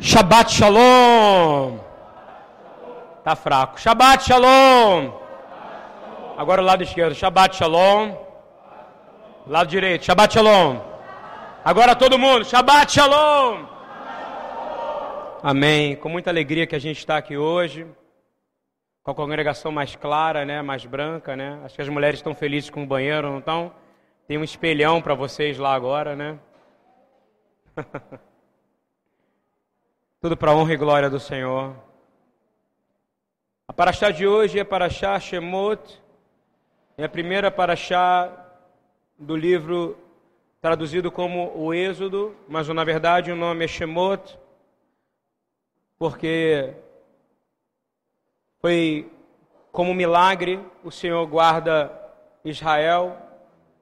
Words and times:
Shabbat 0.00 0.52
Shalom. 0.52 1.78
Tá 3.24 3.34
fraco. 3.34 3.80
Shabbat 3.80 4.24
Shalom. 4.24 5.12
Agora 6.36 6.62
o 6.62 6.64
lado 6.64 6.84
esquerdo. 6.84 7.16
Shabbat 7.16 7.56
Shalom. 7.56 8.14
Lado 9.44 9.68
direito. 9.68 10.04
Shabbat 10.04 10.34
Shalom. 10.34 10.78
Agora 11.64 11.96
todo 11.96 12.16
mundo. 12.16 12.44
Shabbat 12.44 12.92
Shalom. 12.92 13.66
Amém. 15.42 15.96
Com 15.96 16.08
muita 16.08 16.30
alegria 16.30 16.64
que 16.64 16.76
a 16.76 16.80
gente 16.80 16.98
está 16.98 17.16
aqui 17.16 17.36
hoje. 17.36 17.84
Com 19.02 19.10
a 19.10 19.14
congregação 19.14 19.72
mais 19.72 19.96
clara, 19.96 20.44
né? 20.44 20.62
Mais 20.62 20.86
branca, 20.86 21.34
né? 21.34 21.60
Acho 21.64 21.74
que 21.74 21.82
as 21.82 21.88
mulheres 21.88 22.20
estão 22.20 22.36
felizes 22.36 22.70
com 22.70 22.84
o 22.84 22.86
banheiro, 22.86 23.30
não 23.30 23.38
estão? 23.40 23.72
Tem 24.28 24.38
um 24.38 24.44
espelhão 24.44 25.02
para 25.02 25.14
vocês 25.14 25.58
lá 25.58 25.74
agora, 25.74 26.14
né? 26.14 26.38
Tudo 30.20 30.36
para 30.36 30.52
honra 30.52 30.74
e 30.74 30.76
glória 30.76 31.08
do 31.08 31.20
Senhor. 31.20 31.76
A 33.68 33.72
paraxá 33.72 34.10
de 34.10 34.26
hoje 34.26 34.58
é 34.58 34.64
paraxá 34.64 35.16
Shemot, 35.20 36.02
é 36.96 37.04
a 37.04 37.08
primeira 37.08 37.52
paraxá 37.52 38.28
do 39.16 39.36
livro 39.36 39.96
traduzido 40.60 41.12
como 41.12 41.56
o 41.56 41.72
Êxodo, 41.72 42.34
mas 42.48 42.66
na 42.66 42.82
verdade 42.82 43.30
o 43.30 43.36
nome 43.36 43.64
é 43.64 43.68
Shemot, 43.68 44.36
porque 45.96 46.74
foi 48.60 49.08
como 49.70 49.94
milagre 49.94 50.58
o 50.82 50.90
Senhor 50.90 51.24
guarda 51.28 51.92
Israel 52.44 53.16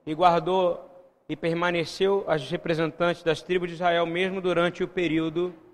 e 0.04 0.12
guardou 0.12 0.86
e 1.30 1.34
permaneceu 1.34 2.26
as 2.28 2.50
representantes 2.50 3.22
das 3.22 3.40
tribos 3.40 3.70
de 3.70 3.76
Israel 3.76 4.04
mesmo 4.04 4.42
durante 4.42 4.84
o 4.84 4.88
período 4.88 5.64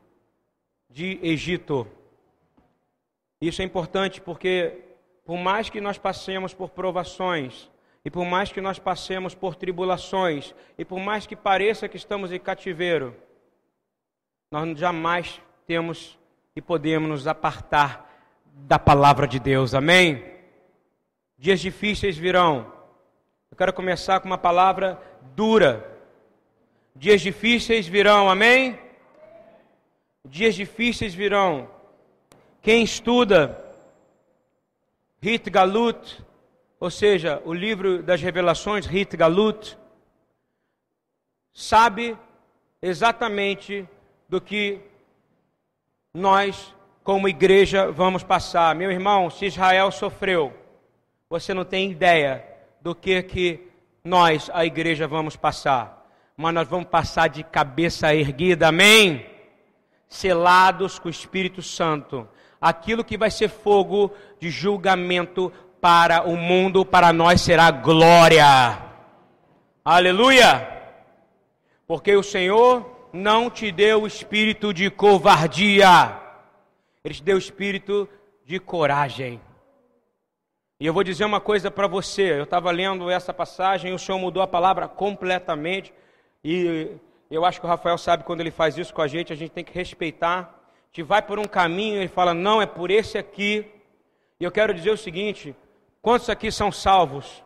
de 0.93 1.19
Egito. 1.23 1.87
Isso 3.41 3.63
é 3.63 3.65
importante 3.65 4.21
porque, 4.21 4.79
por 5.25 5.39
mais 5.39 5.71
que 5.71 5.81
nós 5.81 5.99
passemos 5.99 6.55
por 6.55 6.71
provações, 6.71 7.71
e 8.05 8.11
por 8.11 8.25
mais 8.25 8.53
que 8.53 8.61
nós 8.61 8.79
passemos 8.79 9.35
por 9.35 9.55
tribulações, 9.55 10.55
e 10.77 10.85
por 10.85 11.01
mais 11.01 11.27
que 11.27 11.35
pareça 11.35 11.89
que 11.89 11.97
estamos 11.97 12.31
em 12.31 12.39
cativeiro, 12.39 13.17
nós 14.51 14.79
jamais 14.79 15.41
temos 15.67 16.19
e 16.55 16.61
podemos 16.61 17.09
nos 17.09 17.27
apartar 17.27 18.11
da 18.45 18.79
palavra 18.79 19.27
de 19.27 19.41
Deus, 19.41 19.75
amém? 19.75 20.23
Dias 21.39 21.61
difíceis 21.61 22.17
virão, 22.17 22.71
eu 23.51 23.57
quero 23.57 23.73
começar 23.73 24.21
com 24.21 24.27
uma 24.27 24.39
palavra 24.39 25.01
dura. 25.35 25.89
Dias 26.95 27.21
difíceis 27.21 27.87
virão, 27.87 28.29
amém? 28.29 28.79
Dias 30.25 30.55
difíceis 30.55 31.15
virão. 31.15 31.69
Quem 32.63 32.85
estuda 32.85 33.59
Hit 35.21 35.51
Galut, 35.51 36.23
ou 36.79 36.91
seja, 36.91 37.43
o 37.45 37.53
livro 37.53 38.03
das 38.03 38.23
revelações, 38.23 38.87
Hit 38.87 39.17
Galut, 39.17 39.77
sabe 41.53 42.17
exatamente 42.81 43.87
do 44.29 44.41
que 44.41 44.81
nós, 46.15 46.73
como 47.03 47.29
igreja, 47.29 47.91
vamos 47.91 48.23
passar. 48.23 48.75
Meu 48.77 48.93
irmão, 48.93 49.29
se 49.29 49.47
Israel 49.47 49.91
sofreu, 49.91 50.53
você 51.29 51.53
não 51.53 51.65
tem 51.65 51.91
ideia 51.91 52.45
do 52.81 52.95
que 52.95 53.23
que 53.25 53.69
nós, 54.05 54.49
a 54.55 54.65
igreja, 54.65 55.09
vamos 55.09 55.35
passar. 55.35 56.09
Mas 56.37 56.55
nós 56.55 56.69
vamos 56.69 56.89
passar 56.89 57.29
de 57.29 57.43
cabeça 57.43 58.15
erguida, 58.15 58.69
amém? 58.69 59.32
Selados 60.13 60.99
com 60.99 61.09
o 61.09 61.11
Espírito 61.11 61.63
Santo. 61.63 62.29
Aquilo 62.61 63.03
que 63.03 63.17
vai 63.17 63.31
ser 63.31 63.49
fogo 63.49 64.13
de 64.39 64.51
julgamento 64.51 65.51
para 65.81 66.29
o 66.29 66.37
mundo, 66.37 66.85
para 66.85 67.15
nós 67.15 67.41
será 67.41 67.71
glória. 67.71 68.45
Aleluia! 69.83 70.69
Porque 71.87 72.15
o 72.15 72.23
Senhor 72.23 73.09
não 73.11 73.49
te 73.49 73.73
deu 73.73 74.03
o 74.03 74.07
espírito 74.07 74.73
de 74.75 74.91
covardia, 74.91 76.21
Ele 77.03 77.15
te 77.15 77.23
deu 77.23 77.37
o 77.37 77.39
espírito 77.39 78.07
de 78.45 78.61
coragem. 78.61 79.41
E 80.79 80.87
eu 80.87 80.93
vou 80.93 81.03
dizer 81.03 81.25
uma 81.25 81.41
coisa 81.41 81.71
para 81.71 81.87
você. 81.87 82.39
Eu 82.39 82.45
estava 82.45 82.71
lendo 82.71 83.09
essa 83.09 83.33
passagem, 83.33 83.95
o 83.95 83.99
Senhor 83.99 84.19
mudou 84.19 84.43
a 84.43 84.47
palavra 84.47 84.87
completamente. 84.87 85.93
E 86.45 86.91
eu 87.35 87.45
acho 87.45 87.61
que 87.61 87.67
o 87.67 87.69
Rafael 87.69 87.97
sabe 87.97 88.25
quando 88.25 88.41
ele 88.41 88.51
faz 88.51 88.77
isso 88.77 88.93
com 88.93 89.01
a 89.01 89.07
gente, 89.07 89.33
a 89.33 89.37
gente 89.37 89.53
tem 89.53 89.65
que 89.65 89.73
respeitar. 89.73 90.59
Gente 90.91 91.07
vai 91.07 91.23
por 91.23 91.39
um 91.39 91.45
caminho, 91.45 91.97
ele 91.97 92.09
fala, 92.09 92.35
não, 92.35 92.61
é 92.61 92.67
por 92.67 92.91
esse 92.91 93.17
aqui. 93.17 93.67
E 94.39 94.45
eu 94.45 94.51
quero 94.51 94.75
dizer 94.75 94.91
o 94.91 94.97
seguinte: 94.97 95.57
quantos 96.03 96.29
aqui 96.29 96.53
são 96.53 96.71
salvos? 96.71 97.43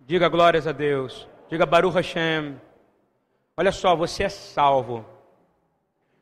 Diga 0.00 0.28
glórias 0.28 0.66
a 0.66 0.72
Deus. 0.72 1.28
Diga 1.48 1.66
Baruch 1.66 1.94
Hashem. 1.94 2.58
Olha 3.56 3.70
só, 3.70 3.94
você 3.94 4.24
é 4.24 4.28
salvo. 4.28 5.04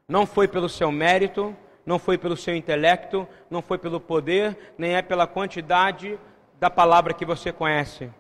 Não 0.09 0.27
foi 0.27 0.49
pelo 0.49 0.69
seu 0.69 0.91
mérito, 0.91 1.57
não 1.87 1.99
foi 1.99 2.19
pelo 2.19 2.37
seu 2.37 2.55
intelecto, 2.55 3.27
não 3.49 3.63
foi 3.63 3.79
pelo 3.79 4.01
poder, 4.01 4.75
nem 4.77 4.97
é 4.97 5.03
pela 5.03 5.27
quantidade 5.27 6.19
da 6.59 6.69
palavra 6.69 7.15
que 7.15 7.25
você 7.25 7.53
conhece. 7.53 8.11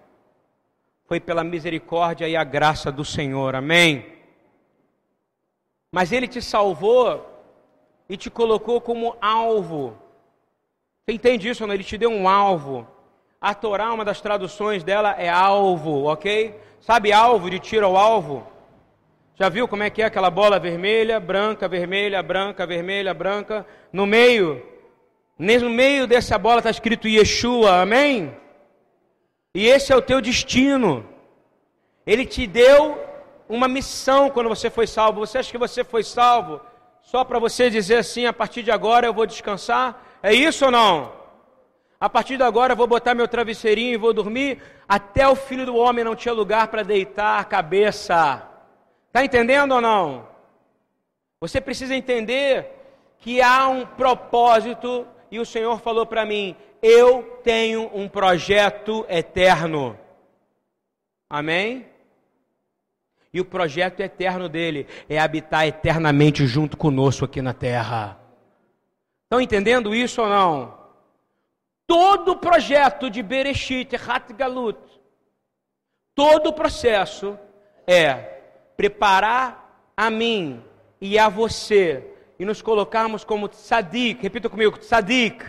Foi 1.10 1.18
pela 1.18 1.42
misericórdia 1.42 2.28
e 2.28 2.36
a 2.36 2.44
graça 2.44 2.92
do 2.92 3.04
Senhor. 3.04 3.56
Amém. 3.56 4.06
Mas 5.90 6.12
ele 6.12 6.28
te 6.28 6.40
salvou 6.40 7.26
e 8.08 8.16
te 8.16 8.30
colocou 8.30 8.80
como 8.80 9.16
alvo. 9.20 9.98
Você 11.02 11.14
entende 11.14 11.48
isso? 11.48 11.66
Não? 11.66 11.74
Ele 11.74 11.82
te 11.82 11.98
deu 11.98 12.10
um 12.10 12.28
alvo. 12.28 12.86
A 13.40 13.52
Torá, 13.54 13.92
uma 13.92 14.04
das 14.04 14.20
traduções 14.20 14.84
dela 14.84 15.20
é 15.20 15.28
alvo, 15.28 16.04
ok? 16.04 16.54
Sabe 16.80 17.12
alvo 17.12 17.50
de 17.50 17.58
tiro 17.58 17.86
ao 17.86 17.96
alvo? 17.96 18.46
Já 19.34 19.48
viu 19.48 19.66
como 19.66 19.82
é 19.82 19.90
que 19.90 20.02
é 20.02 20.04
aquela 20.04 20.30
bola 20.30 20.60
vermelha, 20.60 21.18
branca, 21.18 21.66
vermelha, 21.66 22.22
branca, 22.22 22.64
vermelha, 22.64 23.12
branca? 23.12 23.66
No 23.92 24.06
meio, 24.06 24.64
no 25.36 25.70
meio 25.70 26.06
dessa 26.06 26.38
bola 26.38 26.58
está 26.58 26.70
escrito 26.70 27.08
Yeshua, 27.08 27.80
amém? 27.80 28.32
E 29.54 29.66
esse 29.66 29.92
é 29.92 29.96
o 29.96 30.02
teu 30.02 30.20
destino. 30.20 31.06
Ele 32.06 32.24
te 32.24 32.46
deu 32.46 32.98
uma 33.48 33.66
missão 33.66 34.30
quando 34.30 34.48
você 34.48 34.70
foi 34.70 34.86
salvo. 34.86 35.20
Você 35.20 35.38
acha 35.38 35.50
que 35.50 35.58
você 35.58 35.82
foi 35.82 36.04
salvo 36.04 36.60
só 37.02 37.24
para 37.24 37.38
você 37.38 37.68
dizer 37.68 37.96
assim: 37.96 38.26
a 38.26 38.32
partir 38.32 38.62
de 38.62 38.70
agora 38.70 39.06
eu 39.06 39.14
vou 39.14 39.26
descansar? 39.26 40.06
É 40.22 40.32
isso 40.32 40.66
ou 40.66 40.70
não? 40.70 41.12
A 41.98 42.08
partir 42.08 42.36
de 42.36 42.42
agora 42.42 42.72
eu 42.72 42.76
vou 42.76 42.86
botar 42.86 43.14
meu 43.14 43.28
travesseirinho 43.28 43.94
e 43.94 43.98
vou 43.98 44.12
dormir. 44.12 44.62
Até 44.88 45.28
o 45.28 45.34
filho 45.34 45.66
do 45.66 45.76
homem 45.76 46.04
não 46.04 46.16
tinha 46.16 46.32
lugar 46.32 46.68
para 46.68 46.82
deitar 46.82 47.40
a 47.40 47.44
cabeça. 47.44 48.46
Está 49.08 49.24
entendendo 49.24 49.72
ou 49.72 49.80
não? 49.80 50.28
Você 51.40 51.60
precisa 51.60 51.94
entender 51.94 52.66
que 53.18 53.42
há 53.42 53.68
um 53.68 53.84
propósito 53.84 55.06
e 55.30 55.38
o 55.38 55.46
Senhor 55.46 55.80
falou 55.80 56.06
para 56.06 56.26
mim: 56.26 56.56
eu 56.82 57.40
tenho 57.44 57.90
um 57.94 58.08
projeto 58.08 59.04
eterno. 59.08 59.98
Amém? 61.28 61.86
E 63.32 63.40
o 63.40 63.44
projeto 63.44 64.00
eterno 64.00 64.48
dele 64.48 64.86
é 65.08 65.18
habitar 65.18 65.66
eternamente 65.66 66.46
junto 66.46 66.76
conosco 66.76 67.24
aqui 67.24 67.40
na 67.40 67.54
terra. 67.54 68.18
Estão 69.24 69.40
entendendo 69.40 69.94
isso 69.94 70.20
ou 70.20 70.28
não? 70.28 70.80
Todo 71.86 72.32
o 72.32 72.36
projeto 72.36 73.08
de 73.08 73.22
Bereshit, 73.22 73.94
Hat 73.94 74.32
Galut, 74.32 74.78
todo 76.14 76.48
o 76.48 76.52
processo 76.52 77.38
é 77.86 78.14
preparar 78.76 79.92
a 79.96 80.10
mim 80.10 80.64
e 81.00 81.18
a 81.18 81.28
você 81.28 82.04
e 82.40 82.44
nos 82.46 82.62
colocarmos 82.62 83.22
como 83.22 83.48
tzadik, 83.48 84.22
repita 84.22 84.48
comigo, 84.48 84.78
tzadik, 84.78 85.44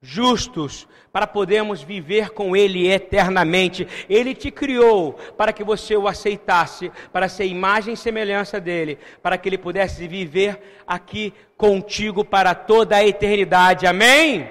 justos, 0.00 0.86
para 1.12 1.26
podermos 1.26 1.82
viver 1.82 2.30
com 2.30 2.54
Ele 2.56 2.86
eternamente. 2.86 3.88
Ele 4.08 4.36
te 4.36 4.52
criou 4.52 5.14
para 5.36 5.52
que 5.52 5.64
você 5.64 5.96
o 5.96 6.06
aceitasse, 6.06 6.92
para 7.12 7.28
ser 7.28 7.46
imagem 7.46 7.94
e 7.94 7.96
semelhança 7.96 8.60
dele, 8.60 9.00
para 9.20 9.36
que 9.36 9.48
Ele 9.48 9.58
pudesse 9.58 10.06
viver 10.06 10.62
aqui 10.86 11.34
contigo 11.56 12.24
para 12.24 12.54
toda 12.54 12.94
a 12.94 13.04
eternidade. 13.04 13.84
Amém? 13.84 14.48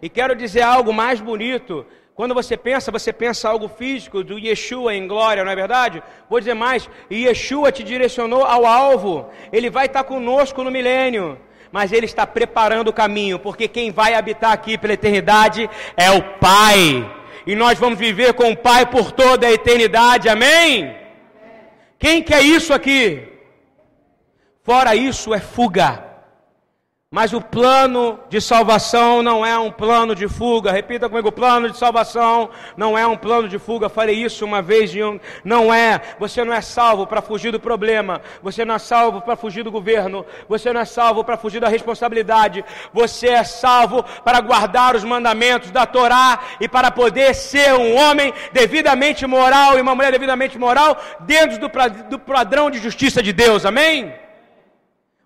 E 0.00 0.08
quero 0.08 0.36
dizer 0.36 0.62
algo 0.62 0.92
mais 0.92 1.20
bonito 1.20 1.84
quando 2.18 2.34
você 2.34 2.56
pensa, 2.56 2.90
você 2.90 3.12
pensa 3.12 3.48
algo 3.48 3.68
físico 3.68 4.24
do 4.24 4.40
Yeshua 4.40 4.92
em 4.92 5.06
glória, 5.06 5.44
não 5.44 5.52
é 5.52 5.54
verdade? 5.54 6.02
Vou 6.28 6.40
dizer 6.40 6.54
mais: 6.54 6.90
Yeshua 7.08 7.70
te 7.70 7.84
direcionou 7.84 8.42
ao 8.42 8.66
alvo, 8.66 9.30
ele 9.52 9.70
vai 9.70 9.86
estar 9.86 10.02
conosco 10.02 10.64
no 10.64 10.70
milênio, 10.72 11.38
mas 11.70 11.92
ele 11.92 12.06
está 12.06 12.26
preparando 12.26 12.88
o 12.88 12.92
caminho, 12.92 13.38
porque 13.38 13.68
quem 13.68 13.92
vai 13.92 14.14
habitar 14.14 14.50
aqui 14.50 14.76
pela 14.76 14.94
eternidade 14.94 15.70
é 15.96 16.10
o 16.10 16.20
Pai, 16.40 17.08
e 17.46 17.54
nós 17.54 17.78
vamos 17.78 18.00
viver 18.00 18.34
com 18.34 18.50
o 18.50 18.56
Pai 18.56 18.84
por 18.84 19.12
toda 19.12 19.46
a 19.46 19.52
eternidade, 19.52 20.28
amém? 20.28 20.96
Quem 22.00 22.20
quer 22.20 22.42
isso 22.42 22.74
aqui? 22.74 23.28
Fora 24.64 24.96
isso, 24.96 25.32
é 25.32 25.38
fuga. 25.38 26.07
Mas 27.10 27.32
o 27.32 27.40
plano 27.40 28.20
de 28.28 28.38
salvação 28.38 29.22
não 29.22 29.44
é 29.44 29.58
um 29.58 29.70
plano 29.70 30.14
de 30.14 30.28
fuga. 30.28 30.70
Repita 30.70 31.08
comigo: 31.08 31.28
o 31.28 31.32
plano 31.32 31.70
de 31.70 31.78
salvação 31.78 32.50
não 32.76 32.98
é 32.98 33.06
um 33.06 33.16
plano 33.16 33.48
de 33.48 33.58
fuga. 33.58 33.88
Falei 33.88 34.22
isso 34.22 34.44
uma 34.44 34.60
vez 34.60 34.94
um... 34.94 35.18
não 35.42 35.72
é. 35.72 36.02
Você 36.18 36.44
não 36.44 36.52
é 36.52 36.60
salvo 36.60 37.06
para 37.06 37.22
fugir 37.22 37.50
do 37.50 37.58
problema. 37.58 38.20
Você 38.42 38.62
não 38.62 38.74
é 38.74 38.78
salvo 38.78 39.22
para 39.22 39.36
fugir 39.36 39.62
do 39.62 39.70
governo. 39.70 40.26
Você 40.50 40.70
não 40.70 40.82
é 40.82 40.84
salvo 40.84 41.24
para 41.24 41.38
fugir 41.38 41.60
da 41.60 41.68
responsabilidade. 41.68 42.62
Você 42.92 43.28
é 43.28 43.42
salvo 43.42 44.04
para 44.22 44.42
guardar 44.42 44.94
os 44.94 45.02
mandamentos 45.02 45.70
da 45.70 45.86
Torá 45.86 46.38
e 46.60 46.68
para 46.68 46.90
poder 46.90 47.34
ser 47.34 47.72
um 47.72 47.96
homem 47.96 48.34
devidamente 48.52 49.26
moral 49.26 49.78
e 49.78 49.80
uma 49.80 49.94
mulher 49.94 50.12
devidamente 50.12 50.58
moral 50.58 50.98
dentro 51.20 51.58
do, 51.58 51.70
do 52.10 52.18
padrão 52.18 52.70
de 52.70 52.78
justiça 52.78 53.22
de 53.22 53.32
Deus. 53.32 53.64
Amém? 53.64 54.12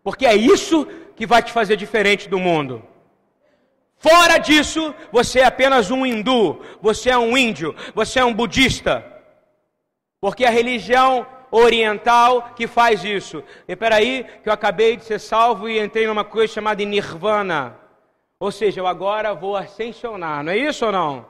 Porque 0.05 0.26
é 0.26 0.37
isso 0.37 0.84
que 0.84 1.02
vai 1.26 1.43
te 1.43 1.53
fazer 1.53 1.76
diferente 1.76 2.29
do 2.29 2.38
mundo. 2.38 2.82
Fora 3.97 4.38
disso, 4.38 4.94
você 5.12 5.41
é 5.41 5.44
apenas 5.44 5.91
um 5.91 6.05
hindu, 6.05 6.61
você 6.81 7.11
é 7.11 7.19
um 7.19 7.37
índio, 7.37 7.75
você 7.94 8.19
é 8.19 8.25
um 8.25 8.35
budista. 8.35 9.06
Porque 10.20 10.44
a 10.44 10.50
religião 10.50 11.26
oriental 11.53 12.53
que 12.56 12.67
faz 12.67 13.05
isso. 13.05 13.44
E 13.69 13.76
peraí, 13.76 14.25
que 14.43 14.49
eu 14.49 14.53
acabei 14.53 14.97
de 14.97 15.05
ser 15.05 15.20
salvo 15.20 15.69
e 15.69 15.79
entrei 15.79 16.06
numa 16.06 16.25
coisa 16.25 16.53
chamada 16.53 16.82
nirvana. 16.85 17.79
Ou 18.41 18.50
seja, 18.50 18.81
eu 18.81 18.87
agora 18.88 19.35
vou 19.35 19.56
ascensionar, 19.56 20.43
não 20.43 20.50
é 20.50 20.56
isso 20.56 20.87
ou 20.87 20.91
não? 20.91 21.26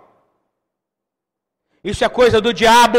Isso 1.85 2.05
é 2.05 2.08
coisa 2.08 2.40
do 2.40 2.55
diabo. 2.55 2.99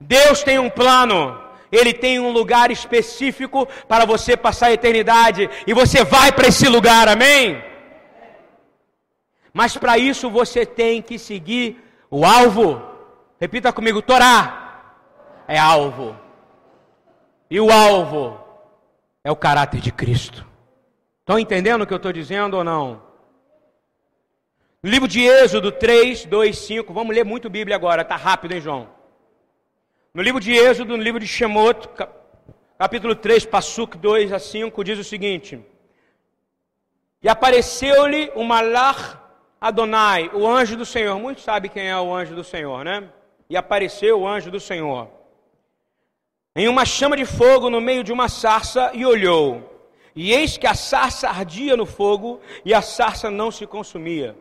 Deus 0.00 0.42
tem 0.42 0.58
um 0.58 0.70
plano. 0.70 1.43
Ele 1.76 1.92
tem 1.92 2.20
um 2.20 2.30
lugar 2.30 2.70
específico 2.70 3.66
para 3.88 4.04
você 4.04 4.36
passar 4.36 4.66
a 4.66 4.72
eternidade 4.72 5.48
e 5.66 5.74
você 5.74 6.04
vai 6.04 6.32
para 6.32 6.48
esse 6.48 6.68
lugar, 6.68 7.08
amém? 7.08 7.62
Mas 9.52 9.76
para 9.76 9.96
isso 9.98 10.28
você 10.30 10.66
tem 10.66 11.00
que 11.00 11.18
seguir 11.18 11.82
o 12.10 12.24
alvo. 12.24 12.82
Repita 13.40 13.72
comigo: 13.72 14.02
Torá 14.02 14.82
é 15.46 15.58
alvo. 15.58 16.16
E 17.50 17.60
o 17.60 17.70
alvo 17.70 18.40
é 19.22 19.30
o 19.30 19.36
caráter 19.36 19.80
de 19.80 19.92
Cristo. 19.92 20.46
Estão 21.20 21.38
entendendo 21.38 21.82
o 21.82 21.86
que 21.86 21.92
eu 21.92 21.98
estou 21.98 22.12
dizendo 22.12 22.56
ou 22.56 22.64
não? 22.64 23.02
No 24.82 24.90
livro 24.90 25.08
de 25.08 25.22
Êxodo 25.22 25.72
3, 25.72 26.26
2, 26.26 26.58
5, 26.58 26.92
vamos 26.92 27.16
ler 27.16 27.24
muito 27.24 27.48
Bíblia 27.48 27.74
agora, 27.74 28.02
está 28.02 28.16
rápido, 28.16 28.52
hein, 28.52 28.60
João? 28.60 28.93
No 30.14 30.22
livro 30.22 30.40
de 30.40 30.52
Êxodo, 30.52 30.96
no 30.96 31.02
livro 31.02 31.18
de 31.18 31.26
Shemot, 31.26 31.88
capítulo 32.78 33.16
3, 33.16 33.46
Passuk 33.46 33.98
2 33.98 34.32
a 34.32 34.38
5, 34.38 34.84
diz 34.84 34.96
o 34.96 35.02
seguinte: 35.02 35.58
E 37.20 37.28
apareceu-lhe 37.28 38.30
o 38.36 38.44
Malach 38.44 39.18
Adonai, 39.60 40.30
o 40.32 40.46
anjo 40.46 40.76
do 40.76 40.86
Senhor. 40.86 41.18
Muitos 41.18 41.42
sabem 41.42 41.68
quem 41.68 41.88
é 41.88 41.98
o 41.98 42.14
anjo 42.14 42.32
do 42.36 42.44
Senhor, 42.44 42.84
né? 42.84 43.08
E 43.50 43.56
apareceu 43.56 44.20
o 44.20 44.28
anjo 44.28 44.52
do 44.52 44.60
Senhor 44.60 45.10
em 46.54 46.68
uma 46.68 46.84
chama 46.84 47.16
de 47.16 47.24
fogo 47.24 47.68
no 47.68 47.80
meio 47.80 48.04
de 48.04 48.12
uma 48.12 48.28
sarça 48.28 48.92
e 48.94 49.04
olhou. 49.04 49.90
E 50.14 50.32
eis 50.32 50.56
que 50.56 50.66
a 50.68 50.74
sarça 50.74 51.28
ardia 51.28 51.76
no 51.76 51.86
fogo 51.86 52.40
e 52.64 52.72
a 52.72 52.80
sarça 52.80 53.32
não 53.32 53.50
se 53.50 53.66
consumia. 53.66 54.36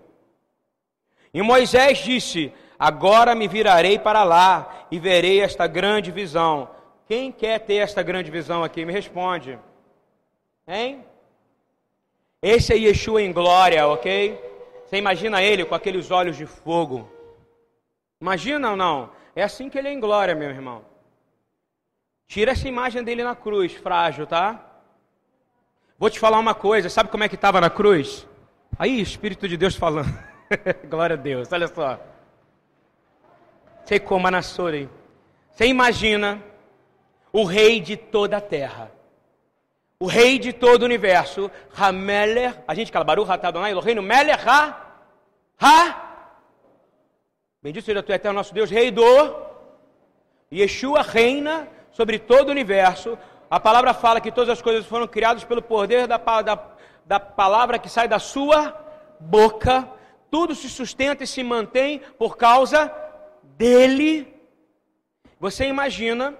E 1.34 1.42
Moisés 1.42 1.98
disse: 1.98 2.54
Agora 2.84 3.34
me 3.34 3.48
virarei 3.48 3.98
para 3.98 4.26
lá 4.26 4.88
e 4.92 5.00
verei 5.00 5.40
esta 5.40 5.66
grande 5.68 6.12
visão. 6.12 6.70
Quem 7.08 7.32
quer 7.32 7.60
ter 7.60 7.76
esta 7.76 8.04
grande 8.04 8.30
visão 8.30 8.62
aqui? 8.62 8.84
Me 8.84 8.92
responde. 8.92 9.58
Hein? 10.68 11.06
Esse 12.42 12.74
é 12.74 12.78
Yeshua 12.78 13.22
em 13.22 13.32
glória, 13.32 13.88
ok? 13.88 14.38
Você 14.86 14.98
imagina 14.98 15.42
ele 15.42 15.64
com 15.64 15.74
aqueles 15.74 16.12
olhos 16.12 16.36
de 16.36 16.46
fogo. 16.46 17.10
Imagina 18.20 18.72
ou 18.72 18.76
não? 18.76 19.12
É 19.34 19.44
assim 19.44 19.70
que 19.70 19.78
ele 19.78 19.88
é 19.88 19.94
em 19.94 20.00
glória, 20.02 20.36
meu 20.36 20.50
irmão. 20.50 20.84
Tira 22.28 22.52
essa 22.52 22.68
imagem 22.68 23.02
dele 23.02 23.24
na 23.24 23.34
cruz, 23.34 23.72
frágil, 23.72 24.28
tá? 24.28 24.60
Vou 25.98 26.10
te 26.10 26.20
falar 26.20 26.38
uma 26.38 26.54
coisa, 26.54 26.90
sabe 26.90 27.10
como 27.10 27.24
é 27.24 27.30
que 27.30 27.36
estava 27.36 27.62
na 27.62 27.70
cruz? 27.70 28.28
Aí, 28.78 29.00
Espírito 29.00 29.48
de 29.48 29.56
Deus 29.56 29.74
falando. 29.74 30.14
glória 30.90 31.14
a 31.14 31.18
Deus, 31.18 31.50
olha 31.50 31.70
só. 31.70 31.98
Sekomanasorei. 33.86 34.90
Você 35.52 35.68
imagina 35.68 36.42
o 37.32 37.44
rei 37.44 37.80
de 37.80 37.96
toda 37.98 38.38
a 38.38 38.42
terra, 38.42 38.92
o 40.00 40.06
rei 40.06 40.38
de 40.38 40.52
todo 40.52 40.84
o 40.84 40.86
universo, 40.86 41.50
Hameler, 41.76 42.64
a 42.68 42.76
gente 42.76 42.92
fala 42.92 43.06
Baruch 43.06 43.30
Hatadonai, 43.30 43.74
o 43.74 43.80
reino 43.80 44.02
Meler 44.02 44.40
Ha, 44.48 44.78
Ha, 45.62 46.28
bendito 47.62 47.86
seja 47.86 48.04
tu 48.04 48.12
eterno 48.12 48.38
nosso 48.38 48.54
Deus, 48.54 48.70
rei 48.70 48.92
do, 48.92 49.04
Yeshua 50.52 51.02
reina 51.02 51.68
sobre 51.92 52.20
todo 52.20 52.50
o 52.50 52.52
universo, 52.52 53.18
a 53.50 53.60
palavra 53.60 53.94
fala 53.94 54.20
que 54.20 54.32
todas 54.32 54.50
as 54.50 54.62
coisas 54.62 54.86
foram 54.86 55.08
criadas 55.08 55.44
pelo 55.44 55.62
poder 55.62 56.08
da, 56.08 56.18
da, 56.18 56.60
da 57.06 57.20
palavra 57.20 57.78
que 57.78 57.88
sai 57.88 58.08
da 58.08 58.20
sua 58.20 58.76
boca, 59.20 59.88
tudo 60.30 60.56
se 60.56 60.68
sustenta 60.70 61.24
e 61.24 61.28
se 61.28 61.44
mantém 61.44 62.00
por 62.18 62.36
causa 62.36 62.92
dele. 63.58 64.28
Você 65.40 65.68
imagina, 65.68 66.38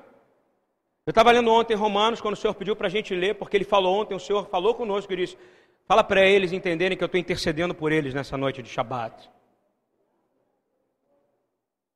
eu 1.06 1.12
estava 1.12 1.32
lendo 1.32 1.52
ontem 1.52 1.76
Romanos, 1.76 2.22
quando 2.22 2.36
o 2.36 2.38
Senhor 2.38 2.54
pediu 2.54 2.76
para 2.76 2.88
a 2.88 2.90
gente 2.90 3.14
ler, 3.14 3.36
porque 3.36 3.58
ele 3.58 3.66
falou 3.66 4.00
ontem, 4.00 4.16
o 4.16 4.20
Senhor 4.20 4.48
falou 4.48 4.74
conosco 4.74 5.12
e 5.12 5.18
disse: 5.18 5.38
fala 5.86 6.04
para 6.04 6.26
eles 6.26 6.52
entenderem 6.52 6.98
que 6.98 7.04
eu 7.04 7.08
estou 7.08 7.20
intercedendo 7.20 7.76
por 7.76 7.92
eles 7.92 8.14
nessa 8.14 8.38
noite 8.38 8.62
de 8.62 8.70
Shabat. 8.70 9.30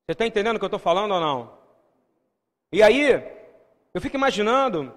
Você 0.05 0.13
está 0.13 0.25
entendendo 0.25 0.55
o 0.55 0.59
que 0.59 0.65
eu 0.65 0.67
estou 0.67 0.79
falando 0.79 1.13
ou 1.13 1.19
não? 1.19 1.57
E 2.71 2.83
aí, 2.83 3.23
eu 3.93 4.01
fico 4.01 4.15
imaginando, 4.15 4.93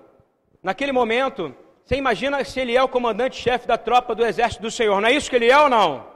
naquele 0.62 0.92
momento, 0.92 1.54
você 1.84 1.96
imagina 1.96 2.44
se 2.44 2.60
ele 2.60 2.76
é 2.76 2.82
o 2.82 2.88
comandante-chefe 2.88 3.66
da 3.66 3.78
tropa 3.78 4.14
do 4.14 4.24
exército 4.24 4.62
do 4.62 4.70
Senhor, 4.70 5.00
não 5.00 5.08
é 5.08 5.12
isso 5.12 5.30
que 5.30 5.36
ele 5.36 5.50
é 5.50 5.58
ou 5.58 5.68
não? 5.68 6.08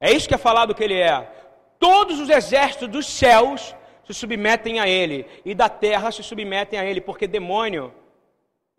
É 0.00 0.12
isso 0.12 0.28
que 0.28 0.34
é 0.34 0.38
falado 0.38 0.74
que 0.74 0.84
ele 0.84 1.00
é 1.00 1.45
todos 1.78 2.20
os 2.20 2.28
exércitos 2.28 2.88
dos 2.88 3.06
céus 3.06 3.74
se 4.04 4.14
submetem 4.14 4.78
a 4.78 4.88
ele, 4.88 5.26
e 5.44 5.54
da 5.54 5.68
terra 5.68 6.12
se 6.12 6.22
submetem 6.22 6.78
a 6.78 6.84
ele, 6.84 7.00
porque 7.00 7.26
demônio 7.26 7.92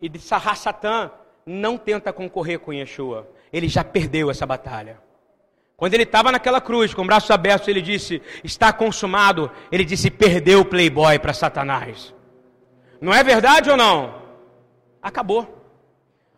e 0.00 0.08
de 0.08 0.18
Satã 0.18 1.10
não 1.44 1.76
tenta 1.76 2.12
concorrer 2.12 2.58
com 2.58 2.72
Yeshua. 2.72 3.28
Ele 3.52 3.68
já 3.68 3.82
perdeu 3.82 4.30
essa 4.30 4.46
batalha. 4.46 4.98
Quando 5.76 5.94
ele 5.94 6.02
estava 6.02 6.32
naquela 6.32 6.60
cruz, 6.60 6.92
com 6.92 7.06
braços 7.06 7.30
abertos, 7.30 7.68
ele 7.68 7.80
disse: 7.80 8.20
Está 8.42 8.72
consumado. 8.72 9.50
Ele 9.70 9.84
disse: 9.84 10.10
Perdeu 10.10 10.60
o 10.60 10.64
playboy 10.64 11.18
para 11.18 11.32
Satanás. 11.32 12.14
Não 13.00 13.14
é 13.14 13.22
verdade 13.22 13.70
ou 13.70 13.76
não? 13.76 14.22
Acabou. 15.00 15.56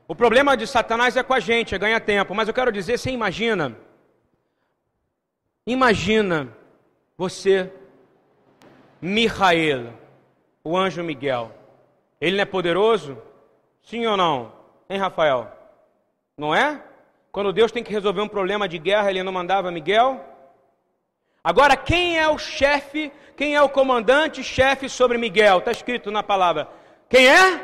O 0.06 0.14
problema 0.14 0.56
de 0.56 0.66
Satanás 0.66 1.16
é 1.16 1.22
com 1.22 1.32
a 1.32 1.40
gente, 1.40 1.74
é 1.74 1.78
ganhar 1.78 2.00
tempo. 2.00 2.34
Mas 2.34 2.48
eu 2.48 2.54
quero 2.54 2.70
dizer: 2.70 2.98
você 2.98 3.10
imagina 3.10 3.76
Imagina 5.70 6.48
você, 7.16 7.72
Michael, 9.00 9.92
o 10.64 10.76
anjo 10.76 11.00
Miguel. 11.00 11.52
Ele 12.20 12.34
não 12.34 12.42
é 12.42 12.44
poderoso? 12.44 13.16
Sim 13.80 14.04
ou 14.04 14.16
não? 14.16 14.52
Hein, 14.88 14.98
Rafael? 14.98 15.48
Não 16.36 16.52
é? 16.52 16.82
Quando 17.30 17.52
Deus 17.52 17.70
tem 17.70 17.84
que 17.84 17.92
resolver 17.92 18.20
um 18.20 18.26
problema 18.26 18.66
de 18.66 18.78
guerra, 18.78 19.10
ele 19.10 19.22
não 19.22 19.30
mandava 19.30 19.70
Miguel? 19.70 20.20
Agora, 21.42 21.76
quem 21.76 22.18
é 22.18 22.28
o 22.28 22.36
chefe, 22.36 23.12
quem 23.36 23.54
é 23.54 23.62
o 23.62 23.68
comandante-chefe 23.68 24.88
sobre 24.88 25.18
Miguel? 25.18 25.58
Está 25.58 25.70
escrito 25.70 26.10
na 26.10 26.24
palavra. 26.24 26.66
Quem 27.08 27.28
é? 27.28 27.60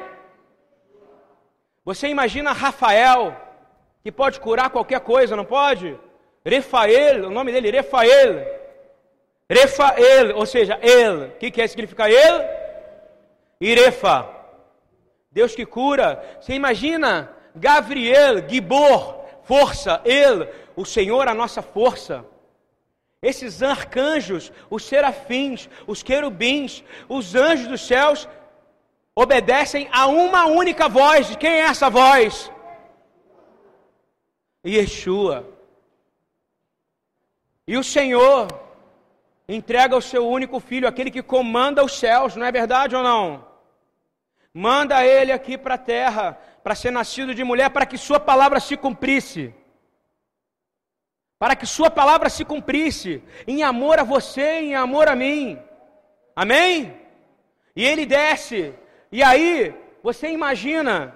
Você 1.84 2.06
imagina 2.06 2.52
Rafael, 2.52 3.36
que 4.04 4.12
pode 4.12 4.38
curar 4.38 4.70
qualquer 4.70 5.00
coisa, 5.00 5.34
não 5.34 5.44
pode? 5.44 5.98
Refael, 6.46 7.26
o 7.26 7.30
nome 7.30 7.50
dele, 7.50 7.72
Refael. 7.72 8.46
Refael, 9.50 10.36
ou 10.36 10.46
seja, 10.46 10.78
El. 10.80 11.24
O 11.24 11.30
que, 11.32 11.50
que 11.50 11.66
significar 11.66 12.08
El? 12.08 12.48
Irefa. 13.60 14.30
Deus 15.28 15.56
que 15.56 15.66
cura. 15.66 16.38
Você 16.40 16.54
imagina? 16.54 17.32
Gabriel, 17.52 18.48
Gibor, 18.48 19.24
força, 19.42 20.00
El, 20.04 20.48
o 20.76 20.84
Senhor, 20.84 21.26
a 21.26 21.34
nossa 21.34 21.62
força. 21.62 22.24
Esses 23.20 23.60
arcanjos, 23.60 24.52
os 24.70 24.84
serafins, 24.84 25.68
os 25.84 26.00
querubins, 26.00 26.84
os 27.08 27.34
anjos 27.34 27.66
dos 27.66 27.84
céus, 27.84 28.28
obedecem 29.16 29.88
a 29.90 30.06
uma 30.06 30.46
única 30.46 30.88
voz. 30.88 31.34
Quem 31.34 31.50
é 31.50 31.60
essa 31.62 31.90
voz? 31.90 32.52
Yeshua. 34.64 35.55
E 37.66 37.76
o 37.76 37.82
Senhor 37.82 38.48
entrega 39.48 39.96
o 39.96 40.02
seu 40.02 40.28
único 40.28 40.60
filho, 40.60 40.86
aquele 40.86 41.10
que 41.10 41.22
comanda 41.22 41.84
os 41.84 41.98
céus, 41.98 42.36
não 42.36 42.46
é 42.46 42.52
verdade 42.52 42.94
ou 42.94 43.02
não? 43.02 43.46
Manda 44.54 45.04
ele 45.04 45.32
aqui 45.32 45.58
para 45.58 45.74
a 45.74 45.78
terra, 45.78 46.38
para 46.62 46.74
ser 46.74 46.90
nascido 46.90 47.34
de 47.34 47.44
mulher, 47.44 47.70
para 47.70 47.84
que 47.84 47.98
sua 47.98 48.18
palavra 48.18 48.60
se 48.60 48.76
cumprisse. 48.76 49.54
Para 51.38 51.54
que 51.54 51.66
sua 51.66 51.90
palavra 51.90 52.30
se 52.30 52.44
cumprisse, 52.44 53.22
em 53.46 53.62
amor 53.62 53.98
a 53.98 54.04
você, 54.04 54.60
em 54.60 54.74
amor 54.74 55.08
a 55.08 55.14
mim. 55.14 55.58
Amém? 56.34 56.98
E 57.74 57.84
ele 57.84 58.06
desce, 58.06 58.74
e 59.12 59.22
aí 59.22 59.74
você 60.02 60.28
imagina 60.30 61.14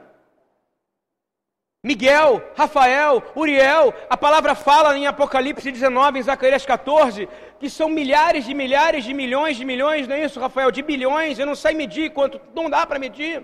Miguel, 1.83 2.43
Rafael, 2.55 3.23
Uriel, 3.35 3.95
a 4.11 4.15
palavra 4.15 4.55
fala 4.55 4.99
em 4.99 5.07
Apocalipse 5.07 5.73
19, 5.73 6.19
em 6.19 6.23
Zacarias 6.23 6.67
14, 6.67 7.27
que 7.59 7.71
são 7.71 7.89
milhares 7.89 8.45
de 8.45 8.53
milhares 8.53 9.03
de 9.03 9.15
milhões 9.15 9.57
de 9.57 9.65
milhões, 9.65 10.07
não 10.07 10.15
é 10.15 10.25
isso, 10.25 10.39
Rafael? 10.39 10.71
De 10.71 10.83
bilhões, 10.83 11.39
eu 11.39 11.47
não 11.47 11.55
sei 11.55 11.73
medir 11.73 12.11
quanto, 12.11 12.39
não 12.55 12.69
dá 12.69 12.87
para 12.87 12.99
medir. 12.99 13.43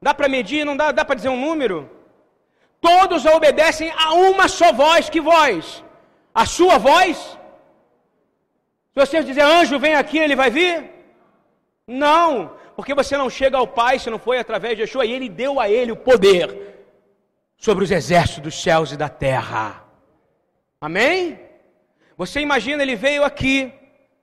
Dá 0.00 0.12
para 0.12 0.28
medir, 0.28 0.66
não 0.66 0.76
dá, 0.76 0.92
dá 0.92 1.06
para 1.06 1.14
dizer 1.14 1.30
um 1.30 1.40
número? 1.40 1.90
Todos 2.82 3.24
obedecem 3.24 3.90
a 3.96 4.12
uma 4.12 4.46
só 4.46 4.70
voz, 4.70 5.08
que 5.08 5.20
voz? 5.20 5.82
A 6.34 6.44
sua 6.44 6.76
voz? 6.76 7.16
Se 8.92 9.06
você 9.06 9.22
dizer 9.22 9.40
anjo, 9.40 9.78
vem 9.78 9.94
aqui, 9.94 10.18
ele 10.18 10.36
vai 10.36 10.50
vir? 10.50 10.84
Não, 11.86 12.52
porque 12.76 12.94
você 12.94 13.16
não 13.16 13.30
chega 13.30 13.56
ao 13.56 13.66
Pai 13.66 13.98
se 13.98 14.10
não 14.10 14.18
foi 14.18 14.38
através 14.38 14.76
de 14.76 14.82
Yeshua, 14.82 15.06
e 15.06 15.12
ele 15.12 15.30
deu 15.30 15.58
a 15.58 15.70
ele 15.70 15.92
o 15.92 15.96
poder 15.96 16.72
sobre 17.62 17.84
os 17.84 17.92
exércitos 17.92 18.42
dos 18.42 18.60
céus 18.60 18.90
e 18.90 18.96
da 18.96 19.08
terra. 19.08 19.84
Amém? 20.80 21.38
Você 22.16 22.40
imagina, 22.40 22.82
ele 22.82 22.96
veio 22.96 23.22
aqui, 23.22 23.72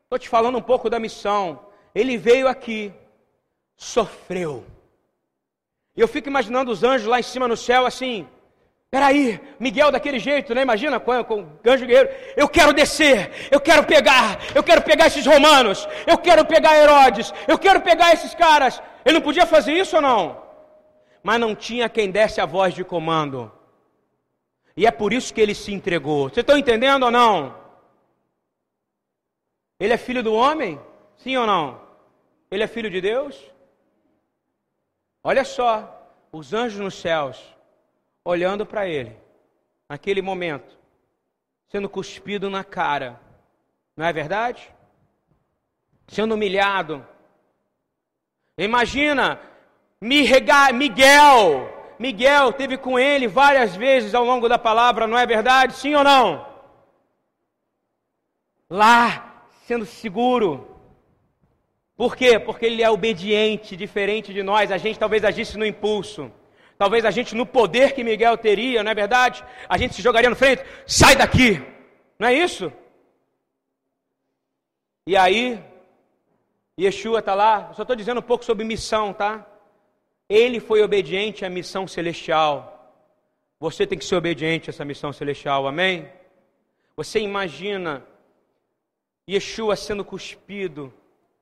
estou 0.04 0.20
te 0.20 0.28
falando 0.28 0.58
um 0.58 0.62
pouco 0.62 0.90
da 0.90 1.00
missão. 1.00 1.58
Ele 1.96 2.18
veio 2.18 2.50
aqui, 2.50 2.94
sofreu. 3.78 4.66
E 5.96 6.02
eu 6.02 6.08
fico 6.08 6.28
imaginando 6.28 6.70
os 6.70 6.84
anjos 6.84 7.08
lá 7.08 7.18
em 7.18 7.24
cima 7.24 7.48
no 7.48 7.56
céu 7.56 7.86
assim. 7.86 8.28
Peraí, 8.92 9.40
Miguel 9.58 9.90
daquele 9.90 10.20
jeito, 10.20 10.54
né? 10.54 10.62
Imagina 10.64 11.00
com, 11.00 11.24
com 11.24 11.42
o 11.44 11.72
anjo 11.72 11.86
guerreiro. 11.86 12.10
Eu 12.36 12.50
quero 12.50 12.74
descer, 12.74 13.32
eu 13.50 13.62
quero 13.62 13.86
pegar, 13.86 14.38
eu 14.54 14.64
quero 14.64 14.82
pegar 14.82 15.08
esses 15.08 15.26
romanos, 15.26 15.88
eu 16.06 16.18
quero 16.18 16.44
pegar 16.44 16.76
Herodes, 16.76 17.34
eu 17.48 17.58
quero 17.58 17.80
pegar 17.80 18.14
esses 18.14 18.36
caras. 18.36 18.82
Ele 19.06 19.16
não 19.16 19.22
podia 19.22 19.46
fazer 19.46 19.72
isso 19.72 19.96
ou 19.96 20.02
não? 20.02 20.49
Mas 21.24 21.40
não 21.40 21.56
tinha 21.56 21.90
quem 21.90 22.10
desse 22.10 22.40
a 22.42 22.46
voz 22.46 22.74
de 22.74 22.84
comando. 22.84 23.52
E 24.76 24.86
é 24.86 24.92
por 24.92 25.12
isso 25.12 25.34
que 25.34 25.42
ele 25.42 25.54
se 25.54 25.74
entregou. 25.74 26.30
Vocês 26.30 26.38
estão 26.38 26.58
entendendo 26.58 27.04
ou 27.04 27.12
não? 27.12 27.58
Ele 29.80 29.94
é 29.94 29.98
filho 29.98 30.24
do 30.24 30.34
homem? 30.34 30.80
Sim 31.18 31.38
ou 31.38 31.46
não? 31.46 31.82
Ele 32.50 32.64
é 32.64 32.68
filho 32.68 32.90
de 32.90 33.02
Deus? 33.02 33.38
Olha 35.24 35.44
só, 35.44 36.12
os 36.32 36.54
anjos 36.54 36.80
nos 36.80 36.96
céus, 36.96 37.44
olhando 38.24 38.66
para 38.66 38.88
ele, 38.88 39.18
naquele 39.88 40.22
momento, 40.22 40.78
sendo 41.68 41.90
cuspido 41.90 42.50
na 42.50 42.64
cara, 42.64 43.20
não 43.96 44.06
é 44.06 44.14
verdade? 44.14 44.74
Sendo 46.08 46.36
humilhado. 46.36 47.06
Imagina 48.58 49.40
Miguel, 50.02 51.70
Miguel 52.00 52.54
teve 52.54 52.78
com 52.78 52.98
ele 52.98 53.28
várias 53.28 53.76
vezes 53.76 54.16
ao 54.16 54.24
longo 54.24 54.48
da 54.48 54.58
palavra, 54.58 55.06
não 55.06 55.18
é 55.18 55.26
verdade? 55.26 55.74
Sim 55.74 55.94
ou 55.96 56.04
não? 56.04 56.48
Lá, 58.70 59.44
sendo 59.66 59.86
seguro. 59.86 60.68
Por 61.98 62.16
quê? 62.16 62.40
Porque 62.40 62.66
ele 62.66 62.82
é 62.82 62.90
obediente, 62.90 63.76
diferente 63.76 64.34
de 64.34 64.42
nós. 64.42 64.72
A 64.72 64.78
gente 64.78 64.98
talvez 64.98 65.26
agisse 65.26 65.58
no 65.58 65.66
impulso. 65.66 66.32
Talvez 66.78 67.04
a 67.04 67.12
gente, 67.12 67.36
no 67.36 67.46
poder 67.46 67.92
que 67.92 68.06
Miguel 68.06 68.38
teria, 68.38 68.82
não 68.82 68.92
é 68.92 68.96
verdade? 68.96 69.44
A 69.68 69.78
gente 69.78 69.96
se 69.96 70.02
jogaria 70.02 70.30
no 70.30 70.36
frente, 70.36 70.64
sai 70.88 71.18
daqui. 71.18 71.62
Não 72.18 72.30
é 72.30 72.34
isso? 72.34 72.72
E 75.06 75.18
aí, 75.18 75.62
Yeshua 76.80 77.20
está 77.20 77.36
lá. 77.36 77.74
só 77.74 77.82
estou 77.82 77.98
dizendo 77.98 78.20
um 78.20 78.24
pouco 78.24 78.46
sobre 78.46 78.64
missão, 78.64 79.12
tá? 79.12 79.46
Ele 80.30 80.60
foi 80.60 80.84
obediente 80.84 81.44
à 81.44 81.50
missão 81.50 81.88
celestial. 81.88 82.94
Você 83.60 83.88
tem 83.88 83.98
que 83.98 84.06
ser 84.06 84.16
obediente 84.16 84.70
a 84.70 84.72
essa 84.72 84.86
missão 84.86 85.12
celestial, 85.12 85.68
amém? 85.68 86.08
Você 86.96 87.20
imagina 87.20 88.06
Yeshua 89.28 89.76
sendo 89.76 90.06
cuspido, 90.06 90.94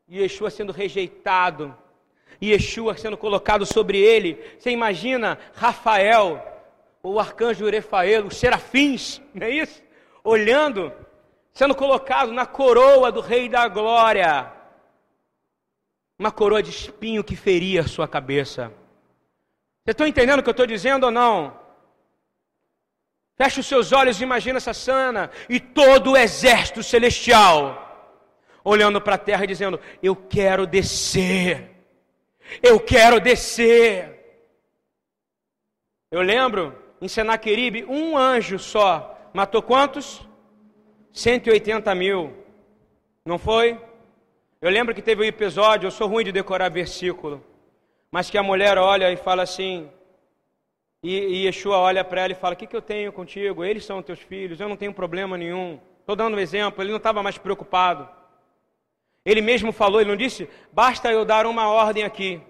Yeshua 0.10 0.50
sendo 0.50 0.72
rejeitado, 0.72 1.76
Yeshua 2.42 2.96
sendo 2.96 3.18
colocado 3.18 3.66
sobre 3.66 4.00
ele. 4.00 4.42
Você 4.58 4.72
imagina 4.72 5.38
Rafael, 5.54 6.42
o 7.04 7.20
arcanjo 7.20 7.66
Urefael, 7.66 8.26
os 8.26 8.38
serafins, 8.38 9.22
não 9.34 9.48
é 9.48 9.50
isso? 9.50 9.84
Olhando, 10.24 10.94
sendo 11.52 11.76
colocado 11.76 12.32
na 12.32 12.46
coroa 12.46 13.12
do 13.12 13.20
Rei 13.20 13.50
da 13.50 13.68
Glória 13.68 14.57
uma 16.20 16.32
coroa 16.32 16.64
de 16.64 16.70
espinho 16.70 17.24
que 17.24 17.36
feria 17.36 17.82
a 17.82 17.88
sua 17.88 18.08
cabeça. 18.08 18.68
Vocês 19.84 19.94
estão 19.94 20.08
entendendo 20.08 20.40
o 20.40 20.44
que 20.44 20.50
eu 20.50 20.52
estou 20.52 20.66
dizendo 20.66 21.06
ou 21.06 21.12
não? 21.12 21.58
Feche 23.38 23.60
os 23.60 23.68
seus 23.68 23.92
olhos 23.92 24.20
e 24.20 24.24
imagina 24.24 24.58
essa 24.58 24.74
cena 24.74 25.30
e 25.48 25.60
todo 25.60 26.12
o 26.12 26.18
exército 26.18 26.82
celestial 26.82 27.84
olhando 28.64 29.00
para 29.00 29.16
a 29.16 29.20
terra 29.20 29.44
e 29.44 29.48
dizendo: 29.48 29.80
Eu 30.02 30.16
quero 30.16 30.66
descer, 30.66 31.70
eu 32.64 32.80
quero 32.80 33.20
descer. 33.20 34.16
Eu 36.10 36.22
lembro 36.22 36.76
em 37.00 37.08
Senaqueribe, 37.08 37.86
um 37.86 38.18
anjo 38.18 38.58
só 38.58 39.30
matou 39.34 39.62
quantos? 39.62 40.28
180 41.14 41.94
mil, 41.96 42.34
não 43.26 43.38
foi? 43.38 43.80
Eu 44.60 44.72
lembro 44.72 44.96
que 44.96 45.04
teve 45.04 45.22
um 45.22 45.26
episódio, 45.26 45.86
eu 45.86 45.92
sou 45.92 46.08
ruim 46.08 46.24
de 46.24 46.32
decorar 46.32 46.70
versículo, 46.70 47.44
mas 48.10 48.28
que 48.28 48.40
a 48.40 48.44
mulher 48.44 48.76
olha 48.80 49.12
e 49.12 49.16
fala 49.16 49.44
assim, 49.44 49.88
e, 51.04 51.16
e 51.16 51.46
Yeshua 51.46 51.78
olha 51.78 52.04
para 52.04 52.22
ela 52.22 52.32
e 52.32 52.36
fala: 52.36 52.56
O 52.56 52.58
que, 52.58 52.66
que 52.66 52.76
eu 52.76 52.82
tenho 52.82 53.14
contigo? 53.14 53.64
Eles 53.64 53.86
são 53.86 54.02
teus 54.02 54.20
filhos, 54.20 54.60
eu 54.60 54.68
não 54.68 54.76
tenho 54.76 54.92
problema 54.92 55.38
nenhum. 55.38 55.80
Estou 56.00 56.16
dando 56.16 56.38
um 56.38 56.40
exemplo, 56.40 56.82
ele 56.82 56.90
não 56.90 56.98
estava 56.98 57.22
mais 57.22 57.38
preocupado. 57.38 58.10
Ele 59.24 59.42
mesmo 59.42 59.72
falou, 59.72 60.02
ele 60.02 60.10
não 60.10 60.18
disse: 60.18 60.50
Basta 60.74 61.12
eu 61.12 61.24
dar 61.24 61.46
uma 61.46 61.70
ordem 61.70 62.04
aqui, 62.04 62.42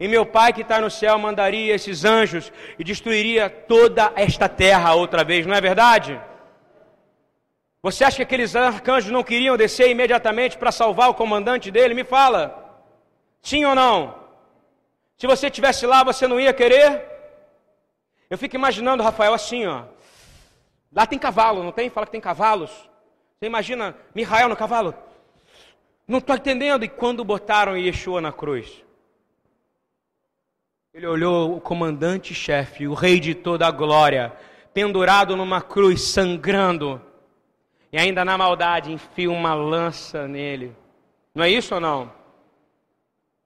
e 0.00 0.08
meu 0.08 0.26
Pai 0.26 0.52
que 0.52 0.62
está 0.62 0.80
no 0.80 0.90
céu 0.90 1.16
mandaria 1.16 1.72
esses 1.72 2.04
anjos 2.04 2.52
e 2.76 2.82
destruiria 2.82 3.48
toda 3.48 4.12
esta 4.16 4.48
terra 4.48 4.94
outra 4.94 5.22
vez, 5.22 5.46
não 5.46 5.54
é 5.54 5.60
verdade? 5.60 6.20
Você 7.82 8.04
acha 8.04 8.16
que 8.18 8.22
aqueles 8.22 8.54
arcanjos 8.54 9.10
não 9.10 9.24
queriam 9.24 9.56
descer 9.56 9.90
imediatamente 9.90 10.56
para 10.56 10.70
salvar 10.70 11.10
o 11.10 11.14
comandante 11.14 11.68
dele? 11.68 11.94
Me 11.94 12.04
fala. 12.04 12.86
Sim 13.42 13.64
ou 13.64 13.74
não? 13.74 14.14
Se 15.18 15.26
você 15.26 15.48
estivesse 15.48 15.84
lá, 15.84 16.04
você 16.04 16.28
não 16.28 16.38
ia 16.38 16.52
querer? 16.52 17.04
Eu 18.30 18.38
fico 18.38 18.54
imaginando 18.54 19.02
Rafael 19.02 19.34
assim, 19.34 19.66
ó. 19.66 19.82
Lá 20.92 21.06
tem 21.06 21.18
cavalo, 21.18 21.64
não 21.64 21.72
tem? 21.72 21.90
Fala 21.90 22.06
que 22.06 22.12
tem 22.12 22.20
cavalos. 22.20 22.70
Você 22.70 23.46
imagina 23.46 23.96
Mihael 24.14 24.48
no 24.48 24.56
cavalo? 24.56 24.94
Não 26.06 26.18
estou 26.18 26.36
entendendo. 26.36 26.84
E 26.84 26.88
quando 26.88 27.24
botaram 27.24 27.76
Yeshua 27.76 28.20
na 28.20 28.30
cruz? 28.30 28.84
Ele 30.94 31.06
olhou 31.06 31.56
o 31.56 31.60
comandante-chefe, 31.60 32.86
o 32.86 32.94
rei 32.94 33.18
de 33.18 33.34
toda 33.34 33.66
a 33.66 33.70
glória, 33.72 34.32
pendurado 34.72 35.34
numa 35.34 35.60
cruz, 35.60 36.02
sangrando 36.02 37.00
e 37.92 37.98
ainda 37.98 38.24
na 38.24 38.38
maldade 38.38 38.90
enfia 38.90 39.30
uma 39.30 39.52
lança 39.54 40.26
nele. 40.26 40.74
Não 41.34 41.44
é 41.44 41.50
isso 41.50 41.74
ou 41.74 41.80
não? 41.80 42.10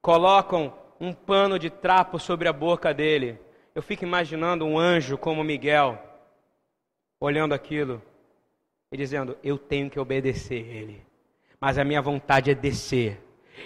Colocam 0.00 0.72
um 1.00 1.12
pano 1.12 1.58
de 1.58 1.68
trapo 1.68 2.18
sobre 2.18 2.48
a 2.48 2.52
boca 2.52 2.94
dele. 2.94 3.40
Eu 3.74 3.82
fico 3.82 4.04
imaginando 4.04 4.64
um 4.64 4.78
anjo 4.78 5.18
como 5.18 5.42
Miguel, 5.42 6.00
olhando 7.20 7.54
aquilo 7.54 8.00
e 8.92 8.96
dizendo: 8.96 9.36
Eu 9.42 9.58
tenho 9.58 9.90
que 9.90 9.98
obedecer 9.98 10.64
ele, 10.64 11.04
mas 11.60 11.76
a 11.76 11.84
minha 11.84 12.00
vontade 12.00 12.50
é 12.50 12.54
descer 12.54 13.20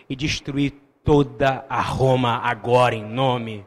e 0.09 0.17
destruir 0.17 0.73
toda 1.05 1.65
a 1.69 1.83
Roma 1.83 2.39
agora 2.39 2.95
em 2.95 3.05
nome. 3.05 3.67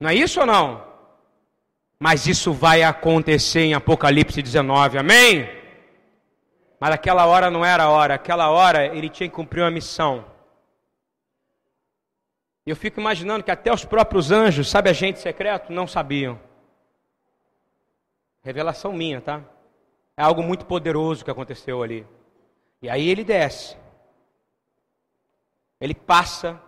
Não 0.00 0.08
é 0.08 0.14
isso 0.14 0.40
ou 0.40 0.46
não? 0.46 0.84
Mas 1.98 2.26
isso 2.26 2.52
vai 2.52 2.82
acontecer 2.82 3.62
em 3.62 3.74
Apocalipse 3.74 4.40
19, 4.40 4.98
amém? 4.98 5.61
Mas 6.82 6.94
aquela 6.94 7.26
hora 7.26 7.48
não 7.48 7.64
era 7.64 7.84
a 7.84 7.90
hora, 7.90 8.14
aquela 8.14 8.50
hora 8.50 8.84
ele 8.84 9.08
tinha 9.08 9.28
que 9.28 9.36
cumprir 9.36 9.62
uma 9.62 9.70
missão. 9.70 10.24
E 12.66 12.70
eu 12.70 12.74
fico 12.74 12.98
imaginando 12.98 13.44
que 13.44 13.52
até 13.52 13.72
os 13.72 13.84
próprios 13.84 14.32
anjos, 14.32 14.68
sabe, 14.68 14.90
agente 14.90 15.20
secreto, 15.20 15.72
não 15.72 15.86
sabiam. 15.86 16.40
Revelação 18.42 18.92
minha, 18.92 19.20
tá? 19.20 19.44
É 20.16 20.24
algo 20.24 20.42
muito 20.42 20.66
poderoso 20.66 21.24
que 21.24 21.30
aconteceu 21.30 21.84
ali. 21.84 22.04
E 22.82 22.90
aí 22.90 23.08
ele 23.08 23.22
desce. 23.22 23.76
Ele 25.80 25.94
passa 25.94 26.60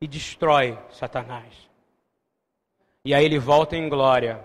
e 0.00 0.06
destrói 0.06 0.78
Satanás. 0.92 1.68
E 3.04 3.12
aí 3.12 3.24
ele 3.24 3.40
volta 3.40 3.76
em 3.76 3.88
glória. 3.88 4.44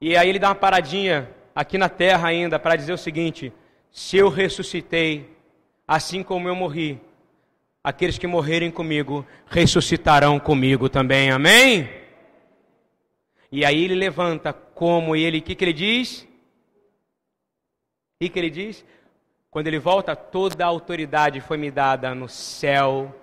E 0.00 0.16
aí 0.16 0.30
ele 0.30 0.38
dá 0.38 0.48
uma 0.48 0.54
paradinha 0.54 1.43
aqui 1.54 1.78
na 1.78 1.88
terra 1.88 2.28
ainda 2.28 2.58
para 2.58 2.76
dizer 2.76 2.92
o 2.92 2.98
seguinte: 2.98 3.52
se 3.90 4.16
eu 4.16 4.28
ressuscitei, 4.28 5.30
assim 5.86 6.22
como 6.22 6.48
eu 6.48 6.54
morri, 6.54 7.00
aqueles 7.82 8.18
que 8.18 8.26
morrerem 8.26 8.70
comigo 8.70 9.24
ressuscitarão 9.46 10.40
comigo 10.40 10.88
também. 10.88 11.30
Amém? 11.30 11.88
E 13.52 13.64
aí 13.64 13.84
ele 13.84 13.94
levanta 13.94 14.52
como 14.52 15.14
ele, 15.14 15.38
o 15.38 15.42
que, 15.42 15.54
que 15.54 15.64
ele 15.64 15.72
diz? 15.72 16.22
O 16.22 16.26
que, 18.24 18.28
que 18.28 18.38
ele 18.38 18.50
diz? 18.50 18.84
Quando 19.50 19.68
ele 19.68 19.78
volta, 19.78 20.16
toda 20.16 20.64
a 20.64 20.68
autoridade 20.68 21.40
foi 21.40 21.56
me 21.56 21.70
dada 21.70 22.12
no 22.14 22.28
céu 22.28 23.14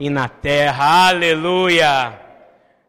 e 0.00 0.08
na 0.08 0.28
terra. 0.28 1.08
Aleluia! 1.08 2.25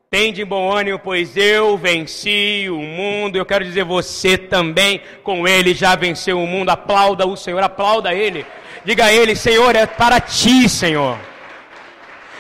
Tende 0.09 0.45
bom 0.45 0.71
ânimo, 0.71 0.97
pois 0.97 1.35
eu 1.35 1.77
venci 1.77 2.67
o 2.69 2.77
mundo. 2.77 3.35
Eu 3.35 3.45
quero 3.45 3.65
dizer, 3.65 3.83
você 3.83 4.37
também 4.37 5.01
com 5.21 5.45
ele 5.45 5.73
já 5.73 5.95
venceu 5.95 6.41
o 6.41 6.47
mundo. 6.47 6.69
Aplauda 6.69 7.27
o 7.27 7.35
Senhor, 7.35 7.61
aplauda 7.61 8.13
ele. 8.13 8.45
Diga 8.85 9.05
a 9.05 9.13
ele, 9.13 9.35
Senhor, 9.35 9.75
é 9.75 9.85
para 9.85 10.21
ti, 10.21 10.69
Senhor. 10.69 11.17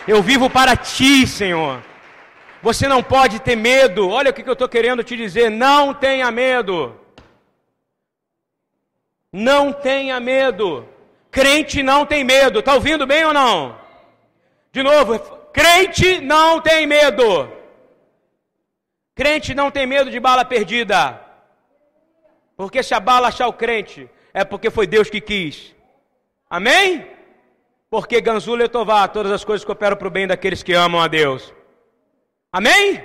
Eu 0.07 0.23
vivo 0.23 0.49
para 0.49 0.77
ti, 0.77 1.27
Senhor. 1.27 1.83
Você 2.61 2.87
não 2.87 3.03
pode 3.03 3.39
ter 3.41 3.57
medo. 3.57 4.09
Olha 4.09 4.31
o 4.31 4.33
que 4.33 4.47
eu 4.47 4.53
estou 4.53 4.69
querendo 4.69 5.03
te 5.03 5.17
dizer. 5.17 5.51
Não 5.51 5.93
tenha 5.93 6.31
medo. 6.31 6.95
Não 9.33 9.73
tenha 9.73 10.21
medo. 10.21 10.87
Crente 11.29 11.83
não 11.83 12.05
tem 12.05 12.23
medo. 12.23 12.59
Está 12.59 12.75
ouvindo 12.75 13.05
bem 13.05 13.25
ou 13.25 13.33
não? 13.33 13.77
De 14.71 14.81
novo, 14.81 15.19
crente 15.51 16.21
não 16.21 16.61
tem 16.61 16.87
medo. 16.87 17.56
Crente 19.17 19.55
não 19.55 19.71
tem 19.71 19.87
medo 19.87 20.11
de 20.11 20.19
bala 20.19 20.45
perdida. 20.45 21.19
Porque 22.55 22.83
se 22.83 22.93
a 22.93 22.99
bala 22.99 23.29
achar 23.29 23.47
o 23.47 23.53
crente, 23.53 24.07
é 24.31 24.45
porque 24.45 24.69
foi 24.69 24.85
Deus 24.85 25.09
que 25.09 25.19
quis. 25.19 25.75
Amém? 26.47 27.07
Porque 27.89 28.21
Ganzula 28.21 28.65
e 28.65 28.69
Tová, 28.69 29.07
todas 29.07 29.31
as 29.31 29.43
coisas 29.43 29.65
cooperam 29.65 29.97
para 29.97 30.07
o 30.07 30.11
bem 30.11 30.27
daqueles 30.27 30.61
que 30.61 30.71
amam 30.71 31.01
a 31.01 31.07
Deus. 31.07 31.51
Amém? 32.51 33.03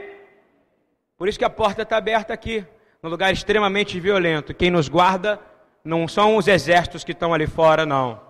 Por 1.17 1.29
isso 1.29 1.39
que 1.39 1.47
a 1.47 1.51
porta 1.51 1.81
está 1.81 1.97
aberta 1.97 2.35
aqui, 2.35 2.63
num 3.03 3.09
lugar 3.09 3.33
extremamente 3.33 3.99
violento. 3.99 4.53
Quem 4.53 4.71
nos 4.71 4.89
guarda 4.89 5.41
não 5.83 6.07
são 6.07 6.37
os 6.37 6.47
exércitos 6.47 7.05
que 7.05 7.13
estão 7.13 7.33
ali 7.33 7.47
fora, 7.47 7.87
não. 7.87 8.21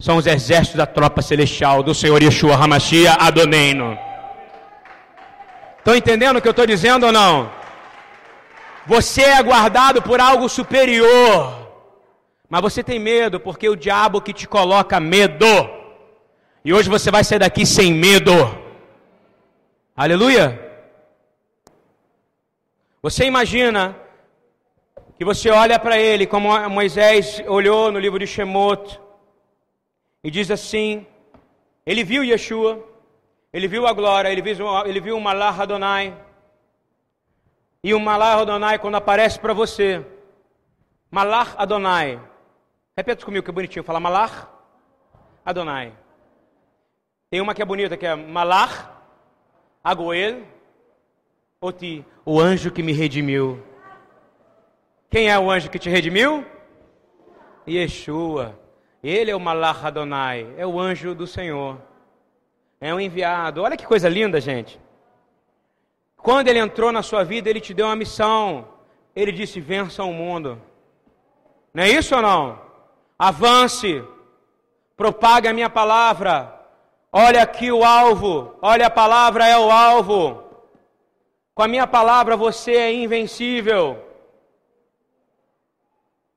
São 0.00 0.18
os 0.18 0.26
exércitos 0.28 0.76
da 0.76 0.86
tropa 0.86 1.20
celestial 1.20 1.82
do 1.82 1.92
Senhor 1.92 2.22
Yeshua 2.22 2.54
Hamashia 2.54 3.14
Adoneino. 3.14 3.98
Estão 5.88 5.96
entendendo 5.96 6.36
o 6.36 6.42
que 6.42 6.46
eu 6.46 6.50
estou 6.50 6.66
dizendo 6.66 7.06
ou 7.06 7.12
não? 7.12 7.50
Você 8.84 9.22
é 9.22 9.42
guardado 9.42 10.02
por 10.02 10.20
algo 10.20 10.46
superior. 10.46 11.66
Mas 12.46 12.60
você 12.60 12.84
tem 12.84 12.98
medo 12.98 13.40
porque 13.40 13.70
o 13.70 13.74
diabo 13.74 14.20
que 14.20 14.34
te 14.34 14.46
coloca 14.46 15.00
medo. 15.00 15.46
E 16.62 16.74
hoje 16.74 16.90
você 16.90 17.10
vai 17.10 17.24
sair 17.24 17.38
daqui 17.38 17.64
sem 17.64 17.94
medo. 17.94 18.32
Aleluia. 19.96 20.60
Você 23.00 23.24
imagina 23.24 23.96
que 25.16 25.24
você 25.24 25.48
olha 25.48 25.78
para 25.78 25.96
ele 25.96 26.26
como 26.26 26.68
Moisés 26.68 27.42
olhou 27.46 27.90
no 27.90 27.98
livro 27.98 28.18
de 28.18 28.26
Shemot 28.26 29.00
e 30.22 30.30
diz 30.30 30.50
assim: 30.50 31.06
ele 31.86 32.04
viu 32.04 32.22
Yeshua, 32.22 32.78
ele 33.52 33.66
viu 33.66 33.86
a 33.86 33.92
glória, 33.92 34.28
ele 34.28 34.42
viu, 34.42 34.66
ele 34.86 35.00
viu 35.00 35.16
o 35.16 35.20
Malach 35.20 35.60
Adonai. 35.60 36.14
E 37.82 37.94
o 37.94 38.00
Malach 38.00 38.42
Adonai, 38.42 38.78
quando 38.78 38.96
aparece 38.96 39.38
para 39.40 39.54
você, 39.54 40.04
Malach 41.10 41.54
Adonai. 41.56 42.20
Repete 42.96 43.24
comigo 43.24 43.44
que 43.44 43.50
é 43.50 43.52
bonitinho. 43.52 43.84
Fala 43.84 44.00
Malach 44.00 44.46
Adonai. 45.44 45.94
Tem 47.30 47.40
uma 47.40 47.54
que 47.54 47.62
é 47.62 47.64
bonita, 47.64 47.96
que 47.96 48.06
é 48.06 48.14
Malach 48.14 48.88
Agoel 49.82 50.42
Oti, 51.60 52.04
o 52.24 52.38
anjo 52.38 52.70
que 52.70 52.82
me 52.82 52.92
redimiu. 52.92 53.60
Quem 55.10 55.30
é 55.30 55.38
o 55.38 55.50
anjo 55.50 55.70
que 55.70 55.78
te 55.78 55.88
redimiu? 55.88 56.46
Yeshua. 57.66 58.58
Ele 59.02 59.30
é 59.30 59.36
o 59.36 59.40
Malach 59.40 59.84
Adonai, 59.84 60.46
é 60.56 60.66
o 60.66 60.78
anjo 60.78 61.14
do 61.14 61.26
Senhor 61.26 61.87
é 62.80 62.94
um 62.94 63.00
enviado. 63.00 63.62
Olha 63.62 63.76
que 63.76 63.86
coisa 63.86 64.08
linda, 64.08 64.40
gente. 64.40 64.80
Quando 66.16 66.48
ele 66.48 66.58
entrou 66.58 66.92
na 66.92 67.02
sua 67.02 67.24
vida, 67.24 67.48
ele 67.48 67.60
te 67.60 67.72
deu 67.72 67.86
uma 67.86 67.96
missão. 67.96 68.68
Ele 69.14 69.32
disse: 69.32 69.60
vença 69.60 70.04
o 70.04 70.12
mundo. 70.12 70.60
Não 71.72 71.82
é 71.84 71.88
isso 71.90 72.14
ou 72.14 72.22
não? 72.22 72.60
Avance, 73.18 74.04
propague 74.96 75.48
a 75.48 75.52
minha 75.52 75.70
palavra. 75.70 76.54
Olha 77.12 77.42
aqui 77.42 77.72
o 77.72 77.84
alvo, 77.84 78.54
olha 78.60 78.86
a 78.86 78.90
palavra 78.90 79.46
é 79.46 79.56
o 79.56 79.70
alvo. 79.70 80.44
Com 81.54 81.62
a 81.62 81.68
minha 81.68 81.86
palavra 81.86 82.36
você 82.36 82.72
é 82.72 82.92
invencível. 82.92 84.04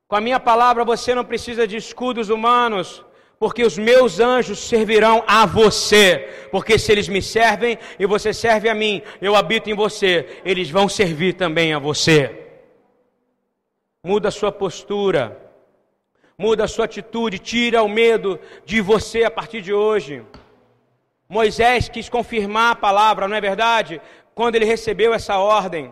Com 0.08 0.15
a 0.15 0.21
minha 0.21 0.39
palavra 0.39 0.84
você 0.84 1.13
não 1.13 1.25
precisa 1.25 1.67
de 1.67 1.75
escudos 1.77 2.30
humanos 2.30 3.04
porque 3.41 3.63
os 3.63 3.75
meus 3.75 4.19
anjos 4.19 4.60
servirão 4.60 5.23
a 5.25 5.47
você. 5.47 6.30
Porque 6.51 6.77
se 6.77 6.91
eles 6.91 7.10
me 7.10 7.23
servem 7.23 7.75
e 7.97 8.06
você 8.06 8.36
serve 8.36 8.69
a 8.69 8.75
mim, 8.75 9.01
eu 9.19 9.36
habito 9.36 9.67
em 9.67 9.73
você, 9.73 10.39
eles 10.45 10.69
vão 10.69 10.88
servir 10.88 11.34
também 11.34 11.73
a 11.73 11.80
você. 11.80 12.49
Muda 14.04 14.27
a 14.27 14.32
sua 14.32 14.51
postura, 14.51 15.41
muda 16.38 16.65
a 16.65 16.67
sua 16.67 16.86
atitude, 16.86 17.39
tira 17.39 17.82
o 17.82 17.89
medo 17.89 18.39
de 18.63 18.80
você 18.80 19.23
a 19.23 19.32
partir 19.32 19.63
de 19.63 19.73
hoje. 19.73 20.23
Moisés 21.27 21.89
quis 21.89 22.08
confirmar 22.08 22.73
a 22.73 22.75
palavra, 22.75 23.27
não 23.27 23.36
é 23.36 23.41
verdade? 23.41 23.99
Quando 24.36 24.54
ele 24.54 24.65
recebeu 24.65 25.15
essa 25.15 25.39
ordem. 25.39 25.91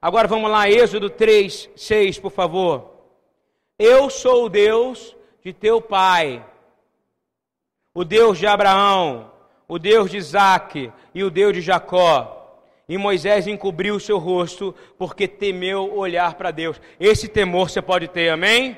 Agora 0.00 0.28
vamos 0.28 0.48
lá, 0.48 0.70
Êxodo 0.70 1.10
3, 1.10 1.68
6, 1.74 2.20
por 2.20 2.30
favor. 2.30 2.92
Eu 3.76 4.08
sou 4.08 4.44
o 4.44 4.48
Deus 4.48 5.16
de 5.42 5.52
teu 5.52 5.82
pai 5.82 6.44
o 7.96 8.04
Deus 8.04 8.36
de 8.38 8.46
Abraão, 8.46 9.32
o 9.66 9.78
Deus 9.78 10.10
de 10.10 10.18
Isaac 10.18 10.92
e 11.14 11.24
o 11.24 11.30
Deus 11.30 11.54
de 11.54 11.62
Jacó. 11.62 12.60
E 12.86 12.98
Moisés 12.98 13.46
encobriu 13.46 13.94
o 13.94 14.00
seu 14.00 14.18
rosto 14.18 14.74
porque 14.98 15.26
temeu 15.26 15.96
olhar 15.96 16.34
para 16.34 16.50
Deus. 16.50 16.78
Esse 17.00 17.26
temor 17.26 17.70
você 17.70 17.80
pode 17.80 18.06
ter, 18.08 18.28
amém? 18.28 18.76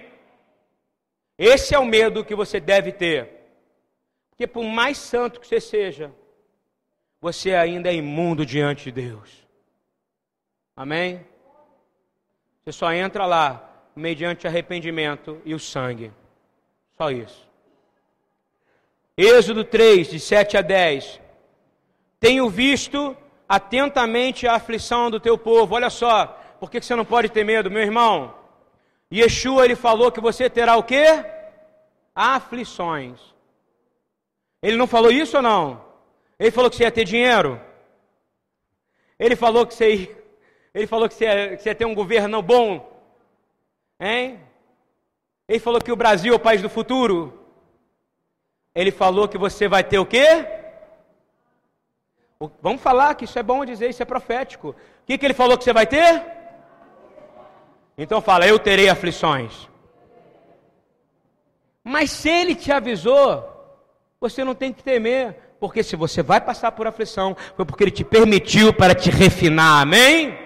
Esse 1.36 1.74
é 1.74 1.78
o 1.80 1.84
medo 1.84 2.24
que 2.24 2.32
você 2.32 2.60
deve 2.60 2.92
ter. 2.92 3.28
Porque 4.30 4.46
por 4.46 4.62
mais 4.62 4.96
santo 4.96 5.40
que 5.40 5.48
você 5.48 5.60
seja, 5.60 6.12
você 7.20 7.56
ainda 7.56 7.90
é 7.90 7.96
imundo 7.96 8.46
diante 8.46 8.84
de 8.84 8.92
Deus. 8.92 9.44
Amém? 10.76 11.26
Você 12.62 12.70
só 12.70 12.92
entra 12.92 13.26
lá 13.26 13.68
mediante 13.96 14.46
arrependimento 14.46 15.42
e 15.44 15.54
o 15.54 15.58
sangue. 15.58 16.12
Só 16.96 17.10
isso. 17.10 17.47
Êxodo 19.20 19.64
3, 19.64 20.10
de 20.10 20.20
7 20.20 20.56
a 20.56 20.62
10. 20.62 21.20
Tenho 22.20 22.48
visto 22.48 23.16
atentamente 23.48 24.46
a 24.46 24.54
aflição 24.54 25.10
do 25.10 25.18
teu 25.18 25.36
povo. 25.36 25.74
Olha 25.74 25.90
só, 25.90 26.26
por 26.60 26.70
que 26.70 26.80
você 26.80 26.94
não 26.94 27.04
pode 27.04 27.28
ter 27.28 27.42
medo, 27.42 27.68
meu 27.68 27.82
irmão? 27.82 28.32
Yeshua, 29.12 29.64
ele 29.64 29.74
falou 29.74 30.12
que 30.12 30.20
você 30.20 30.48
terá 30.48 30.76
o 30.76 30.84
quê? 30.84 31.24
Aflições. 32.14 33.18
Ele 34.62 34.76
não 34.76 34.86
falou 34.86 35.10
isso 35.10 35.38
ou 35.38 35.42
não? 35.42 35.84
Ele 36.38 36.52
falou 36.52 36.70
que 36.70 36.76
você 36.76 36.84
ia 36.84 36.92
ter 36.92 37.04
dinheiro. 37.04 37.60
Ele 39.18 39.34
falou 39.34 39.66
que 39.66 39.74
você 39.74 39.94
ia, 39.94 40.16
ele 40.72 40.86
falou 40.86 41.08
que 41.08 41.14
você, 41.14 41.24
ia, 41.24 41.56
que 41.56 41.62
você 41.64 41.70
ia 41.70 41.74
ter 41.74 41.86
um 41.86 41.94
governo 41.94 42.40
bom. 42.40 42.88
Hein? 43.98 44.38
Ele 45.48 45.58
falou 45.58 45.80
que 45.80 45.90
o 45.90 45.96
Brasil 45.96 46.32
é 46.32 46.36
o 46.36 46.40
país 46.40 46.62
do 46.62 46.68
futuro. 46.68 47.37
Ele 48.78 48.92
falou 48.92 49.26
que 49.26 49.36
você 49.36 49.66
vai 49.66 49.82
ter 49.82 49.98
o 49.98 50.06
quê? 50.06 50.46
O, 52.38 52.48
vamos 52.62 52.80
falar 52.80 53.16
que 53.16 53.24
isso 53.24 53.36
é 53.36 53.42
bom 53.42 53.64
dizer, 53.64 53.90
isso 53.90 54.04
é 54.04 54.06
profético. 54.06 54.68
O 54.68 54.74
que, 55.04 55.18
que 55.18 55.26
ele 55.26 55.34
falou 55.34 55.58
que 55.58 55.64
você 55.64 55.72
vai 55.72 55.84
ter? 55.84 56.24
Então 57.98 58.20
fala, 58.20 58.46
eu 58.46 58.56
terei 58.56 58.88
aflições. 58.88 59.68
Mas 61.82 62.12
se 62.12 62.28
ele 62.28 62.54
te 62.54 62.70
avisou, 62.70 63.52
você 64.20 64.44
não 64.44 64.54
tem 64.54 64.72
que 64.72 64.84
temer, 64.84 65.36
porque 65.58 65.82
se 65.82 65.96
você 65.96 66.22
vai 66.22 66.40
passar 66.40 66.70
por 66.70 66.86
aflição, 66.86 67.36
foi 67.56 67.64
porque 67.64 67.82
ele 67.82 67.90
te 67.90 68.04
permitiu 68.04 68.72
para 68.72 68.94
te 68.94 69.10
refinar, 69.10 69.82
amém? 69.82 70.38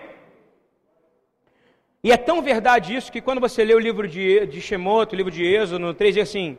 E 2.03 2.11
é 2.11 2.17
tão 2.17 2.41
verdade 2.41 2.97
isso 2.97 3.13
que 3.13 3.21
quando 3.21 3.43
você 3.43 3.63
lê 3.63 3.75
o 3.75 3.79
livro 3.79 4.09
de, 4.09 4.47
de 4.47 4.59
Shemot, 4.59 5.13
o 5.13 5.17
livro 5.19 5.31
de 5.31 5.45
Êxodo, 5.45 5.81
no 5.81 5.93
3, 5.93 6.15
diz 6.15 6.31
assim: 6.31 6.57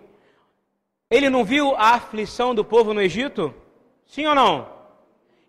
ele 1.13 1.29
não 1.29 1.45
viu 1.45 1.75
a 1.75 1.91
aflição 1.91 2.55
do 2.55 2.65
povo 2.65 2.91
no 2.91 2.99
Egito? 2.99 3.53
Sim 4.07 4.25
ou 4.25 4.33
não? 4.33 4.67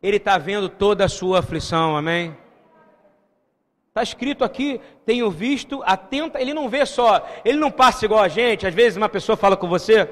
Ele 0.02 0.18
está 0.18 0.36
vendo 0.36 0.68
toda 0.68 1.06
a 1.06 1.08
sua 1.08 1.38
aflição, 1.38 1.96
amém? 1.96 2.36
Está 3.88 4.02
escrito 4.02 4.44
aqui, 4.44 4.78
tenho 5.06 5.30
visto, 5.30 5.82
atenta, 5.86 6.38
ele 6.38 6.52
não 6.52 6.68
vê 6.68 6.84
só, 6.84 7.26
ele 7.46 7.56
não 7.56 7.70
passa 7.70 8.04
igual 8.04 8.22
a 8.22 8.28
gente, 8.28 8.66
às 8.66 8.74
vezes 8.74 8.98
uma 8.98 9.08
pessoa 9.08 9.38
fala 9.38 9.56
com 9.56 9.66
você, 9.66 10.06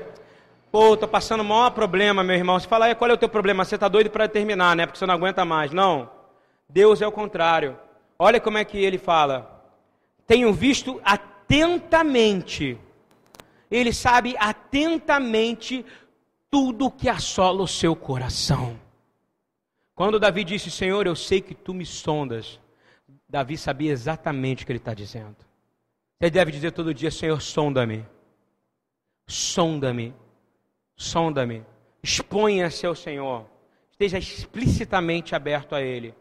pô, 0.70 0.94
estou 0.94 1.06
passando 1.06 1.42
o 1.42 1.44
maior 1.44 1.68
problema, 1.72 2.24
meu 2.24 2.36
irmão, 2.36 2.58
você 2.58 2.66
fala, 2.66 2.94
qual 2.94 3.10
é 3.10 3.12
o 3.14 3.18
teu 3.18 3.28
problema? 3.28 3.62
Você 3.62 3.74
está 3.74 3.88
doido 3.88 4.08
para 4.08 4.26
terminar, 4.26 4.74
né, 4.74 4.86
porque 4.86 4.98
você 4.98 5.04
não 5.04 5.14
aguenta 5.14 5.44
mais, 5.44 5.70
não, 5.70 6.08
Deus 6.66 7.02
é 7.02 7.06
o 7.06 7.12
contrário, 7.12 7.76
olha 8.18 8.40
como 8.40 8.56
é 8.56 8.64
que 8.64 8.82
ele 8.82 8.96
fala, 8.96 9.62
tenho 10.26 10.50
visto 10.50 10.98
atentamente, 11.04 12.78
ele 13.76 13.92
sabe 13.92 14.36
atentamente 14.38 15.84
tudo 16.50 16.90
que 16.90 17.08
assola 17.08 17.62
o 17.62 17.68
seu 17.68 17.96
coração. 17.96 18.78
Quando 19.94 20.20
Davi 20.20 20.44
disse, 20.44 20.70
Senhor, 20.70 21.06
eu 21.06 21.16
sei 21.16 21.40
que 21.40 21.54
tu 21.54 21.72
me 21.72 21.86
sondas, 21.86 22.60
Davi 23.28 23.56
sabia 23.56 23.90
exatamente 23.90 24.62
o 24.62 24.66
que 24.66 24.72
ele 24.72 24.78
está 24.78 24.92
dizendo. 24.92 25.36
Ele 26.20 26.30
deve 26.30 26.52
dizer 26.52 26.72
todo 26.72 26.92
dia: 26.92 27.10
Senhor, 27.10 27.40
sonda-me, 27.40 28.06
sonda-me, 29.26 30.14
sonda-me, 30.94 31.64
exponha-se 32.02 32.86
ao 32.86 32.94
Senhor, 32.94 33.46
esteja 33.90 34.18
explicitamente 34.18 35.34
aberto 35.34 35.74
a 35.74 35.80
Ele, 35.80 36.14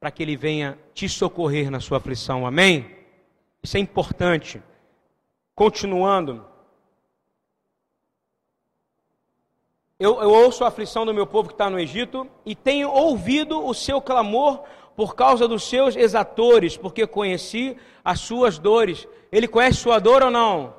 para 0.00 0.10
que 0.10 0.22
Ele 0.22 0.36
venha 0.36 0.78
te 0.92 1.08
socorrer 1.08 1.70
na 1.70 1.78
sua 1.80 1.98
aflição, 1.98 2.46
amém? 2.46 2.96
Isso 3.62 3.76
é 3.76 3.80
importante. 3.80 4.60
Continuando, 5.54 6.44
eu, 9.98 10.20
eu 10.22 10.30
ouço 10.30 10.64
a 10.64 10.68
aflição 10.68 11.06
do 11.06 11.14
meu 11.14 11.26
povo 11.26 11.48
que 11.48 11.54
está 11.54 11.70
no 11.70 11.80
Egito 11.80 12.28
e 12.44 12.54
tenho 12.54 12.90
ouvido 12.90 13.64
o 13.64 13.72
seu 13.72 14.00
clamor 14.00 14.62
por 14.94 15.14
causa 15.14 15.48
dos 15.48 15.64
seus 15.64 15.96
exatores, 15.96 16.76
porque 16.76 17.06
conheci 17.06 17.76
as 18.04 18.20
suas 18.20 18.58
dores. 18.58 19.06
Ele 19.32 19.48
conhece 19.48 19.78
sua 19.78 19.98
dor 19.98 20.22
ou 20.22 20.30
não? 20.30 20.74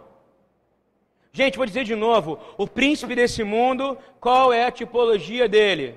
Gente, 1.31 1.57
vou 1.57 1.65
dizer 1.65 1.83
de 1.83 1.95
novo: 1.95 2.39
o 2.57 2.67
príncipe 2.67 3.15
desse 3.15 3.43
mundo, 3.43 3.97
qual 4.19 4.51
é 4.51 4.65
a 4.65 4.71
tipologia 4.71 5.47
dele? 5.47 5.95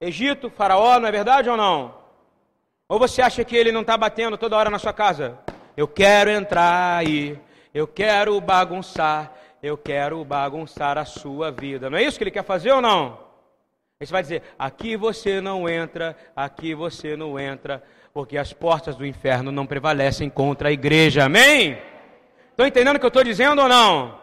Egito, 0.00 0.50
Faraó, 0.50 0.98
não 0.98 1.08
é 1.08 1.12
verdade 1.12 1.50
ou 1.50 1.56
não? 1.56 1.94
Ou 2.88 2.98
você 2.98 3.20
acha 3.20 3.44
que 3.44 3.56
ele 3.56 3.72
não 3.72 3.82
está 3.82 3.96
batendo 3.96 4.38
toda 4.38 4.56
hora 4.56 4.70
na 4.70 4.78
sua 4.78 4.92
casa? 4.92 5.38
Eu 5.76 5.86
quero 5.86 6.30
entrar 6.30 6.98
aí, 6.98 7.38
eu 7.74 7.86
quero 7.86 8.40
bagunçar, 8.40 9.32
eu 9.68 9.78
quero 9.78 10.24
bagunçar 10.24 10.98
a 10.98 11.04
sua 11.04 11.50
vida. 11.50 11.88
Não 11.88 11.98
é 11.98 12.02
isso 12.02 12.18
que 12.18 12.24
ele 12.24 12.30
quer 12.30 12.44
fazer 12.44 12.72
ou 12.72 12.80
não? 12.80 13.18
Você 14.00 14.12
vai 14.12 14.22
dizer: 14.22 14.42
aqui 14.58 14.96
você 14.96 15.40
não 15.40 15.68
entra, 15.68 16.16
aqui 16.34 16.74
você 16.74 17.16
não 17.16 17.38
entra, 17.38 17.82
porque 18.12 18.38
as 18.38 18.52
portas 18.52 18.96
do 18.96 19.06
inferno 19.06 19.52
não 19.52 19.66
prevalecem 19.66 20.30
contra 20.30 20.68
a 20.68 20.72
igreja. 20.72 21.24
Amém? 21.24 21.78
Estão 22.50 22.66
entendendo 22.66 22.96
o 22.96 22.98
que 22.98 23.04
eu 23.04 23.08
estou 23.08 23.24
dizendo 23.24 23.62
ou 23.62 23.68
não? 23.68 24.18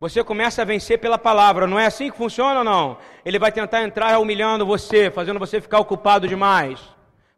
Você 0.00 0.22
começa 0.22 0.62
a 0.62 0.64
vencer 0.64 0.98
pela 0.98 1.16
palavra, 1.16 1.66
não 1.66 1.78
é 1.78 1.86
assim 1.86 2.10
que 2.10 2.16
funciona 2.16 2.58
ou 2.58 2.64
não? 2.64 2.98
Ele 3.24 3.38
vai 3.38 3.50
tentar 3.50 3.82
entrar 3.82 4.18
humilhando 4.18 4.66
você, 4.66 5.10
fazendo 5.10 5.38
você 5.38 5.60
ficar 5.60 5.78
ocupado 5.78 6.28
demais 6.28 6.80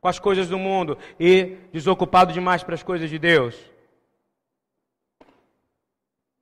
com 0.01 0.09
as 0.09 0.19
coisas 0.19 0.49
do 0.49 0.59
mundo 0.59 0.99
e 1.19 1.57
desocupado 1.73 2.33
demais 2.33 2.63
para 2.63 2.75
as 2.75 2.83
coisas 2.83 3.09
de 3.09 3.19
Deus. 3.19 3.57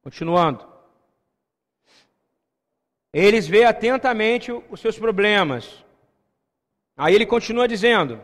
Continuando. 0.04 0.68
Eles 3.10 3.48
veem 3.48 3.64
atentamente 3.64 4.52
os 4.52 4.78
seus 4.78 4.98
problemas. 4.98 5.82
Aí 6.94 7.14
ele 7.14 7.24
continua 7.24 7.66
dizendo. 7.66 8.20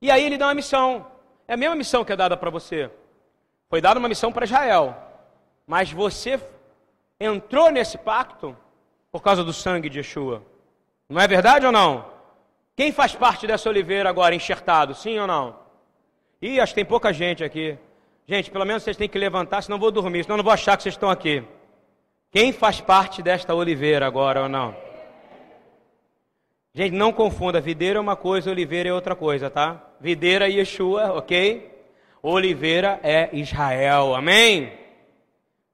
E 0.00 0.10
aí 0.10 0.24
ele 0.24 0.38
dá 0.38 0.46
uma 0.46 0.54
missão. 0.54 1.06
É 1.46 1.52
a 1.52 1.56
mesma 1.58 1.76
missão 1.76 2.04
que 2.06 2.12
é 2.12 2.16
dada 2.16 2.38
para 2.38 2.48
você. 2.48 2.90
Foi 3.68 3.82
dada 3.82 4.00
uma 4.00 4.08
missão 4.08 4.32
para 4.32 4.46
Israel. 4.46 4.96
Mas 5.66 5.92
você 5.92 6.40
entrou 7.20 7.70
nesse 7.70 7.98
pacto 7.98 8.56
por 9.12 9.22
causa 9.22 9.44
do 9.44 9.52
sangue 9.52 9.90
de 9.90 9.98
Yeshua. 9.98 10.42
Não 11.06 11.20
é 11.20 11.28
verdade 11.28 11.66
ou 11.66 11.72
não? 11.72 12.10
Quem 12.74 12.92
faz 12.92 13.14
parte 13.14 13.46
dessa 13.46 13.68
oliveira 13.68 14.08
agora 14.08 14.34
enxertado? 14.34 14.94
Sim 14.94 15.18
ou 15.18 15.26
não? 15.26 15.58
Ih, 16.40 16.60
acho 16.60 16.72
que 16.72 16.76
tem 16.76 16.84
pouca 16.84 17.12
gente 17.12 17.44
aqui. 17.44 17.76
Gente, 18.30 18.50
pelo 18.50 18.66
menos 18.66 18.82
vocês 18.82 18.94
têm 18.94 19.08
que 19.08 19.18
levantar, 19.18 19.62
senão 19.62 19.78
eu 19.78 19.80
vou 19.80 19.90
dormir, 19.90 20.22
senão 20.22 20.34
eu 20.34 20.38
não 20.38 20.44
vou 20.44 20.52
achar 20.52 20.76
que 20.76 20.82
vocês 20.82 20.94
estão 20.94 21.08
aqui. 21.08 21.42
Quem 22.30 22.52
faz 22.52 22.78
parte 22.78 23.22
desta 23.22 23.54
oliveira 23.54 24.06
agora 24.06 24.42
ou 24.42 24.48
não? 24.50 24.76
Gente, 26.74 26.94
não 26.94 27.10
confunda, 27.10 27.58
videira 27.58 27.98
é 27.98 28.00
uma 28.02 28.16
coisa, 28.16 28.50
oliveira 28.50 28.90
é 28.90 28.92
outra 28.92 29.16
coisa, 29.16 29.48
tá? 29.48 29.82
Videira 29.98 30.46
é 30.46 30.52
Yeshua, 30.52 31.14
ok? 31.14 31.74
Oliveira 32.22 33.00
é 33.02 33.30
Israel, 33.32 34.14
amém? 34.14 34.74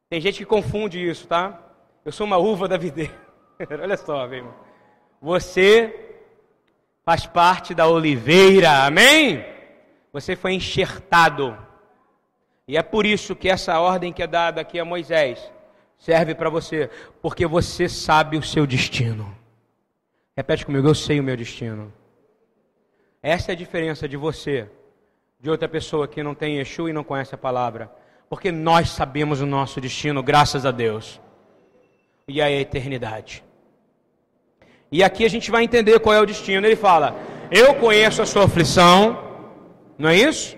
Tem 0.09 0.21
gente 0.21 0.39
que 0.39 0.47
confunde 0.47 1.05
isso, 1.05 1.27
tá? 1.27 1.61
Eu 2.05 2.13
sou 2.13 2.25
uma 2.25 2.37
uva 2.37 2.69
da 2.69 2.77
videira. 2.77 3.21
Olha 3.83 3.97
só, 3.97 4.29
meu 4.29 4.39
irmão. 4.39 4.55
Você 5.21 5.93
faz 7.05 7.27
parte 7.27 7.75
da 7.75 7.89
oliveira, 7.89 8.85
amém? 8.85 9.45
Você 10.13 10.37
foi 10.37 10.53
enxertado. 10.53 11.59
E 12.67 12.77
é 12.77 12.83
por 12.83 13.05
isso 13.05 13.37
que 13.37 13.49
essa 13.49 13.79
ordem 13.79 14.13
que 14.13 14.23
é 14.23 14.27
dada 14.27 14.61
aqui 14.61 14.79
a 14.79 14.85
Moisés 14.85 15.53
serve 15.99 16.35
para 16.35 16.51
você, 16.51 16.91
porque 17.21 17.47
você 17.47 17.89
sabe 17.89 18.37
o 18.37 18.43
seu 18.43 18.67
destino. 18.67 19.37
Repete 20.37 20.65
comigo, 20.67 20.89
eu 20.89 20.95
sei 20.95 21.21
o 21.21 21.23
meu 21.23 21.37
destino. 21.37 21.93
Essa 23.23 23.53
é 23.53 23.55
a 23.55 23.57
diferença 23.57 24.09
de 24.09 24.17
você, 24.17 24.69
de 25.41 25.49
outra 25.49 25.69
pessoa 25.69 26.09
que 26.09 26.23
não 26.23 26.35
tem 26.35 26.57
Yeshua 26.57 26.91
e 26.91 26.93
não 26.93 27.05
conhece 27.05 27.35
a 27.35 27.39
palavra. 27.39 27.91
Porque 28.29 28.51
nós 28.51 28.91
sabemos 28.91 29.41
o 29.41 29.47
nosso 29.47 29.81
destino, 29.81 30.23
graças 30.23 30.67
a 30.67 30.71
Deus. 30.71 31.21
E 32.27 32.41
a 32.41 32.51
eternidade. 32.51 33.45
E 34.91 35.03
aqui 35.03 35.25
a 35.25 35.29
gente 35.29 35.51
vai 35.51 35.63
entender 35.63 36.01
qual 36.01 36.15
é 36.15 36.21
o 36.21 36.27
destino. 36.27 36.67
Ele 36.67 36.77
fala: 36.77 37.15
Eu 37.51 37.75
conheço 37.75 38.23
a 38.23 38.27
sua 38.27 38.45
aflição, 38.45 39.23
não 39.99 40.09
é 40.09 40.17
isso? 40.17 40.57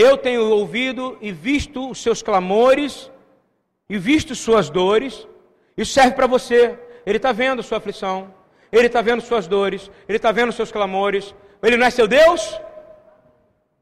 Eu 0.00 0.16
tenho 0.16 0.48
ouvido 0.50 1.18
e 1.20 1.32
visto 1.32 1.90
os 1.90 2.00
seus 2.00 2.22
clamores 2.22 3.10
e 3.90 3.98
visto 3.98 4.32
suas 4.32 4.70
dores, 4.70 5.26
isso 5.76 5.92
serve 5.92 6.12
para 6.12 6.28
você. 6.28 6.78
Ele 7.04 7.16
está 7.16 7.32
vendo 7.32 7.64
sua 7.64 7.78
aflição, 7.78 8.32
ele 8.70 8.86
está 8.86 9.02
vendo 9.02 9.20
suas 9.20 9.48
dores, 9.48 9.90
ele 10.08 10.14
está 10.14 10.30
vendo 10.30 10.52
seus 10.52 10.70
clamores. 10.70 11.34
Ele 11.60 11.76
não 11.76 11.84
é 11.84 11.90
seu 11.90 12.06
Deus? 12.06 12.60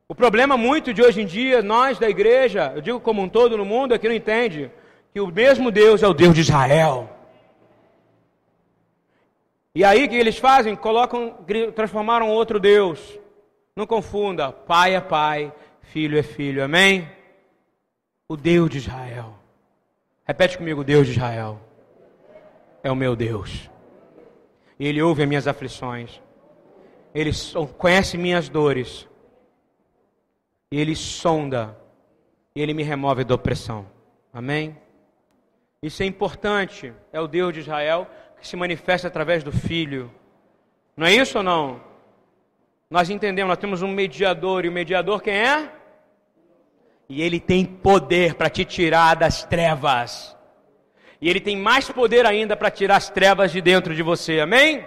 O 0.09 0.15
problema 0.15 0.57
muito 0.57 0.95
de 0.95 1.03
hoje 1.03 1.21
em 1.21 1.27
dia, 1.27 1.61
nós 1.61 1.99
da 1.99 2.09
igreja, 2.09 2.73
eu 2.75 2.81
digo 2.81 2.99
como 2.99 3.21
um 3.21 3.29
todo 3.29 3.59
no 3.59 3.67
mundo, 3.67 3.93
é 3.93 3.99
que 3.99 4.09
não 4.09 4.15
entende 4.15 4.71
que 5.13 5.21
o 5.21 5.27
mesmo 5.27 5.71
Deus 5.71 6.03
é 6.03 6.09
o 6.09 6.15
Deus 6.15 6.35
de 6.35 6.41
Israel. 6.41 7.11
E 9.75 9.85
aí 9.85 10.07
o 10.07 10.09
que 10.09 10.17
eles 10.17 10.39
fazem? 10.39 10.75
Colocam, 10.75 11.37
transformaram 11.75 12.31
outro 12.31 12.59
Deus. 12.59 13.19
Não 13.77 13.87
confunda, 13.87 14.51
pai 14.51 14.95
é 14.95 15.01
pai, 15.03 15.53
filho 15.93 16.19
é 16.19 16.23
filho, 16.23 16.63
amém? 16.63 17.09
O 18.29 18.37
Deus 18.37 18.71
de 18.71 18.79
Israel. 18.79 19.35
Repete 20.25 20.59
comigo, 20.59 20.83
Deus 20.83 21.07
de 21.07 21.13
Israel. 21.13 21.61
É 22.83 22.91
o 22.91 22.97
meu 22.97 23.15
Deus. 23.15 23.71
Ele 24.79 25.01
ouve 25.01 25.23
as 25.23 25.29
minhas 25.29 25.47
aflições. 25.47 26.21
Ele 27.15 27.31
conhece 27.79 28.19
minhas 28.19 28.49
dores. 28.49 29.09
Ele 30.71 30.95
sonda. 30.95 31.79
E 32.55 32.61
Ele 32.61 32.75
me 32.75 32.83
remove 32.83 33.25
da 33.25 33.35
opressão. 33.35 33.87
Amém? 34.33 34.77
Isso 35.83 36.03
é 36.03 36.07
importante. 36.07 36.93
É 37.13 37.21
o 37.21 37.29
Deus 37.29 37.55
de 37.55 37.61
Israel 37.61 38.09
que 38.41 38.47
se 38.47 38.57
manifesta 38.57 39.09
através 39.09 39.43
do 39.43 39.53
Filho. 39.53 40.11
Não 40.97 41.07
é 41.07 41.15
isso 41.15 41.39
ou 41.39 41.45
não? 41.45 41.81
Nós 42.91 43.11
entendemos, 43.11 43.49
nós 43.49 43.59
temos 43.59 43.83
um 43.83 43.89
mediador. 43.89 44.65
E 44.65 44.69
o 44.69 44.73
mediador 44.73 45.23
quem 45.23 45.35
é? 45.35 45.76
E 47.09 47.23
ele 47.23 47.39
tem 47.39 47.65
poder 47.65 48.35
para 48.35 48.51
te 48.51 48.65
tirar 48.65 49.15
das 49.15 49.45
trevas. 49.45 50.37
E 51.21 51.31
ele 51.31 51.41
tem 51.41 51.57
mais 51.57 51.91
poder 51.91 52.27
ainda 52.27 52.57
para 52.57 52.71
tirar 52.71 52.97
as 52.97 53.09
trevas 53.09 53.53
de 53.53 53.61
dentro 53.61 53.95
de 53.95 54.03
você. 54.03 54.41
Amém? 54.41 54.87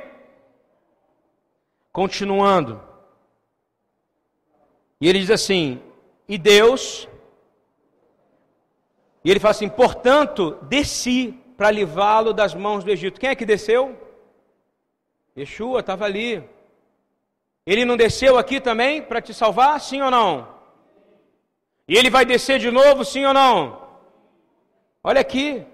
Continuando. 1.91 2.81
E 5.01 5.07
ele 5.07 5.19
diz 5.19 5.31
assim: 5.31 5.81
E 6.27 6.37
Deus. 6.37 7.07
E 9.23 9.31
ele 9.31 9.39
fala 9.39 9.51
assim: 9.51 9.69
Portanto, 9.69 10.57
desci 10.63 11.33
para 11.55 11.71
livrá-lo 11.71 12.33
das 12.33 12.53
mãos 12.53 12.83
do 12.83 12.91
Egito. 12.91 13.19
Quem 13.19 13.29
é 13.29 13.35
que 13.35 13.45
desceu? 13.45 13.97
Yeshua 15.37 15.79
estava 15.79 16.05
ali. 16.05 16.43
Ele 17.65 17.85
não 17.85 17.95
desceu 17.95 18.37
aqui 18.37 18.59
também 18.59 19.01
para 19.01 19.21
te 19.21 19.33
salvar? 19.33 19.79
Sim 19.79 20.01
ou 20.01 20.11
não? 20.11 20.58
E 21.89 21.97
ele 21.97 22.11
vai 22.11 22.23
descer 22.23 22.59
de 22.59 22.69
novo, 22.69 23.03
sim 23.03 23.25
ou 23.25 23.33
não? 23.33 23.81
Olha 25.03 25.21
aqui. 25.21 25.65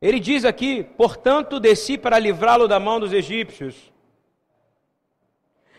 Ele 0.00 0.18
diz 0.18 0.42
aqui: 0.42 0.82
portanto, 0.82 1.60
desci 1.60 1.98
para 1.98 2.18
livrá-lo 2.18 2.66
da 2.66 2.80
mão 2.80 2.98
dos 2.98 3.12
egípcios 3.12 3.92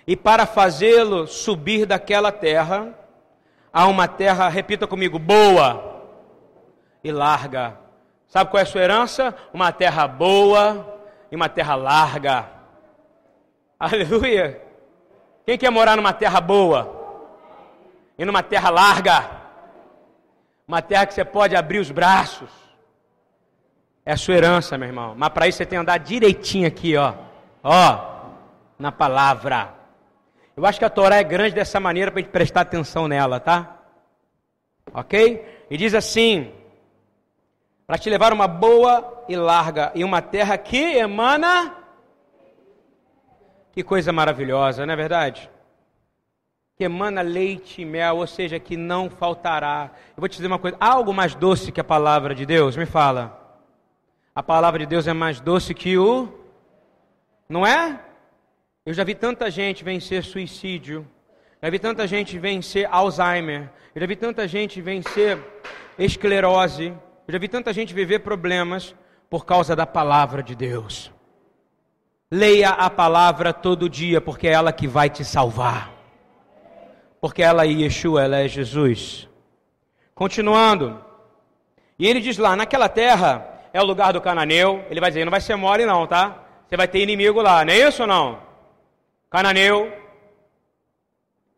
e 0.06 0.15
para 0.15 0.45
fazê-lo 0.45 1.25
subir 1.25 1.88
daquela 1.88 2.32
terra 2.32 2.93
a 3.73 3.88
uma 3.88 4.08
terra, 4.08 4.47
repita 4.49 4.86
comigo, 4.86 5.17
boa 5.17 6.03
e 7.03 7.12
larga. 7.12 7.75
Sabe 8.27 8.51
qual 8.51 8.60
é 8.60 8.63
a 8.63 8.67
sua 8.67 8.82
herança? 8.82 9.36
Uma 9.51 9.71
terra 9.71 10.08
boa 10.08 11.01
e 11.32 11.36
uma 11.36 11.49
terra 11.49 11.73
larga. 11.73 12.47
Aleluia. 13.80 14.62
Quem 15.43 15.58
quer 15.58 15.71
morar 15.71 15.95
numa 15.95 16.13
terra 16.13 16.39
boa? 16.39 16.96
E 18.17 18.25
numa 18.25 18.41
terra 18.41 18.69
larga? 18.69 19.30
Uma 20.67 20.82
terra 20.82 21.06
que 21.06 21.13
você 21.13 21.23
pode 21.23 21.56
abrir 21.56 21.80
os 21.80 21.91
braços. 21.91 22.49
É 24.06 24.13
a 24.13 24.17
sua 24.17 24.36
herança, 24.36 24.77
meu 24.77 24.88
irmão. 24.88 25.13
Mas 25.17 25.30
para 25.30 25.47
isso 25.47 25.58
você 25.58 25.65
tem 25.65 25.77
que 25.77 25.82
andar 25.82 25.97
direitinho 25.97 26.67
aqui, 26.67 26.95
ó. 26.97 27.13
Ó, 27.63 28.17
na 28.80 28.91
palavra. 28.91 29.73
Eu 30.56 30.65
acho 30.65 30.80
que 30.80 30.86
a 30.86 30.89
Torá 30.89 31.17
é 31.17 31.23
grande 31.23 31.53
dessa 31.53 31.80
maneira 31.80 32.12
para 32.12 32.19
a 32.19 32.23
gente 32.23 32.32
prestar 32.32 32.62
atenção 32.62 33.08
nela, 33.08 33.39
tá? 33.39 33.77
Ok? 34.93 35.65
E 35.69 35.77
diz 35.77 35.93
assim: 35.93 36.51
para 37.86 37.97
te 37.97 38.10
levar 38.10 38.34
uma 38.34 38.47
boa 38.47 39.23
e 39.30 39.36
larga 39.36 39.91
e 39.95 40.03
uma 40.03 40.21
terra 40.21 40.58
que 40.58 40.97
emana. 40.97 41.75
Que 43.71 43.84
coisa 43.84 44.12
maravilhosa, 44.12 44.86
não 44.86 44.93
é 44.93 44.97
verdade? 44.97 45.49
Que 46.77 46.83
emana 46.83 47.21
leite 47.21 47.81
e 47.81 47.85
mel, 47.85 48.17
ou 48.17 48.27
seja, 48.27 48.59
que 48.59 48.77
não 48.77 49.09
faltará. 49.09 49.91
Eu 50.15 50.21
vou 50.21 50.29
te 50.29 50.35
dizer 50.35 50.47
uma 50.47 50.59
coisa: 50.59 50.77
há 50.79 50.91
algo 50.91 51.11
mais 51.13 51.33
doce 51.33 51.71
que 51.71 51.81
a 51.81 51.83
palavra 51.83 52.35
de 52.35 52.45
Deus? 52.45 52.77
Me 52.77 52.85
fala. 52.85 53.65
A 54.35 54.43
palavra 54.43 54.79
de 54.79 54.85
Deus 54.85 55.07
é 55.07 55.13
mais 55.13 55.39
doce 55.39 55.73
que 55.73 55.97
o. 55.97 56.29
Não 57.49 57.65
é? 57.65 57.99
Eu 58.85 58.93
já 58.93 59.03
vi 59.03 59.15
tanta 59.15 59.49
gente 59.49 59.83
vencer 59.83 60.23
suicídio, 60.23 61.05
já 61.61 61.69
vi 61.69 61.79
tanta 61.79 62.05
gente 62.05 62.37
vencer 62.37 62.87
Alzheimer, 62.89 63.69
eu 63.95 63.99
já 63.99 64.07
vi 64.07 64.15
tanta 64.15 64.47
gente 64.47 64.79
vencer 64.79 65.37
esclerose, 65.97 66.93
eu 67.27 67.33
já 67.33 67.39
vi 67.39 67.47
tanta 67.47 67.73
gente 67.73 67.93
viver 67.93 68.19
problemas 68.19 68.95
por 69.29 69.45
causa 69.45 69.75
da 69.75 69.85
palavra 69.85 70.43
de 70.43 70.55
Deus. 70.55 71.11
Leia 72.31 72.69
a 72.69 72.89
palavra 72.89 73.51
todo 73.51 73.89
dia, 73.89 74.21
porque 74.21 74.47
é 74.47 74.51
ela 74.51 74.71
que 74.71 74.87
vai 74.87 75.09
te 75.09 75.25
salvar. 75.25 75.96
Porque 77.19 77.41
ela 77.41 77.65
é 77.65 77.67
Yeshua, 77.67 78.23
ela 78.23 78.38
é 78.38 78.47
Jesus. 78.47 79.27
Continuando. 80.13 81.03
E 81.97 82.08
ele 82.08 82.19
diz 82.19 82.38
lá: 82.38 82.56
naquela 82.56 82.88
terra 82.88 83.47
é 83.73 83.82
o 83.82 83.86
lugar 83.86 84.13
do 84.13 84.21
cananeu. 84.21 84.86
Ele 84.89 84.99
vai 84.99 85.10
dizer: 85.10 85.25
não 85.25 85.32
vai 85.32 85.41
ser 85.41 85.56
mole, 85.56 85.86
não, 85.86 86.06
tá? 86.06 86.43
Você 86.67 86.75
vai 86.75 86.88
ter 86.88 86.99
inimigo 86.99 87.41
lá, 87.41 87.63
não 87.63 87.73
é 87.73 87.88
isso 87.88 88.01
ou 88.03 88.08
não? 88.08 88.39
Cananeu, 89.30 89.91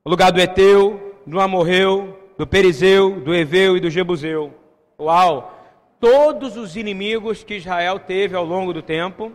o 0.04 0.10
lugar 0.10 0.32
do 0.32 0.40
Eteu, 0.40 1.16
do 1.26 1.40
Amorreu, 1.40 2.18
do 2.38 2.48
Perizeu, 2.48 3.20
do 3.20 3.34
Eveu 3.36 3.76
e 3.76 3.80
do 3.80 3.90
Jebuseu. 3.90 4.54
Uau! 5.00 5.56
Todos 6.00 6.56
os 6.56 6.76
inimigos 6.76 7.44
que 7.44 7.56
Israel 7.56 8.00
teve 8.00 8.36
ao 8.36 8.46
longo 8.46 8.72
do 8.72 8.82
tempo. 8.82 9.32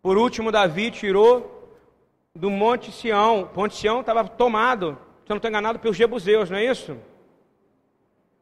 Por 0.00 0.16
último, 0.16 0.52
Davi 0.52 0.90
tirou 0.90 1.68
do 2.34 2.50
Monte 2.50 2.92
Sião. 2.92 3.50
O 3.52 3.58
Monte 3.58 3.74
Sião 3.74 4.00
estava 4.00 4.24
tomado, 4.28 4.96
se 5.24 5.32
eu 5.32 5.34
não 5.34 5.36
estou 5.36 5.48
enganado, 5.48 5.78
pelos 5.78 5.96
Jebuseus, 5.96 6.50
não 6.50 6.58
é 6.58 6.64
isso? 6.64 6.96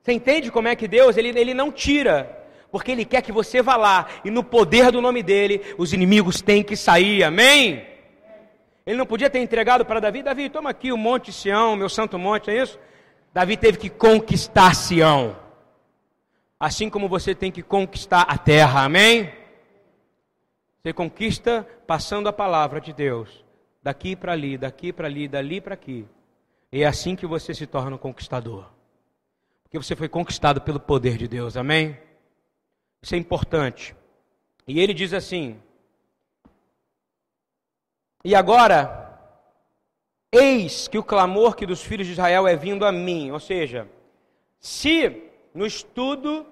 Você 0.03 0.13
entende 0.13 0.51
como 0.51 0.67
é 0.67 0.75
que 0.75 0.89
Deus, 0.89 1.17
ele, 1.17 1.29
ele 1.29 1.55
não 1.55 1.71
tira, 1.71 2.43
porque 2.73 2.91
Ele 2.91 3.05
quer 3.05 3.23
que 3.23 3.31
você 3.31 3.61
vá 3.61 3.77
lá, 3.77 4.09
e 4.25 4.31
no 4.31 4.43
poder 4.43 4.91
do 4.91 5.03
nome 5.03 5.23
dEle, 5.23 5.61
os 5.77 5.93
inimigos 5.93 6.41
têm 6.41 6.63
que 6.63 6.75
sair, 6.75 7.23
amém? 7.23 7.87
Ele 8.85 8.97
não 8.97 9.07
podia 9.07 9.31
ter 9.31 9.39
entregado 9.39 9.85
para 9.85 10.01
Davi, 10.01 10.23
Davi, 10.23 10.49
toma 10.49 10.71
aqui 10.71 10.91
o 10.91 10.97
Monte 10.97 11.31
Sião, 11.33 11.77
meu 11.77 11.89
santo 11.89 12.19
monte, 12.19 12.51
é 12.51 12.61
isso? 12.61 12.79
Davi 13.33 13.57
teve 13.57 13.79
que 13.79 13.89
conquistar 13.89 14.75
Sião. 14.75 15.37
Assim 16.59 16.89
como 16.89 17.09
você 17.09 17.35
tem 17.35 17.53
que 17.53 17.63
conquistar 17.63 18.23
a 18.23 18.37
terra, 18.39 18.85
amém? 18.85 19.31
Você 20.83 20.93
conquista 20.93 21.69
passando 21.87 22.29
a 22.29 22.33
palavra 22.33 22.81
de 22.81 22.93
Deus, 22.93 23.45
daqui 23.83 24.17
para 24.17 24.33
ali, 24.33 24.59
daqui 24.59 24.93
para 24.93 25.07
ali, 25.07 25.29
dali 25.29 25.61
para 25.61 25.75
aqui. 25.75 26.07
E 26.73 26.83
é 26.83 26.87
assim 26.87 27.15
que 27.15 27.27
você 27.27 27.55
se 27.55 27.67
torna 27.67 27.95
um 27.97 27.99
conquistador. 27.99 28.67
Porque 29.63 29.79
você 29.79 29.95
foi 29.95 30.09
conquistado 30.09 30.61
pelo 30.61 30.81
poder 30.81 31.17
de 31.17 31.29
Deus, 31.29 31.57
amém? 31.57 31.97
Isso 33.03 33.15
é 33.15 33.19
importante. 33.19 33.95
E 34.67 34.81
ele 34.81 34.95
diz 34.95 35.13
assim: 35.13 35.61
e 38.25 38.37
agora, 38.37 39.19
eis 40.31 40.87
que 40.87 40.97
o 40.97 41.03
clamor 41.03 41.57
que 41.57 41.67
dos 41.67 41.83
filhos 41.83 42.07
de 42.07 42.13
Israel 42.13 42.47
é 42.47 42.55
vindo 42.55 42.87
a 42.87 42.93
mim. 42.93 43.33
Ou 43.33 43.41
seja, 43.41 43.89
se 44.61 45.31
no 45.53 45.67
estudo 45.67 46.47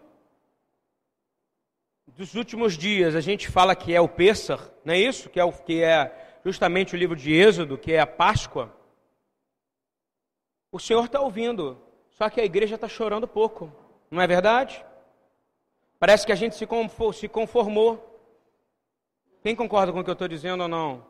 dos 2.08 2.34
últimos 2.34 2.76
dias 2.76 3.14
a 3.14 3.20
gente 3.20 3.48
fala 3.48 3.76
que 3.76 3.94
é 3.94 4.00
o 4.00 4.08
Pêssar, 4.08 4.60
não 4.84 4.94
é 4.94 4.98
isso? 4.98 5.30
Que 5.30 5.38
é, 5.38 5.44
o, 5.44 5.52
que 5.52 5.80
é 5.80 6.40
justamente 6.44 6.94
o 6.94 6.98
livro 6.98 7.14
de 7.14 7.32
Êxodo, 7.32 7.78
que 7.78 7.92
é 7.92 8.00
a 8.00 8.06
Páscoa. 8.06 8.74
O 10.72 10.78
Senhor 10.78 11.04
está 11.04 11.20
ouvindo, 11.20 11.76
só 12.10 12.28
que 12.30 12.40
a 12.40 12.44
igreja 12.44 12.76
está 12.76 12.88
chorando 12.88 13.26
pouco, 13.26 13.72
não 14.10 14.22
é 14.22 14.26
verdade? 14.26 14.84
Parece 15.98 16.24
que 16.24 16.32
a 16.32 16.36
gente 16.36 16.56
se 16.56 16.66
conformou. 17.28 18.06
Quem 19.42 19.56
concorda 19.56 19.92
com 19.92 20.00
o 20.00 20.04
que 20.04 20.10
eu 20.10 20.14
estou 20.14 20.28
dizendo 20.28 20.62
ou 20.62 20.68
não? 20.68 21.04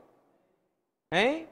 Hein? 1.12 1.48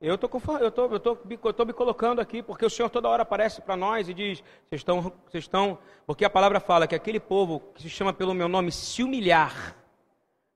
Eu 0.00 0.18
tô, 0.18 0.28
tô 0.28 1.64
me 1.64 1.72
colocando 1.72 2.20
aqui, 2.20 2.42
porque 2.42 2.66
o 2.66 2.70
Senhor 2.70 2.88
toda 2.90 3.08
hora 3.08 3.22
aparece 3.22 3.60
para 3.60 3.76
nós 3.76 4.08
e 4.08 4.14
diz: 4.14 4.40
vocês 4.68 4.80
estão, 4.80 5.00
vocês 5.00 5.44
estão. 5.44 5.78
Porque 6.04 6.24
a 6.24 6.30
palavra 6.30 6.58
fala 6.58 6.88
que 6.88 6.94
aquele 6.94 7.20
povo 7.20 7.60
que 7.72 7.82
se 7.82 7.88
chama 7.88 8.12
pelo 8.12 8.34
meu 8.34 8.48
nome 8.48 8.72
se 8.72 9.04
humilhar. 9.04 9.76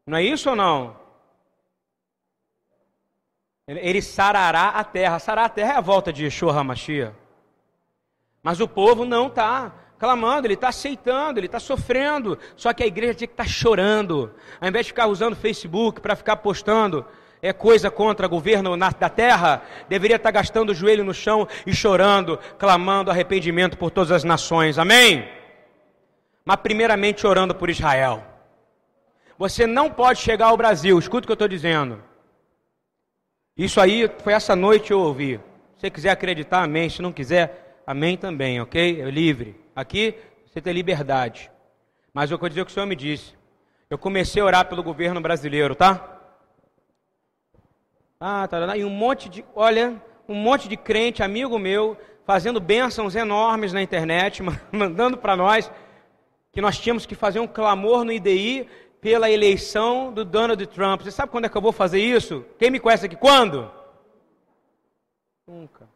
Não 0.04 0.18
é 0.18 0.22
isso 0.22 0.50
ou 0.50 0.56
não? 0.56 1.05
Ele 3.68 4.00
sarará 4.00 4.68
a 4.68 4.85
terra. 4.85 5.18
Sarar 5.18 5.46
a 5.46 5.48
terra 5.48 5.72
é 5.72 5.76
a 5.76 5.81
volta 5.81 6.12
de 6.12 6.24
Yeshua 6.24 6.52
HaMashiach. 6.52 7.12
Mas 8.42 8.61
o 8.61 8.68
povo 8.68 9.05
não 9.05 9.26
está 9.26 9.74
clamando, 9.98 10.46
ele 10.46 10.55
está 10.55 10.68
aceitando, 10.68 11.40
ele 11.40 11.46
está 11.46 11.59
sofrendo. 11.59 12.38
Só 12.55 12.72
que 12.72 12.85
a 12.85 12.87
igreja 12.87 13.14
tinha 13.14 13.26
que 13.26 13.35
estar 13.35 13.44
tá 13.44 13.50
chorando. 13.50 14.33
Ao 14.61 14.68
invés 14.68 14.87
de 14.87 14.92
ficar 14.92 15.09
usando 15.09 15.35
Facebook 15.35 16.00
para 16.00 16.14
ficar 16.14 16.37
postando 16.37 17.05
é 17.42 17.52
coisa 17.52 17.90
contra 17.90 18.26
o 18.26 18.31
governo 18.31 18.76
na, 18.76 18.90
da 18.90 19.09
terra, 19.09 19.62
deveria 19.88 20.16
estar 20.16 20.31
gastando 20.31 20.70
o 20.70 20.74
joelho 20.74 21.05
no 21.05 21.12
chão 21.12 21.46
e 21.66 21.74
chorando, 21.74 22.38
clamando 22.59 23.11
arrependimento 23.11 23.76
por 23.76 23.90
todas 23.90 24.11
as 24.11 24.24
nações. 24.24 24.79
Amém? 24.79 25.29
Mas 26.44 26.57
primeiramente 26.57 27.26
orando 27.26 27.55
por 27.55 27.68
Israel. 27.68 28.24
Você 29.38 29.66
não 29.66 29.90
pode 29.90 30.20
chegar 30.20 30.46
ao 30.46 30.57
Brasil, 30.57 30.98
escuta 30.98 31.24
o 31.24 31.26
que 31.26 31.33
eu 31.33 31.35
estou 31.35 31.48
dizendo. 31.48 32.02
Isso 33.56 33.80
aí 33.80 34.10
foi 34.18 34.34
essa 34.34 34.54
noite 34.54 34.90
eu 34.90 35.00
ouvi. 35.00 35.40
Se 35.76 35.80
você 35.80 35.90
quiser 35.90 36.10
acreditar, 36.10 36.62
amém. 36.62 36.90
Se 36.90 37.00
não 37.00 37.12
quiser, 37.12 37.80
amém 37.86 38.16
também, 38.16 38.60
ok? 38.60 39.00
É 39.00 39.10
livre. 39.10 39.58
Aqui 39.74 40.14
você 40.46 40.60
tem 40.60 40.74
liberdade. 40.74 41.50
Mas 42.12 42.30
eu 42.30 42.36
vou 42.36 42.48
dizer 42.48 42.60
o 42.60 42.66
que 42.66 42.70
o 42.70 42.74
Senhor 42.74 42.86
me 42.86 42.94
disse. 42.94 43.34
Eu 43.88 43.96
comecei 43.96 44.42
a 44.42 44.44
orar 44.44 44.68
pelo 44.68 44.82
governo 44.82 45.20
brasileiro, 45.22 45.74
tá? 45.74 46.20
Ah, 48.20 48.46
tá, 48.46 48.76
e 48.76 48.84
um 48.84 48.90
monte 48.90 49.28
de, 49.28 49.44
olha, 49.54 50.02
um 50.28 50.34
monte 50.34 50.68
de 50.68 50.76
crente, 50.76 51.22
amigo 51.22 51.58
meu, 51.58 51.96
fazendo 52.24 52.60
bênçãos 52.60 53.14
enormes 53.14 53.72
na 53.72 53.82
internet, 53.82 54.42
mandando 54.72 55.16
para 55.16 55.36
nós 55.36 55.70
que 56.50 56.60
nós 56.60 56.78
tínhamos 56.78 57.04
que 57.04 57.14
fazer 57.14 57.38
um 57.38 57.46
clamor 57.46 58.04
no 58.04 58.12
IDI 58.12 58.66
pela 59.06 59.30
eleição 59.30 60.12
do 60.12 60.24
Donald 60.24 60.66
Trump. 60.66 61.02
Você 61.02 61.12
sabe 61.12 61.30
quando 61.30 61.44
é 61.44 61.48
que 61.48 61.56
eu 61.56 61.62
vou 61.62 61.70
fazer 61.70 62.00
isso? 62.00 62.44
Quem 62.58 62.72
me 62.72 62.80
conhece 62.80 63.06
aqui? 63.06 63.14
Quando? 63.14 63.70
Nunca. 65.46 65.88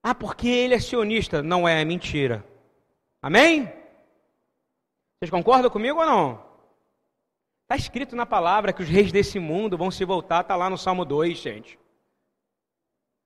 Ah, 0.00 0.14
porque 0.14 0.46
ele 0.46 0.74
é 0.74 0.78
sionista. 0.78 1.42
Não 1.42 1.66
é, 1.66 1.82
é 1.82 1.84
mentira. 1.84 2.46
Amém? 3.20 3.64
Vocês 5.18 5.28
concordam 5.28 5.68
comigo 5.72 5.98
ou 5.98 6.06
não? 6.06 6.40
Está 7.64 7.74
escrito 7.74 8.14
na 8.14 8.24
palavra 8.24 8.72
que 8.72 8.84
os 8.84 8.88
reis 8.88 9.10
desse 9.10 9.40
mundo 9.40 9.76
vão 9.76 9.90
se 9.90 10.04
voltar, 10.04 10.42
está 10.42 10.54
lá 10.54 10.70
no 10.70 10.78
Salmo 10.78 11.04
2, 11.04 11.36
gente. 11.36 11.76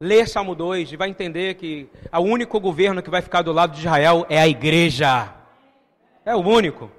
Lê 0.02 0.26
Salmo 0.26 0.54
2 0.54 0.92
e 0.92 0.96
vai 0.96 1.10
entender 1.10 1.56
que 1.56 1.90
o 2.10 2.20
único 2.20 2.58
governo 2.58 3.02
que 3.02 3.10
vai 3.10 3.20
ficar 3.20 3.42
do 3.42 3.52
lado 3.52 3.74
de 3.74 3.80
Israel 3.80 4.24
é 4.30 4.40
a 4.40 4.48
igreja. 4.48 5.30
É 6.24 6.34
o 6.34 6.40
único. 6.40 6.96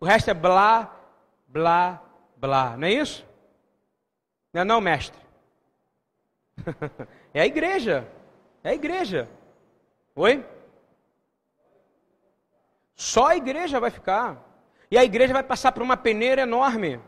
O 0.00 0.06
resto 0.06 0.30
é 0.30 0.34
blá, 0.34 0.90
blá, 1.46 2.02
blá. 2.36 2.76
Não 2.76 2.88
é 2.88 2.92
isso? 2.92 3.24
Não 4.52 4.62
é 4.62 4.64
não, 4.64 4.80
mestre? 4.80 5.20
é 7.34 7.42
a 7.42 7.46
igreja. 7.46 8.08
É 8.64 8.70
a 8.70 8.74
igreja. 8.74 9.28
Oi? 10.16 10.44
Só 12.94 13.28
a 13.28 13.36
igreja 13.36 13.78
vai 13.78 13.90
ficar. 13.90 14.42
E 14.90 14.96
a 14.96 15.04
igreja 15.04 15.34
vai 15.34 15.42
passar 15.42 15.70
por 15.72 15.82
uma 15.82 15.96
peneira 15.96 16.42
enorme. 16.42 16.98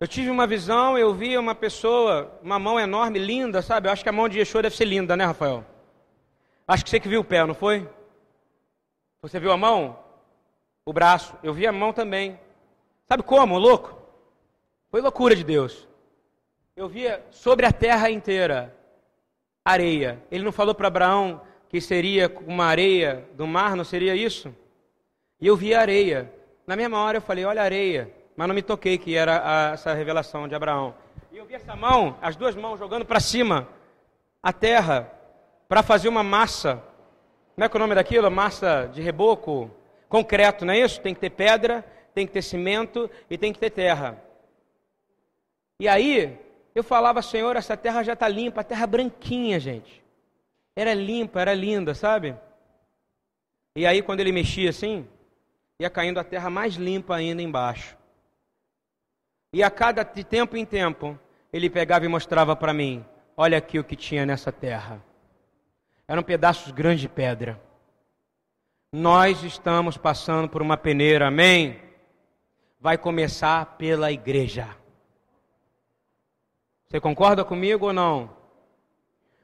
Eu 0.00 0.06
tive 0.06 0.30
uma 0.30 0.46
visão, 0.46 0.98
eu 0.98 1.14
vi 1.14 1.38
uma 1.38 1.54
pessoa, 1.54 2.38
uma 2.42 2.58
mão 2.58 2.78
enorme, 2.78 3.18
linda, 3.18 3.62
sabe? 3.62 3.88
Eu 3.88 3.92
acho 3.92 4.02
que 4.02 4.08
a 4.08 4.12
mão 4.12 4.28
de 4.28 4.38
Yeshua 4.38 4.62
deve 4.62 4.76
ser 4.76 4.84
linda, 4.84 5.16
né, 5.16 5.24
Rafael? 5.24 5.64
Acho 6.66 6.84
que 6.84 6.90
você 6.90 7.00
que 7.00 7.08
viu 7.08 7.20
o 7.20 7.24
pé, 7.24 7.44
não 7.44 7.54
foi? 7.54 7.88
Você 9.22 9.40
viu 9.40 9.50
a 9.50 9.56
mão? 9.56 9.98
O 10.88 10.92
braço? 10.94 11.34
Eu 11.42 11.52
vi 11.52 11.66
a 11.66 11.70
mão 11.70 11.92
também. 11.92 12.40
Sabe 13.04 13.22
como, 13.22 13.58
louco? 13.58 13.94
Foi 14.90 15.02
loucura 15.02 15.36
de 15.36 15.44
Deus. 15.44 15.86
Eu 16.74 16.88
via 16.88 17.22
sobre 17.30 17.66
a 17.66 17.72
terra 17.72 18.08
inteira 18.08 18.74
areia. 19.62 20.18
Ele 20.30 20.42
não 20.42 20.50
falou 20.50 20.74
para 20.74 20.88
Abraão 20.88 21.42
que 21.68 21.78
seria 21.78 22.34
uma 22.46 22.64
areia 22.64 23.28
do 23.34 23.46
mar, 23.46 23.76
não 23.76 23.84
seria 23.84 24.16
isso? 24.16 24.50
E 25.38 25.46
eu 25.46 25.54
vi 25.54 25.74
areia. 25.74 26.32
Na 26.66 26.74
mesma 26.74 26.98
hora 27.02 27.18
eu 27.18 27.22
falei, 27.22 27.44
olha 27.44 27.62
areia. 27.62 28.10
Mas 28.34 28.48
não 28.48 28.54
me 28.54 28.62
toquei 28.62 28.96
que 28.96 29.14
era 29.14 29.42
a, 29.44 29.72
essa 29.74 29.92
revelação 29.92 30.48
de 30.48 30.54
Abraão. 30.54 30.94
E 31.30 31.36
eu 31.36 31.44
vi 31.44 31.52
essa 31.52 31.76
mão, 31.76 32.16
as 32.22 32.34
duas 32.34 32.56
mãos 32.56 32.78
jogando 32.78 33.04
para 33.04 33.20
cima 33.20 33.68
a 34.42 34.54
terra 34.54 35.12
para 35.68 35.82
fazer 35.82 36.08
uma 36.08 36.22
massa. 36.22 36.82
Como 37.54 37.62
é 37.62 37.68
que 37.68 37.76
é 37.76 37.78
o 37.78 37.80
nome 37.80 37.94
daquilo? 37.94 38.30
Massa 38.30 38.88
de 38.90 39.02
reboco, 39.02 39.70
concreto, 40.08 40.64
não 40.64 40.72
é 40.72 40.80
isso? 40.80 41.00
Tem 41.00 41.14
que 41.14 41.20
ter 41.20 41.30
pedra, 41.30 41.84
tem 42.14 42.26
que 42.26 42.32
ter 42.32 42.42
cimento 42.42 43.10
e 43.28 43.36
tem 43.36 43.52
que 43.52 43.58
ter 43.58 43.70
terra. 43.70 44.22
E 45.80 45.86
aí, 45.86 46.38
eu 46.74 46.82
falava, 46.82 47.22
Senhor, 47.22 47.56
essa 47.56 47.76
terra 47.76 48.02
já 48.02 48.14
está 48.14 48.26
limpa, 48.28 48.60
a 48.60 48.64
terra 48.64 48.86
branquinha, 48.86 49.60
gente. 49.60 50.02
Era 50.74 50.94
limpa, 50.94 51.40
era 51.40 51.54
linda, 51.54 51.94
sabe? 51.94 52.36
E 53.76 53.86
aí, 53.86 54.02
quando 54.02 54.20
ele 54.20 54.32
mexia 54.32 54.70
assim, 54.70 55.06
ia 55.78 55.88
caindo 55.88 56.18
a 56.18 56.24
terra 56.24 56.50
mais 56.50 56.74
limpa 56.74 57.14
ainda 57.16 57.42
embaixo. 57.42 57.96
E 59.52 59.62
a 59.62 59.70
cada 59.70 60.02
de 60.02 60.24
tempo 60.24 60.56
em 60.56 60.64
tempo, 60.64 61.18
ele 61.52 61.70
pegava 61.70 62.04
e 62.04 62.08
mostrava 62.08 62.54
para 62.54 62.74
mim: 62.74 63.04
olha 63.36 63.56
aqui 63.56 63.78
o 63.78 63.84
que 63.84 63.96
tinha 63.96 64.26
nessa 64.26 64.52
terra. 64.52 65.02
Eram 66.06 66.22
pedaços 66.22 66.72
grandes 66.72 67.00
de 67.00 67.08
pedra. 67.08 67.60
Nós 68.90 69.42
estamos 69.42 69.98
passando 69.98 70.48
por 70.48 70.62
uma 70.62 70.74
peneira, 70.74 71.28
amém? 71.28 71.78
Vai 72.80 72.96
começar 72.96 73.76
pela 73.76 74.10
igreja. 74.10 74.74
Você 76.86 76.98
concorda 76.98 77.44
comigo 77.44 77.86
ou 77.86 77.92
não? 77.92 78.34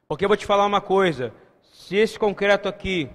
Porque 0.08 0.24
eu 0.24 0.28
vou 0.30 0.36
te 0.36 0.46
falar 0.46 0.64
uma 0.64 0.80
coisa: 0.80 1.30
se 1.62 1.94
esse 1.94 2.18
concreto 2.18 2.70
aqui 2.70 3.10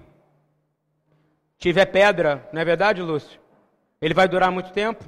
tiver 1.57 1.87
pedra, 1.87 2.47
não 2.53 2.61
é 2.61 2.65
verdade, 2.65 3.01
Lúcio? 3.01 3.41
Ele 3.99 4.13
vai 4.13 4.27
durar 4.27 4.51
muito 4.51 4.71
tempo? 4.71 5.03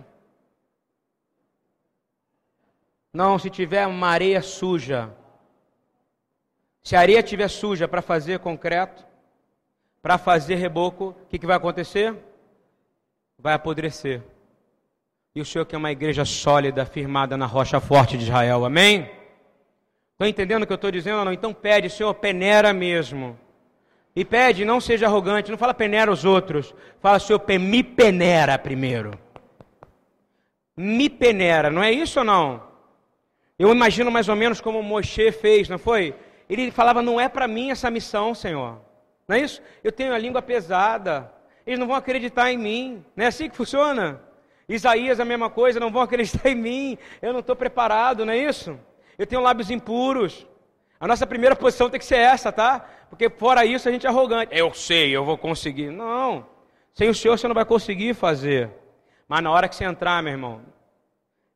Não, 3.13 3.37
se 3.37 3.51
tiver 3.51 3.85
uma 3.85 4.07
areia 4.07 4.41
suja. 4.41 5.15
Se 6.81 6.95
a 6.95 6.99
areia 6.99 7.19
estiver 7.19 7.47
suja 7.47 7.87
para 7.87 8.01
fazer 8.01 8.39
concreto, 8.39 9.10
para 10.01 10.17
fazer 10.17 10.55
reboco, 10.55 11.09
o 11.09 11.25
que, 11.29 11.37
que 11.37 11.45
vai 11.45 11.55
acontecer? 11.55 12.15
Vai 13.37 13.53
apodrecer. 13.53 14.21
E 15.35 15.41
o 15.41 15.45
Senhor 15.45 15.65
quer 15.65 15.77
uma 15.77 15.91
igreja 15.91 16.25
sólida, 16.25 16.85
firmada 16.85 17.37
na 17.37 17.45
rocha 17.45 17.79
forte 17.79 18.17
de 18.17 18.23
Israel. 18.23 18.65
Amém? 18.65 19.09
Estão 20.13 20.27
entendendo 20.27 20.63
o 20.63 20.67
que 20.67 20.73
eu 20.73 20.75
estou 20.75 20.91
dizendo 20.91 21.23
não? 21.23 21.33
Então 21.33 21.53
pede, 21.53 21.89
Senhor, 21.89 22.13
peneira 22.15 22.73
mesmo. 22.73 23.39
E 24.15 24.25
pede, 24.25 24.65
não 24.65 24.81
seja 24.81 25.05
arrogante, 25.05 25.49
não 25.49 25.57
fala 25.57 25.73
peneira 25.73 26.11
os 26.11 26.25
outros. 26.25 26.75
Fala, 26.99 27.17
Senhor, 27.17 27.41
me 27.59 27.81
peneira 27.81 28.57
primeiro. 28.57 29.11
Me 30.75 31.09
peneira, 31.09 31.69
não 31.69 31.81
é 31.81 31.91
isso 31.91 32.19
ou 32.19 32.25
não? 32.25 32.61
Eu 33.57 33.71
imagino 33.71 34.11
mais 34.11 34.27
ou 34.27 34.35
menos 34.35 34.59
como 34.59 34.81
Moshe 34.81 35.31
fez, 35.31 35.69
não 35.69 35.77
foi? 35.77 36.15
Ele 36.49 36.71
falava: 36.71 37.01
Não 37.01 37.19
é 37.19 37.29
para 37.29 37.47
mim 37.47 37.69
essa 37.69 37.91
missão, 37.91 38.33
Senhor. 38.33 38.79
Não 39.27 39.35
é 39.35 39.41
isso? 39.41 39.61
Eu 39.83 39.91
tenho 39.91 40.13
a 40.13 40.17
língua 40.17 40.41
pesada. 40.41 41.31
Eles 41.65 41.79
não 41.79 41.87
vão 41.87 41.95
acreditar 41.95 42.51
em 42.51 42.57
mim. 42.57 43.05
Não 43.15 43.25
é 43.25 43.27
assim 43.27 43.49
que 43.49 43.55
funciona? 43.55 44.21
Isaías, 44.67 45.19
a 45.19 45.25
mesma 45.25 45.49
coisa, 45.49 45.79
não 45.79 45.91
vão 45.91 46.01
acreditar 46.01 46.49
em 46.49 46.55
mim. 46.55 46.97
Eu 47.21 47.33
não 47.33 47.39
estou 47.39 47.55
preparado, 47.55 48.25
não 48.25 48.33
é 48.33 48.37
isso? 48.37 48.79
Eu 49.17 49.27
tenho 49.27 49.41
lábios 49.41 49.69
impuros. 49.69 50.47
A 50.99 51.07
nossa 51.07 51.25
primeira 51.25 51.55
posição 51.55 51.89
tem 51.89 51.99
que 51.99 52.05
ser 52.05 52.17
essa, 52.17 52.51
tá? 52.51 52.87
Porque 53.09 53.29
fora 53.29 53.65
isso 53.65 53.89
a 53.89 53.91
gente 53.91 54.05
é 54.05 54.09
arrogante. 54.09 54.55
Eu 54.55 54.73
sei, 54.73 55.15
eu 55.15 55.25
vou 55.25 55.37
conseguir. 55.37 55.91
Não. 55.91 56.45
Sem 56.93 57.09
o 57.09 57.15
Senhor 57.15 57.37
você 57.37 57.47
não 57.47 57.55
vai 57.55 57.65
conseguir 57.65 58.13
fazer. 58.13 58.69
Mas 59.27 59.43
na 59.43 59.51
hora 59.51 59.67
que 59.67 59.75
você 59.75 59.83
entrar, 59.83 60.21
meu 60.21 60.33
irmão, 60.33 60.61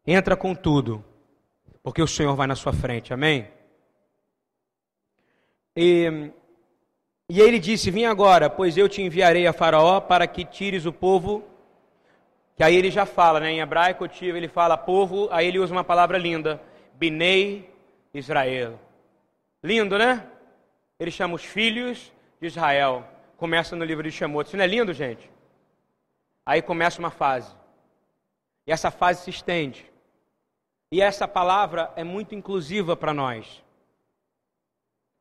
entra 0.06 0.36
com 0.36 0.56
tudo 0.56 1.04
porque 1.86 2.02
o 2.02 2.08
Senhor 2.08 2.36
vai 2.36 2.48
na 2.48 2.56
sua 2.56 2.74
frente, 2.74 3.14
amém? 3.14 3.48
E, 5.78 6.32
e 7.30 7.42
ele 7.42 7.60
disse: 7.60 7.90
Vim 7.90 8.06
agora, 8.06 8.50
pois 8.50 8.78
eu 8.78 8.88
te 8.88 9.02
enviarei 9.02 9.48
a 9.48 9.54
Faraó 9.54 10.00
para 10.00 10.28
que 10.28 10.46
tires 10.46 10.86
o 10.86 10.94
povo. 10.94 11.44
Que 12.56 12.64
aí 12.64 12.76
ele 12.76 12.90
já 12.90 13.06
fala, 13.06 13.40
né? 13.40 13.52
Em 13.52 13.60
hebraico, 13.60 14.08
ele 14.22 14.48
fala 14.48 14.78
povo, 14.78 15.28
aí 15.32 15.48
ele 15.48 15.60
usa 15.60 15.74
uma 15.74 15.84
palavra 15.84 16.18
linda: 16.18 16.62
Binei 16.94 17.70
Israel. 18.14 18.80
Lindo, 19.64 19.98
né? 19.98 20.26
Ele 21.00 21.12
chama 21.12 21.36
os 21.36 21.44
filhos 21.44 22.12
de 22.40 22.48
Israel. 22.48 23.04
Começa 23.38 23.76
no 23.76 23.84
livro 23.84 24.04
de 24.04 24.12
Shemot. 24.12 24.48
Isso 24.48 24.56
não 24.56 24.64
é 24.64 24.68
lindo, 24.68 24.94
gente? 24.94 25.30
Aí 26.46 26.62
começa 26.62 27.00
uma 27.00 27.10
fase. 27.10 27.54
E 28.68 28.72
essa 28.72 28.92
fase 28.92 29.24
se 29.24 29.30
estende. 29.32 29.92
E 30.92 31.02
essa 31.02 31.28
palavra 31.28 31.92
é 31.96 32.04
muito 32.04 32.36
inclusiva 32.36 32.96
para 32.96 33.14
nós. 33.14 33.64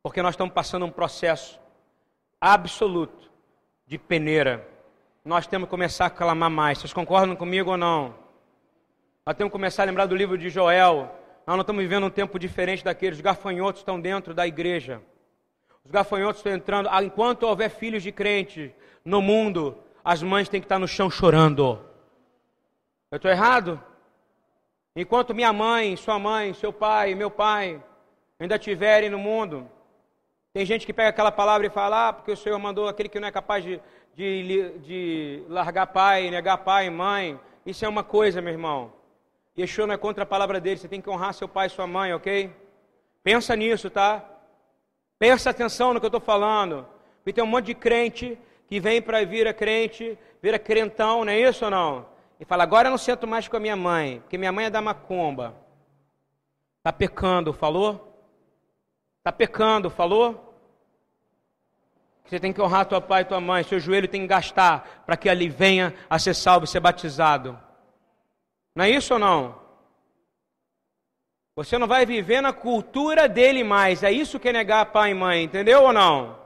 Porque 0.02 0.22
nós 0.22 0.34
estamos 0.34 0.54
passando 0.54 0.84
um 0.84 0.90
processo 0.90 1.58
absoluto 2.44 3.30
de 3.86 3.96
peneira. 3.96 4.68
Nós 5.24 5.46
temos 5.46 5.66
que 5.66 5.70
começar 5.70 6.06
a 6.06 6.10
clamar 6.10 6.50
mais. 6.50 6.76
Vocês 6.76 6.92
concordam 6.92 7.34
comigo 7.34 7.70
ou 7.70 7.76
não? 7.78 8.14
Nós 9.24 9.34
temos 9.34 9.50
que 9.50 9.52
começar 9.52 9.84
a 9.84 9.86
lembrar 9.86 10.04
do 10.04 10.14
livro 10.14 10.36
de 10.36 10.50
Joel. 10.50 11.10
Nós 11.46 11.56
não 11.56 11.62
estamos 11.62 11.82
vivendo 11.82 12.04
um 12.04 12.10
tempo 12.10 12.38
diferente 12.38 12.84
daqueles. 12.84 13.16
Os 13.16 13.22
gafanhotos 13.22 13.80
estão 13.80 13.98
dentro 13.98 14.34
da 14.34 14.46
igreja. 14.46 15.00
Os 15.86 15.90
gafanhotos 15.90 16.40
estão 16.40 16.52
entrando. 16.52 16.90
Ah, 16.92 17.02
enquanto 17.02 17.44
houver 17.44 17.70
filhos 17.70 18.02
de 18.02 18.12
crentes 18.12 18.70
no 19.02 19.22
mundo, 19.22 19.78
as 20.04 20.22
mães 20.22 20.46
têm 20.46 20.60
que 20.60 20.66
estar 20.66 20.78
no 20.78 20.86
chão 20.86 21.08
chorando. 21.08 21.80
Eu 23.10 23.16
estou 23.16 23.30
errado? 23.30 23.82
Enquanto 24.94 25.34
minha 25.34 25.52
mãe, 25.52 25.96
sua 25.96 26.18
mãe, 26.18 26.52
seu 26.52 26.74
pai, 26.74 27.14
meu 27.14 27.30
pai 27.30 27.82
ainda 28.38 28.56
estiverem 28.56 29.08
no 29.08 29.18
mundo, 29.18 29.66
tem 30.54 30.64
gente 30.64 30.86
que 30.86 30.92
pega 30.92 31.10
aquela 31.10 31.30
palavra 31.30 31.66
e 31.66 31.70
fala, 31.70 32.08
ah, 32.08 32.12
porque 32.12 32.32
o 32.32 32.36
Senhor 32.36 32.58
mandou 32.58 32.88
aquele 32.88 33.10
que 33.10 33.20
não 33.20 33.28
é 33.28 33.30
capaz 33.30 33.62
de, 33.62 33.78
de, 34.14 34.78
de 34.78 35.42
largar 35.48 35.88
pai, 35.88 36.30
negar 36.30 36.56
pai 36.58 36.86
e 36.86 36.90
mãe. 36.90 37.38
Isso 37.66 37.84
é 37.84 37.88
uma 37.88 38.02
coisa, 38.02 38.40
meu 38.40 38.52
irmão. 38.52 38.92
Yeshua 39.58 39.86
não 39.86 39.94
é 39.94 39.98
contra 39.98 40.22
a 40.22 40.26
palavra 40.26 40.60
dele, 40.60 40.78
você 40.78 40.88
tem 40.88 41.00
que 41.00 41.10
honrar 41.10 41.34
seu 41.34 41.46
pai 41.46 41.66
e 41.66 41.70
sua 41.70 41.86
mãe, 41.86 42.14
ok? 42.14 42.50
Pensa 43.22 43.54
nisso, 43.54 43.90
tá? 43.90 44.24
Presta 45.18 45.50
atenção 45.50 45.92
no 45.92 46.00
que 46.00 46.06
eu 46.06 46.08
estou 46.08 46.20
falando. 46.20 46.86
Porque 47.18 47.34
tem 47.34 47.44
um 47.44 47.48
monte 47.48 47.66
de 47.66 47.74
crente 47.74 48.38
que 48.66 48.80
vem 48.80 49.02
para 49.02 49.24
vir 49.24 49.46
a 49.46 49.52
crente, 49.52 50.18
vira 50.40 50.58
crentão, 50.58 51.24
não 51.24 51.32
é 51.32 51.38
isso 51.38 51.66
ou 51.66 51.70
não? 51.70 52.14
e 52.38 52.44
fala: 52.44 52.62
Agora 52.62 52.88
eu 52.88 52.90
não 52.90 52.98
sento 52.98 53.26
mais 53.26 53.48
com 53.48 53.56
a 53.56 53.60
minha 53.60 53.76
mãe, 53.76 54.20
porque 54.20 54.38
minha 54.38 54.52
mãe 54.52 54.66
é 54.66 54.70
da 54.70 54.80
macumba. 54.80 55.54
Está 56.78 56.92
pecando, 56.92 57.52
falou? 57.52 58.13
Está 59.24 59.32
pecando, 59.32 59.88
falou? 59.88 60.54
Você 62.26 62.38
tem 62.38 62.52
que 62.52 62.60
honrar 62.60 62.84
teu 62.84 63.00
pai 63.00 63.22
e 63.22 63.24
tua 63.24 63.40
mãe, 63.40 63.64
seu 63.64 63.80
joelho 63.80 64.06
tem 64.06 64.20
que 64.20 64.26
gastar 64.26 65.02
para 65.06 65.16
que 65.16 65.30
ele 65.30 65.48
venha 65.48 65.94
a 66.10 66.18
ser 66.18 66.34
salvo 66.34 66.66
e 66.66 66.68
ser 66.68 66.80
batizado. 66.80 67.58
Não 68.74 68.84
é 68.84 68.90
isso 68.90 69.14
ou 69.14 69.18
não? 69.18 69.58
Você 71.56 71.78
não 71.78 71.86
vai 71.86 72.04
viver 72.04 72.42
na 72.42 72.52
cultura 72.52 73.26
dele 73.26 73.64
mais. 73.64 74.02
É 74.02 74.12
isso 74.12 74.38
que 74.38 74.50
é 74.50 74.52
negar 74.52 74.92
pai 74.92 75.12
e 75.12 75.14
mãe, 75.14 75.44
entendeu 75.44 75.84
ou 75.84 75.92
não? 75.92 76.38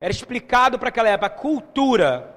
Era 0.00 0.12
explicado 0.12 0.78
para 0.78 0.88
aquela 0.88 1.08
época, 1.08 1.30
cultura. 1.30 2.32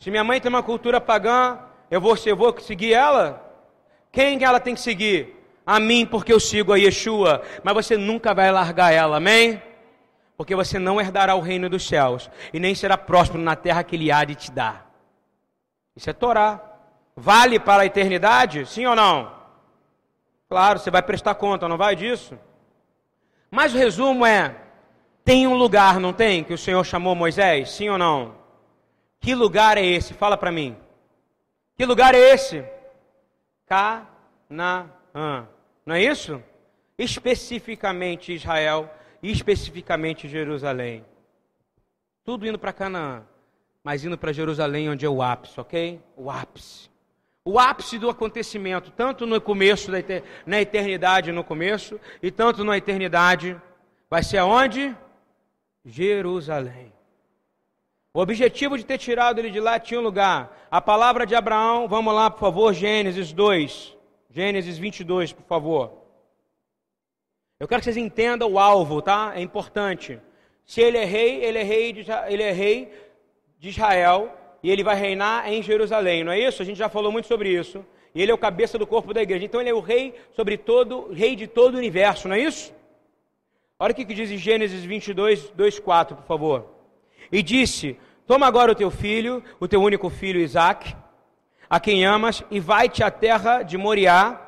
Se 0.00 0.10
minha 0.10 0.24
mãe 0.24 0.40
tem 0.40 0.48
uma 0.48 0.64
cultura 0.64 1.00
pagã, 1.00 1.60
eu 1.88 2.00
vou, 2.00 2.16
eu 2.26 2.36
vou 2.36 2.58
seguir 2.58 2.94
ela? 2.94 3.48
Quem 4.10 4.42
ela 4.42 4.58
tem 4.58 4.74
que 4.74 4.80
seguir? 4.80 5.35
A 5.66 5.80
mim, 5.80 6.06
porque 6.06 6.32
eu 6.32 6.38
sigo 6.38 6.72
a 6.72 6.78
Yeshua. 6.78 7.42
Mas 7.64 7.74
você 7.74 7.96
nunca 7.96 8.32
vai 8.32 8.52
largar 8.52 8.92
ela, 8.92 9.16
amém? 9.16 9.60
Porque 10.36 10.54
você 10.54 10.78
não 10.78 11.00
herdará 11.00 11.34
o 11.34 11.40
reino 11.40 11.68
dos 11.68 11.86
céus. 11.86 12.30
E 12.52 12.60
nem 12.60 12.72
será 12.74 12.96
próspero 12.96 13.42
na 13.42 13.56
terra 13.56 13.82
que 13.82 13.96
ele 13.96 14.12
há 14.12 14.24
de 14.24 14.36
te 14.36 14.52
dar. 14.52 14.88
Isso 15.96 16.08
é 16.08 16.12
Torá. 16.12 16.62
Vale 17.16 17.58
para 17.58 17.82
a 17.82 17.86
eternidade? 17.86 18.66
Sim 18.66 18.86
ou 18.86 18.94
não? 18.94 19.34
Claro, 20.48 20.78
você 20.78 20.90
vai 20.90 21.02
prestar 21.02 21.34
conta, 21.34 21.66
não 21.66 21.76
vai 21.76 21.96
disso? 21.96 22.38
Mas 23.50 23.74
o 23.74 23.78
resumo 23.78 24.24
é: 24.24 24.54
tem 25.24 25.46
um 25.46 25.54
lugar, 25.54 25.98
não 25.98 26.12
tem? 26.12 26.44
Que 26.44 26.52
o 26.52 26.58
Senhor 26.58 26.84
chamou 26.84 27.14
Moisés? 27.14 27.70
Sim 27.70 27.88
ou 27.88 27.98
não? 27.98 28.34
Que 29.18 29.34
lugar 29.34 29.78
é 29.78 29.84
esse? 29.84 30.14
Fala 30.14 30.36
para 30.36 30.52
mim. 30.52 30.76
Que 31.76 31.84
lugar 31.84 32.14
é 32.14 32.18
esse? 32.18 32.64
Canaã. 33.66 34.86
Não 35.86 35.94
é 35.94 36.02
isso? 36.02 36.42
Especificamente 36.98 38.34
Israel, 38.34 38.92
especificamente 39.22 40.28
Jerusalém. 40.28 41.04
Tudo 42.24 42.44
indo 42.44 42.58
para 42.58 42.72
Canaã, 42.72 43.22
mas 43.84 44.04
indo 44.04 44.18
para 44.18 44.32
Jerusalém, 44.32 44.90
onde 44.90 45.06
é 45.06 45.08
o 45.08 45.22
ápice, 45.22 45.60
ok? 45.60 46.00
O 46.16 46.28
ápice. 46.28 46.90
O 47.44 47.60
ápice 47.60 47.98
do 47.98 48.10
acontecimento, 48.10 48.90
tanto 48.90 49.24
no 49.24 49.40
começo, 49.40 49.92
da 49.92 49.98
na 50.44 50.60
eternidade 50.60 51.30
no 51.30 51.44
começo, 51.44 52.00
e 52.20 52.32
tanto 52.32 52.64
na 52.64 52.76
eternidade, 52.76 53.56
vai 54.10 54.24
ser 54.24 54.38
aonde? 54.38 54.92
Jerusalém. 55.84 56.92
O 58.12 58.18
objetivo 58.18 58.76
de 58.76 58.84
ter 58.84 58.98
tirado 58.98 59.38
ele 59.38 59.50
de 59.50 59.60
lá 59.60 59.78
tinha 59.78 60.00
um 60.00 60.02
lugar. 60.02 60.66
A 60.68 60.80
palavra 60.80 61.24
de 61.24 61.36
Abraão, 61.36 61.86
vamos 61.86 62.12
lá, 62.12 62.28
por 62.28 62.40
favor, 62.40 62.74
Gênesis 62.74 63.32
2. 63.32 63.95
Gênesis 64.30 64.78
22, 64.78 65.32
por 65.32 65.44
favor. 65.44 66.06
Eu 67.58 67.66
quero 67.66 67.80
que 67.80 67.84
vocês 67.84 67.96
entendam 67.96 68.52
o 68.52 68.58
alvo, 68.58 69.00
tá? 69.00 69.32
É 69.34 69.40
importante. 69.40 70.20
Se 70.64 70.80
ele 70.80 70.98
é 70.98 71.04
rei, 71.04 71.44
ele 71.44 71.58
é 71.58 71.62
rei 71.62 71.92
de, 71.92 72.04
ele 72.28 72.42
é 72.42 72.52
rei 72.52 72.92
de 73.58 73.68
Israel 73.70 74.36
e 74.62 74.70
ele 74.70 74.84
vai 74.84 74.96
reinar 74.96 75.50
em 75.50 75.62
Jerusalém, 75.62 76.24
não 76.24 76.32
é 76.32 76.40
isso? 76.40 76.60
A 76.60 76.64
gente 76.64 76.76
já 76.76 76.88
falou 76.88 77.10
muito 77.10 77.28
sobre 77.28 77.48
isso. 77.48 77.84
E 78.14 78.20
ele 78.20 78.30
é 78.30 78.34
o 78.34 78.38
cabeça 78.38 78.78
do 78.78 78.86
corpo 78.86 79.14
da 79.14 79.22
igreja. 79.22 79.44
Então 79.44 79.60
ele 79.60 79.70
é 79.70 79.74
o 79.74 79.80
rei 79.80 80.14
sobre 80.34 80.56
todo, 80.56 81.12
rei 81.12 81.36
de 81.36 81.46
todo 81.46 81.74
o 81.74 81.78
universo, 81.78 82.28
não 82.28 82.34
é 82.34 82.40
isso? 82.40 82.74
Olha 83.78 83.92
o 83.92 83.94
que 83.94 84.04
diz 84.04 84.30
em 84.30 84.38
Gênesis 84.38 84.84
22, 84.84 85.50
2, 85.50 85.78
4, 85.78 86.16
por 86.16 86.26
favor. 86.26 86.66
E 87.30 87.42
disse: 87.42 87.96
Toma 88.26 88.46
agora 88.46 88.72
o 88.72 88.74
teu 88.74 88.90
filho, 88.90 89.42
o 89.60 89.68
teu 89.68 89.82
único 89.82 90.08
filho 90.08 90.40
Isaque, 90.40 90.96
a 91.68 91.80
quem 91.80 92.04
amas, 92.04 92.42
e 92.50 92.60
vai-te 92.60 93.02
à 93.02 93.10
terra 93.10 93.62
de 93.62 93.76
Moriá, 93.76 94.40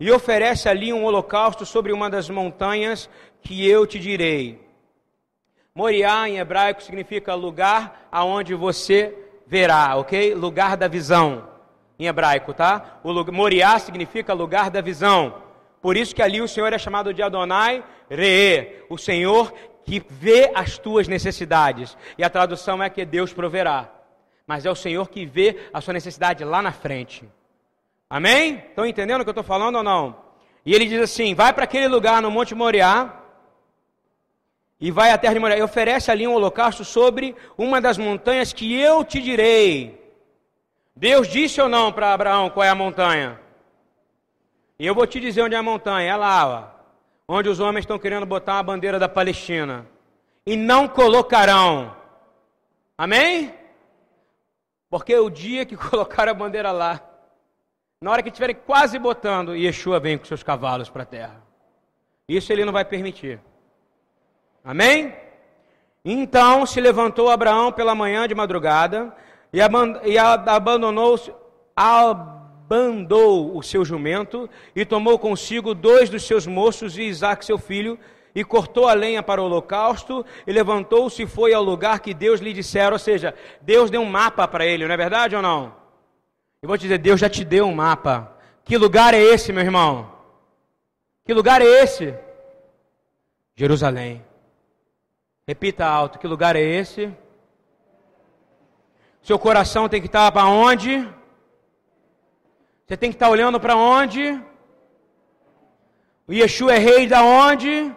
e 0.00 0.10
oferece 0.10 0.68
ali 0.68 0.92
um 0.92 1.04
holocausto 1.04 1.66
sobre 1.66 1.92
uma 1.92 2.08
das 2.08 2.30
montanhas 2.30 3.08
que 3.42 3.68
eu 3.68 3.86
te 3.86 3.98
direi. 3.98 4.60
Moriá 5.74 6.28
em 6.28 6.38
hebraico 6.38 6.82
significa 6.82 7.34
lugar 7.34 8.08
aonde 8.10 8.54
você 8.54 9.14
verá, 9.46 9.96
ok? 9.96 10.34
Lugar 10.34 10.76
da 10.76 10.88
visão, 10.88 11.48
em 11.98 12.06
hebraico, 12.06 12.52
tá? 12.52 12.98
O 13.02 13.12
Moriá 13.32 13.78
significa 13.78 14.32
lugar 14.32 14.70
da 14.70 14.80
visão. 14.80 15.42
Por 15.80 15.96
isso 15.96 16.14
que 16.14 16.22
ali 16.22 16.40
o 16.40 16.48
Senhor 16.48 16.72
é 16.72 16.78
chamado 16.78 17.14
de 17.14 17.22
Adonai 17.22 17.84
Re, 18.10 18.84
o 18.88 18.98
Senhor 18.98 19.52
que 19.84 20.02
vê 20.08 20.50
as 20.54 20.78
tuas 20.78 21.08
necessidades. 21.08 21.96
E 22.18 22.24
a 22.24 22.30
tradução 22.30 22.82
é 22.82 22.90
que 22.90 23.04
Deus 23.04 23.32
proverá. 23.32 23.88
Mas 24.48 24.64
é 24.64 24.70
o 24.70 24.74
Senhor 24.74 25.10
que 25.10 25.26
vê 25.26 25.68
a 25.74 25.80
sua 25.82 25.92
necessidade 25.92 26.42
lá 26.42 26.62
na 26.62 26.72
frente. 26.72 27.28
Amém? 28.08 28.64
Estão 28.70 28.86
entendendo 28.86 29.20
o 29.20 29.24
que 29.24 29.28
eu 29.28 29.32
estou 29.32 29.44
falando 29.44 29.76
ou 29.76 29.82
não? 29.82 30.16
E 30.64 30.74
ele 30.74 30.86
diz 30.86 31.02
assim: 31.02 31.34
vai 31.34 31.52
para 31.52 31.64
aquele 31.64 31.86
lugar 31.86 32.22
no 32.22 32.30
Monte 32.30 32.54
Moriá 32.54 33.14
e 34.80 34.90
vai 34.90 35.10
à 35.10 35.18
terra 35.18 35.34
de 35.34 35.40
Moriá 35.40 35.58
e 35.58 35.62
oferece 35.62 36.10
ali 36.10 36.26
um 36.26 36.32
holocausto 36.32 36.82
sobre 36.82 37.36
uma 37.58 37.78
das 37.78 37.98
montanhas 37.98 38.50
que 38.50 38.74
eu 38.74 39.04
te 39.04 39.20
direi. 39.20 40.02
Deus 40.96 41.28
disse 41.28 41.60
ou 41.60 41.68
não 41.68 41.92
para 41.92 42.14
Abraão 42.14 42.48
qual 42.48 42.64
é 42.64 42.70
a 42.70 42.74
montanha? 42.74 43.38
E 44.78 44.86
eu 44.86 44.94
vou 44.94 45.06
te 45.06 45.20
dizer 45.20 45.42
onde 45.42 45.54
é 45.54 45.58
a 45.58 45.62
montanha, 45.62 46.10
é 46.10 46.16
lá, 46.16 46.48
ó, 47.28 47.34
onde 47.36 47.50
os 47.50 47.60
homens 47.60 47.82
estão 47.82 47.98
querendo 47.98 48.24
botar 48.24 48.58
a 48.58 48.62
bandeira 48.62 48.98
da 48.98 49.10
Palestina. 49.10 49.86
E 50.46 50.56
não 50.56 50.88
colocarão. 50.88 51.94
Amém? 52.96 53.57
Porque 54.90 55.16
o 55.16 55.30
dia 55.30 55.66
que 55.66 55.76
colocar 55.90 56.28
a 56.28 56.34
bandeira 56.34 56.70
lá, 56.70 57.00
na 58.00 58.10
hora 58.10 58.22
que 58.22 58.28
estiverem 58.28 58.56
quase 58.56 58.98
botando, 58.98 59.56
Yeshua 59.56 59.98
vem 59.98 60.16
com 60.16 60.24
seus 60.24 60.42
cavalos 60.42 60.88
para 60.88 61.02
a 61.02 61.06
terra. 61.06 61.42
Isso 62.28 62.52
ele 62.52 62.64
não 62.64 62.72
vai 62.72 62.84
permitir. 62.84 63.40
Amém? 64.62 65.14
Então 66.04 66.66
se 66.66 66.80
levantou 66.80 67.30
Abraão 67.30 67.72
pela 67.72 67.94
manhã 67.94 68.28
de 68.28 68.34
madrugada 68.34 69.14
e 69.52 69.60
abandonou-se 70.48 71.32
bandou 72.68 73.56
o 73.56 73.62
seu 73.62 73.82
jumento 73.82 74.48
e 74.76 74.84
tomou 74.84 75.18
consigo 75.18 75.74
dois 75.74 76.10
dos 76.10 76.24
seus 76.24 76.46
moços 76.46 76.98
e 76.98 77.04
Isaac 77.04 77.44
seu 77.44 77.56
filho 77.56 77.98
e 78.34 78.44
cortou 78.44 78.88
a 78.88 78.94
lenha 78.94 79.22
para 79.22 79.40
o 79.40 79.44
holocausto 79.44 80.24
e 80.46 80.52
levantou-se 80.52 81.22
e 81.22 81.26
foi 81.26 81.52
ao 81.52 81.62
lugar 81.62 82.00
que 82.00 82.14
Deus 82.14 82.40
lhe 82.40 82.52
dissera, 82.52 82.94
ou 82.94 82.98
seja, 82.98 83.34
Deus 83.60 83.90
deu 83.90 84.00
um 84.00 84.10
mapa 84.10 84.46
para 84.46 84.66
ele, 84.66 84.86
não 84.86 84.94
é 84.94 84.96
verdade 84.96 85.34
ou 85.34 85.42
não? 85.42 85.74
Eu 86.60 86.68
vou 86.68 86.76
te 86.76 86.82
dizer, 86.82 86.98
Deus 86.98 87.20
já 87.20 87.28
te 87.28 87.44
deu 87.44 87.66
um 87.66 87.74
mapa. 87.74 88.36
Que 88.64 88.76
lugar 88.76 89.14
é 89.14 89.20
esse, 89.20 89.52
meu 89.52 89.62
irmão? 89.62 90.12
Que 91.24 91.32
lugar 91.32 91.62
é 91.62 91.64
esse? 91.64 92.14
Jerusalém. 93.54 94.24
Repita 95.46 95.86
alto, 95.86 96.18
que 96.18 96.26
lugar 96.26 96.56
é 96.56 96.60
esse? 96.60 97.12
Seu 99.22 99.38
coração 99.38 99.88
tem 99.88 100.00
que 100.00 100.06
estar 100.06 100.30
para 100.32 100.46
onde? 100.46 101.08
Você 102.86 102.96
tem 102.96 103.10
que 103.10 103.16
estar 103.16 103.28
olhando 103.28 103.60
para 103.60 103.76
onde? 103.76 104.42
O 106.26 106.32
Yeshua 106.32 106.74
é 106.74 106.78
rei 106.78 107.06
da 107.06 107.22
onde? 107.22 107.94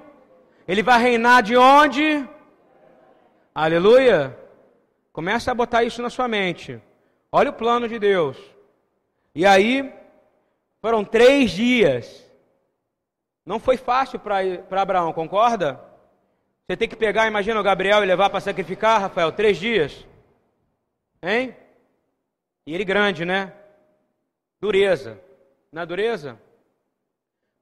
Ele 0.67 0.83
vai 0.83 1.01
reinar 1.01 1.43
de 1.43 1.57
onde? 1.57 2.27
Aleluia. 3.53 4.37
Começa 5.11 5.51
a 5.51 5.55
botar 5.55 5.83
isso 5.83 6.01
na 6.01 6.09
sua 6.09 6.27
mente. 6.27 6.81
Olha 7.31 7.49
o 7.49 7.53
plano 7.53 7.87
de 7.87 7.99
Deus. 7.99 8.37
E 9.33 9.45
aí, 9.45 9.93
foram 10.81 11.03
três 11.03 11.51
dias. 11.51 12.25
Não 13.45 13.59
foi 13.59 13.77
fácil 13.77 14.19
para 14.19 14.81
Abraão, 14.81 15.11
concorda? 15.13 15.79
Você 16.65 16.77
tem 16.77 16.87
que 16.87 16.95
pegar, 16.95 17.27
imagina 17.27 17.59
o 17.59 17.63
Gabriel 17.63 18.03
e 18.03 18.07
levar 18.07 18.29
para 18.29 18.39
sacrificar, 18.39 19.01
Rafael, 19.01 19.31
três 19.31 19.57
dias. 19.57 20.05
Hein? 21.21 21.55
E 22.65 22.73
ele 22.73 22.85
grande, 22.85 23.25
né? 23.25 23.53
Dureza. 24.59 25.19
Na 25.71 25.85
dureza? 25.85 26.39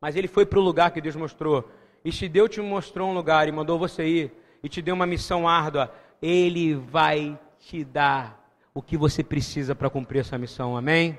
Mas 0.02 0.16
ele 0.16 0.28
foi 0.28 0.46
para 0.46 0.60
o 0.60 0.64
lugar 0.64 0.92
que 0.92 1.02
Deus 1.02 1.16
mostrou. 1.16 1.70
E 2.04 2.12
se 2.12 2.28
Deus 2.28 2.50
te 2.50 2.62
mostrou 2.62 3.10
um 3.10 3.14
lugar 3.14 3.48
e 3.48 3.52
mandou 3.52 3.78
você 3.78 4.06
ir, 4.06 4.32
e 4.64 4.70
te 4.70 4.82
deu 4.82 4.96
uma 4.96 5.06
missão 5.06 5.48
árdua, 5.48 5.94
Ele 6.22 6.76
vai 6.76 7.40
te 7.60 7.84
dar 7.84 8.40
o 8.74 8.82
que 8.82 8.98
você 8.98 9.24
precisa 9.24 9.76
para 9.76 9.90
cumprir 9.90 10.20
essa 10.20 10.38
missão. 10.38 10.78
Amém? 10.78 11.18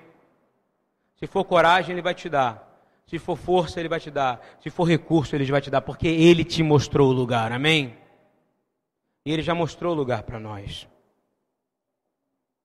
Se 1.16 1.26
for 1.26 1.44
coragem, 1.44 1.92
Ele 1.92 2.02
vai 2.02 2.14
te 2.14 2.28
dar. 2.28 2.66
Se 3.06 3.18
for 3.18 3.36
força, 3.36 3.80
Ele 3.80 3.88
vai 3.88 4.00
te 4.00 4.10
dar. 4.10 4.40
Se 4.60 4.70
for 4.70 4.84
recurso, 4.84 5.34
Ele 5.34 5.44
vai 5.50 5.60
te 5.60 5.70
dar. 5.70 5.80
Porque 5.80 6.08
Ele 6.08 6.44
te 6.44 6.62
mostrou 6.62 7.08
o 7.08 7.12
lugar. 7.12 7.52
Amém? 7.52 7.96
E 9.24 9.32
Ele 9.32 9.42
já 9.42 9.54
mostrou 9.54 9.92
o 9.92 9.96
lugar 9.96 10.22
para 10.22 10.38
nós. 10.38 10.88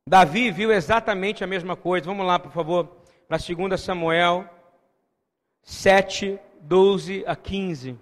Davi 0.08 0.52
viu 0.52 0.72
exatamente 0.72 1.44
a 1.44 1.48
mesma 1.48 1.76
coisa. 1.76 2.06
Vamos 2.06 2.26
lá, 2.26 2.38
por 2.38 2.52
favor 2.52 3.06
para 3.28 3.38
2 3.38 3.82
Samuel 3.82 4.48
7, 5.64 6.40
12 6.62 7.24
a 7.26 7.36
15. 7.36 7.98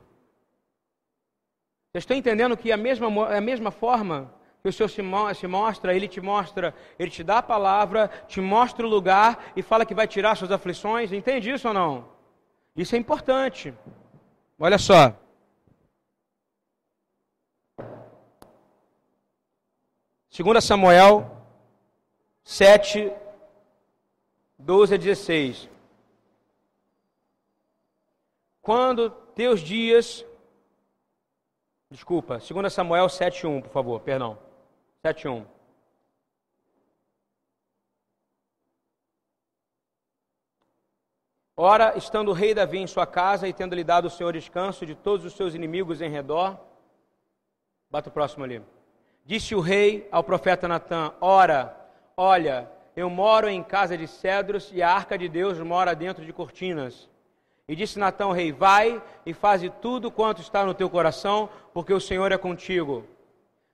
Estão 1.95 2.17
entendendo 2.17 2.57
que 2.57 2.71
a 2.71 2.77
mesma, 2.77 3.07
a 3.27 3.39
mesma 3.39 3.69
forma 3.69 4.33
que 4.63 4.69
o 4.69 4.73
Senhor 4.73 4.89
se, 4.89 5.39
se 5.39 5.47
mostra, 5.47 5.93
Ele 5.93 6.07
te 6.07 6.19
mostra, 6.19 6.73
Ele 6.97 7.11
te 7.11 7.23
dá 7.23 7.37
a 7.37 7.43
palavra, 7.43 8.09
te 8.27 8.41
mostra 8.41 8.85
o 8.85 8.89
lugar 8.89 9.51
e 9.55 9.61
fala 9.61 9.85
que 9.85 9.93
vai 9.93 10.07
tirar 10.07 10.35
suas 10.35 10.51
aflições? 10.51 11.11
Entende 11.11 11.51
isso 11.51 11.67
ou 11.67 11.73
não? 11.73 12.09
Isso 12.75 12.95
é 12.95 12.97
importante. 12.97 13.71
Olha 14.57 14.79
só. 14.79 15.15
Segunda 20.31 20.61
Samuel 20.61 21.29
7, 22.43 23.11
12 24.57 24.95
a 24.95 24.97
16. 24.97 25.69
Quando 28.63 29.11
teus 29.11 29.61
dias. 29.61 30.25
Desculpa, 31.93 32.39
2 32.39 32.73
Samuel 32.73 33.05
7,1, 33.05 33.61
por 33.61 33.69
favor, 33.69 33.99
perdão. 33.99 34.35
7,1. 35.05 35.45
Ora, 41.55 41.95
estando 41.95 42.29
o 42.29 42.33
rei 42.33 42.55
Davi 42.55 42.79
em 42.79 42.87
sua 42.87 43.05
casa 43.05 43.47
e 43.47 43.53
tendo 43.53 43.75
lhe 43.75 43.83
dado 43.83 44.05
o 44.05 44.09
Senhor 44.09 44.33
descanso 44.33 44.87
de 44.87 44.95
todos 44.95 45.23
os 45.23 45.33
seus 45.33 45.53
inimigos 45.53 46.01
em 46.01 46.09
redor. 46.09 46.59
Bata 47.91 48.09
o 48.09 48.11
próximo 48.11 48.43
ali. 48.43 48.59
Disse 49.23 49.53
o 49.53 49.59
rei 49.59 50.09
ao 50.11 50.23
profeta 50.23 50.67
Natã: 50.67 51.13
Ora, 51.21 51.77
olha, 52.17 52.71
eu 52.95 53.07
moro 53.07 53.47
em 53.47 53.61
casa 53.61 53.95
de 53.95 54.07
cedros 54.07 54.71
e 54.73 54.81
a 54.81 54.89
arca 54.89 55.15
de 55.15 55.29
Deus 55.29 55.59
mora 55.59 55.93
dentro 55.93 56.25
de 56.25 56.33
cortinas. 56.33 57.07
E 57.67 57.75
disse 57.75 57.97
Natão, 57.97 58.31
rei: 58.31 58.51
Vai 58.51 59.01
e 59.25 59.33
faze 59.33 59.69
tudo 59.81 60.11
quanto 60.11 60.41
está 60.41 60.65
no 60.65 60.73
teu 60.73 60.89
coração, 60.89 61.49
porque 61.73 61.93
o 61.93 61.99
Senhor 61.99 62.31
é 62.31 62.37
contigo. 62.37 63.05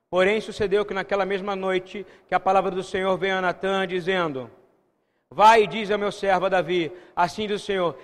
Porém, 0.08 0.40
sucedeu 0.40 0.84
que 0.84 0.94
naquela 0.94 1.24
mesma 1.24 1.54
noite 1.54 2.04
que 2.28 2.34
a 2.34 2.40
palavra 2.40 2.70
do 2.70 2.82
Senhor 2.82 3.16
veio 3.16 3.36
a 3.36 3.40
Natã, 3.40 3.86
dizendo: 3.86 4.50
Vai 5.28 5.62
e 5.62 5.66
diz 5.66 5.90
ao 5.90 5.98
meu 5.98 6.12
servo 6.12 6.50
Davi: 6.50 6.92
Assim 7.14 7.46
diz 7.46 7.62
o 7.62 7.64
Senhor: 7.64 7.96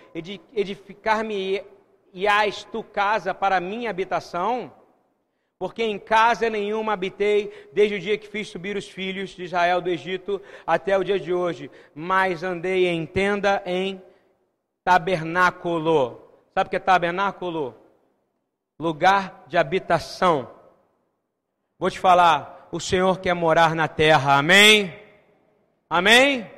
Edificar-me-ás 0.55 2.65
tu 2.71 2.85
casa 2.85 3.35
para 3.35 3.61
minha 3.61 3.91
habitação? 3.91 4.73
Porque 5.59 5.83
em 5.83 5.99
casa 5.99 6.51
nenhuma 6.51 6.93
habitei 6.93 7.51
desde 7.73 7.95
o 7.95 8.01
dia 8.01 8.19
que 8.19 8.29
fiz 8.29 8.49
subir 8.49 8.77
os 8.77 8.89
filhos 8.89 9.31
de 9.31 9.45
Israel 9.45 9.81
do 9.81 9.89
Egito 9.89 10.41
até 10.67 10.99
o 10.99 11.03
dia 11.03 11.19
de 11.19 11.33
hoje, 11.33 11.71
mas 11.95 12.43
andei 12.43 12.87
em 12.87 13.07
tenda 13.07 13.63
em 13.65 14.03
tabernáculo. 14.87 16.23
Sabe 16.55 16.69
o 16.69 16.71
que 16.71 16.77
é 16.77 16.79
tabernáculo? 16.79 17.75
Lugar 18.79 19.43
de 19.49 19.59
habitação. 19.59 20.49
Vou 21.77 21.91
te 21.91 21.99
falar, 21.99 22.69
o 22.71 22.79
Senhor 22.79 23.19
quer 23.19 23.35
morar 23.35 23.75
na 23.75 23.89
terra, 23.89 24.39
amém? 24.39 24.97
Amém? 25.91 26.49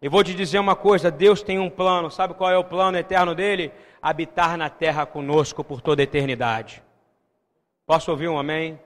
E 0.00 0.08
vou 0.08 0.22
te 0.22 0.34
dizer 0.34 0.60
uma 0.60 0.76
coisa: 0.76 1.10
Deus 1.10 1.42
tem 1.42 1.58
um 1.58 1.68
plano, 1.68 2.12
sabe 2.12 2.32
qual 2.34 2.48
é 2.48 2.56
o 2.56 2.62
plano 2.62 2.96
eterno 2.96 3.34
dele? 3.34 3.72
Habitar 4.00 4.56
na 4.56 4.70
terra 4.70 5.04
conosco 5.04 5.64
por 5.64 5.80
toda 5.80 6.00
a 6.00 6.04
eternidade. 6.04 6.80
Posso 7.84 8.08
ouvir 8.12 8.28
um 8.28 8.38
amém? 8.38 8.78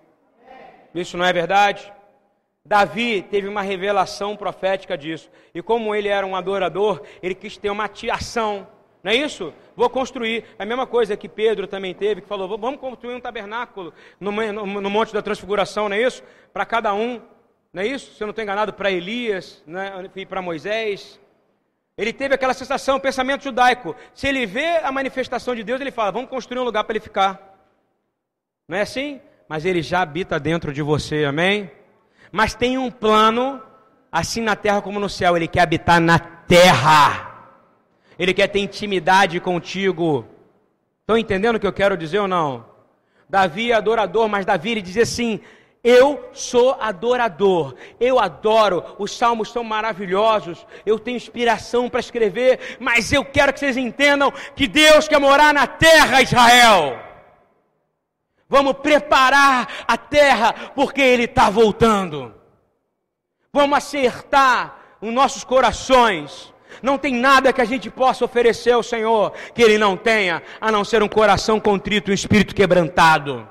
Isso 0.94 1.18
não 1.18 1.26
é 1.26 1.32
verdade? 1.32 1.92
Davi 2.64 3.22
teve 3.22 3.48
uma 3.48 3.62
revelação 3.62 4.36
profética 4.36 4.96
disso. 4.96 5.28
E 5.54 5.60
como 5.60 5.94
ele 5.94 6.08
era 6.08 6.26
um 6.26 6.36
adorador, 6.36 7.02
ele 7.22 7.34
quis 7.34 7.56
ter 7.56 7.70
uma 7.70 7.90
ação. 8.12 8.66
Não 9.02 9.10
é 9.10 9.16
isso? 9.16 9.52
Vou 9.74 9.90
construir. 9.90 10.44
É 10.58 10.62
a 10.62 10.66
mesma 10.66 10.86
coisa 10.86 11.16
que 11.16 11.28
Pedro 11.28 11.66
também 11.66 11.92
teve, 11.92 12.20
que 12.20 12.28
falou: 12.28 12.56
vamos 12.56 12.80
construir 12.80 13.14
um 13.14 13.20
tabernáculo 13.20 13.92
no, 14.20 14.30
no, 14.30 14.80
no 14.80 14.90
Monte 14.90 15.12
da 15.12 15.20
Transfiguração, 15.20 15.88
não 15.88 15.96
é 15.96 16.02
isso? 16.02 16.22
Para 16.52 16.64
cada 16.64 16.94
um. 16.94 17.20
Não 17.72 17.82
é 17.82 17.86
isso? 17.86 18.14
Se 18.14 18.22
eu 18.22 18.26
não 18.26 18.30
estou 18.30 18.42
enganado, 18.42 18.72
para 18.72 18.90
Elias 18.90 19.62
né? 19.66 20.08
e 20.14 20.24
para 20.24 20.40
Moisés. 20.40 21.20
Ele 21.96 22.12
teve 22.12 22.34
aquela 22.34 22.54
sensação, 22.54 22.98
pensamento 23.00 23.44
judaico. 23.44 23.94
Se 24.14 24.26
ele 24.26 24.46
vê 24.46 24.76
a 24.82 24.92
manifestação 24.92 25.54
de 25.54 25.64
Deus, 25.64 25.80
ele 25.80 25.90
fala: 25.90 26.12
vamos 26.12 26.30
construir 26.30 26.60
um 26.60 26.64
lugar 26.64 26.84
para 26.84 26.92
ele 26.92 27.00
ficar. 27.00 27.58
Não 28.68 28.78
é 28.78 28.82
assim? 28.82 29.20
Mas 29.48 29.64
ele 29.64 29.82
já 29.82 30.00
habita 30.00 30.38
dentro 30.38 30.72
de 30.72 30.80
você, 30.80 31.24
amém? 31.24 31.70
Mas 32.32 32.54
tem 32.54 32.78
um 32.78 32.90
plano, 32.90 33.60
assim 34.10 34.40
na 34.40 34.56
terra 34.56 34.80
como 34.80 34.98
no 34.98 35.08
céu, 35.08 35.36
ele 35.36 35.46
quer 35.46 35.60
habitar 35.60 36.00
na 36.00 36.18
terra. 36.18 37.30
Ele 38.18 38.32
quer 38.32 38.48
ter 38.48 38.60
intimidade 38.60 39.38
contigo. 39.38 40.26
Estão 41.02 41.18
entendendo 41.18 41.56
o 41.56 41.60
que 41.60 41.66
eu 41.66 41.72
quero 41.72 41.96
dizer 41.96 42.20
ou 42.20 42.28
não? 42.28 42.64
Davi 43.28 43.70
é 43.70 43.74
adorador, 43.74 44.28
mas 44.28 44.46
Davi 44.46 44.70
ele 44.70 44.82
diz 44.82 44.96
assim: 44.96 45.40
eu 45.84 46.30
sou 46.32 46.76
adorador, 46.80 47.74
eu 47.98 48.20
adoro, 48.20 48.84
os 48.98 49.16
salmos 49.16 49.50
são 49.50 49.64
maravilhosos, 49.64 50.64
eu 50.86 50.98
tenho 50.98 51.16
inspiração 51.16 51.90
para 51.90 52.00
escrever, 52.00 52.78
mas 52.78 53.12
eu 53.12 53.24
quero 53.24 53.52
que 53.52 53.58
vocês 53.58 53.76
entendam 53.76 54.32
que 54.54 54.68
Deus 54.68 55.08
quer 55.08 55.18
morar 55.18 55.52
na 55.52 55.66
terra, 55.66 56.22
Israel. 56.22 57.11
Vamos 58.52 58.74
preparar 58.74 59.66
a 59.88 59.96
terra, 59.96 60.52
porque 60.74 61.00
Ele 61.00 61.24
está 61.24 61.48
voltando. 61.48 62.34
Vamos 63.50 63.78
acertar 63.78 64.76
os 65.00 65.10
nossos 65.10 65.42
corações. 65.42 66.52
Não 66.82 66.98
tem 66.98 67.14
nada 67.14 67.50
que 67.50 67.62
a 67.62 67.64
gente 67.64 67.88
possa 67.88 68.26
oferecer 68.26 68.72
ao 68.72 68.82
Senhor 68.82 69.32
que 69.54 69.62
Ele 69.62 69.78
não 69.78 69.96
tenha, 69.96 70.42
a 70.60 70.70
não 70.70 70.84
ser 70.84 71.02
um 71.02 71.08
coração 71.08 71.58
contrito 71.58 72.10
e 72.10 72.12
um 72.12 72.14
espírito 72.14 72.54
quebrantado. 72.54 73.48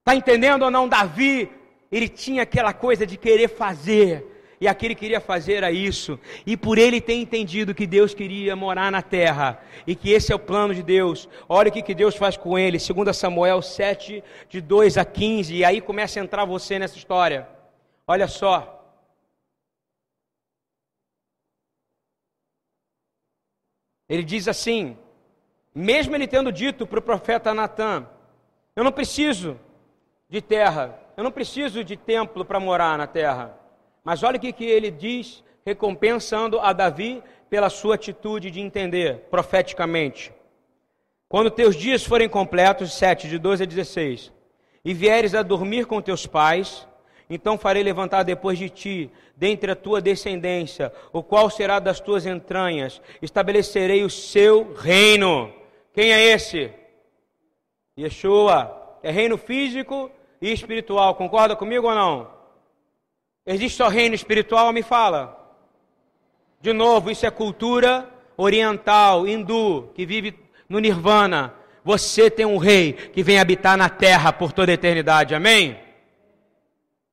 Está 0.00 0.14
entendendo 0.14 0.64
ou 0.64 0.70
não? 0.70 0.86
Davi, 0.86 1.50
ele 1.90 2.10
tinha 2.10 2.42
aquela 2.42 2.74
coisa 2.74 3.06
de 3.06 3.16
querer 3.16 3.48
fazer, 3.48 4.35
e 4.60 4.66
aquele 4.66 4.94
queria 4.94 5.20
fazer 5.20 5.54
era 5.54 5.70
isso. 5.70 6.18
E 6.46 6.56
por 6.56 6.78
ele 6.78 7.00
ter 7.00 7.14
entendido 7.14 7.74
que 7.74 7.86
Deus 7.86 8.14
queria 8.14 8.56
morar 8.56 8.90
na 8.90 9.02
terra 9.02 9.60
e 9.86 9.94
que 9.94 10.10
esse 10.10 10.32
é 10.32 10.34
o 10.34 10.38
plano 10.38 10.74
de 10.74 10.82
Deus. 10.82 11.28
Olha 11.48 11.68
o 11.68 11.72
que, 11.72 11.82
que 11.82 11.94
Deus 11.94 12.16
faz 12.16 12.36
com 12.36 12.58
ele, 12.58 12.78
2 12.78 13.16
Samuel 13.16 13.60
7, 13.60 14.24
de 14.48 14.60
2 14.60 14.96
a 14.96 15.04
15. 15.04 15.54
E 15.54 15.64
aí 15.64 15.80
começa 15.80 16.18
a 16.18 16.22
entrar 16.22 16.44
você 16.44 16.78
nessa 16.78 16.96
história. 16.96 17.48
Olha 18.06 18.26
só. 18.26 18.72
Ele 24.08 24.22
diz 24.22 24.48
assim: 24.48 24.96
mesmo 25.74 26.14
ele 26.14 26.26
tendo 26.26 26.50
dito 26.50 26.86
para 26.86 26.98
o 26.98 27.02
profeta 27.02 27.52
Natan: 27.52 28.08
Eu 28.74 28.82
não 28.82 28.92
preciso 28.92 29.60
de 30.26 30.40
terra, 30.40 30.98
eu 31.16 31.22
não 31.22 31.30
preciso 31.30 31.84
de 31.84 31.98
templo 31.98 32.46
para 32.46 32.58
morar 32.58 32.96
na 32.96 33.06
terra. 33.06 33.65
Mas 34.06 34.22
olha 34.22 34.36
o 34.36 34.40
que, 34.40 34.52
que 34.52 34.64
ele 34.64 34.88
diz, 34.88 35.42
recompensando 35.64 36.60
a 36.60 36.72
Davi 36.72 37.20
pela 37.50 37.68
sua 37.68 37.96
atitude 37.96 38.52
de 38.52 38.60
entender 38.60 39.26
profeticamente. 39.28 40.32
Quando 41.28 41.50
teus 41.50 41.74
dias 41.74 42.04
forem 42.04 42.28
completos, 42.28 42.92
7, 42.92 43.28
de 43.28 43.36
12 43.36 43.64
a 43.64 43.66
16, 43.66 44.32
e 44.84 44.94
vieres 44.94 45.34
a 45.34 45.42
dormir 45.42 45.86
com 45.86 46.00
teus 46.00 46.24
pais, 46.24 46.86
então 47.28 47.58
farei 47.58 47.82
levantar 47.82 48.22
depois 48.22 48.56
de 48.56 48.70
ti, 48.70 49.10
dentre 49.36 49.72
a 49.72 49.74
tua 49.74 50.00
descendência, 50.00 50.92
o 51.12 51.20
qual 51.20 51.50
será 51.50 51.80
das 51.80 51.98
tuas 51.98 52.26
entranhas, 52.26 53.02
estabelecerei 53.20 54.04
o 54.04 54.08
seu 54.10 54.72
reino. 54.72 55.52
Quem 55.92 56.12
é 56.12 56.26
esse? 56.26 56.72
Yeshua. 57.98 58.98
É 59.02 59.10
reino 59.10 59.36
físico 59.36 60.12
e 60.40 60.52
espiritual. 60.52 61.16
Concorda 61.16 61.56
comigo 61.56 61.88
ou 61.88 61.94
não? 61.94 62.35
Existe 63.46 63.76
só 63.76 63.88
reino 63.88 64.14
espiritual? 64.14 64.72
Me 64.72 64.82
fala. 64.82 65.36
De 66.60 66.72
novo, 66.72 67.10
isso 67.10 67.24
é 67.24 67.30
cultura 67.30 68.10
oriental, 68.36 69.26
hindu, 69.26 69.90
que 69.94 70.04
vive 70.04 70.36
no 70.68 70.80
nirvana. 70.80 71.54
Você 71.84 72.28
tem 72.28 72.44
um 72.44 72.56
rei 72.56 72.92
que 72.92 73.22
vem 73.22 73.38
habitar 73.38 73.76
na 73.76 73.88
terra 73.88 74.32
por 74.32 74.52
toda 74.52 74.72
a 74.72 74.74
eternidade. 74.74 75.34
Amém? 75.34 75.78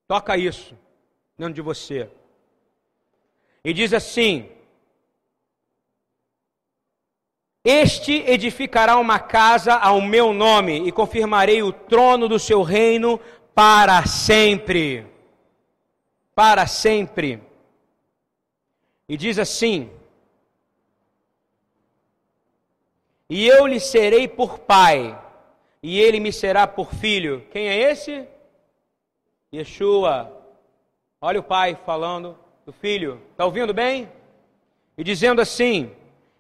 Toca 0.08 0.36
isso 0.36 0.76
dentro 1.38 1.54
de 1.54 1.62
você. 1.62 2.10
E 3.64 3.72
diz 3.72 3.94
assim: 3.94 4.50
Este 7.64 8.24
edificará 8.26 8.98
uma 8.98 9.20
casa 9.20 9.76
ao 9.76 10.02
meu 10.02 10.34
nome 10.34 10.88
e 10.88 10.92
confirmarei 10.92 11.62
o 11.62 11.72
trono 11.72 12.28
do 12.28 12.40
seu 12.40 12.64
reino 12.64 13.20
para 13.54 14.04
sempre 14.08 15.13
para 16.36 16.68
sempre. 16.68 17.42
E 19.08 19.18
diz 19.18 19.38
assim: 19.38 19.90
E 23.30 23.48
eu 23.48 23.66
lhe 23.66 23.80
serei 23.80 24.28
por 24.28 24.60
pai, 24.60 25.20
e 25.82 26.00
ele 26.00 26.20
me 26.20 26.32
será 26.32 26.68
por 26.68 26.94
filho. 26.94 27.46
Quem 27.52 27.68
é 27.68 27.92
esse? 27.92 28.28
Yeshua. 29.54 30.32
Olha 31.22 31.40
o 31.40 31.44
pai 31.44 31.78
falando 31.86 32.38
do 32.66 32.74
filho. 32.74 33.22
Está 33.32 33.46
ouvindo 33.46 33.74
bem? 33.74 34.10
E 34.98 35.04
dizendo 35.04 35.42
assim: 35.42 35.92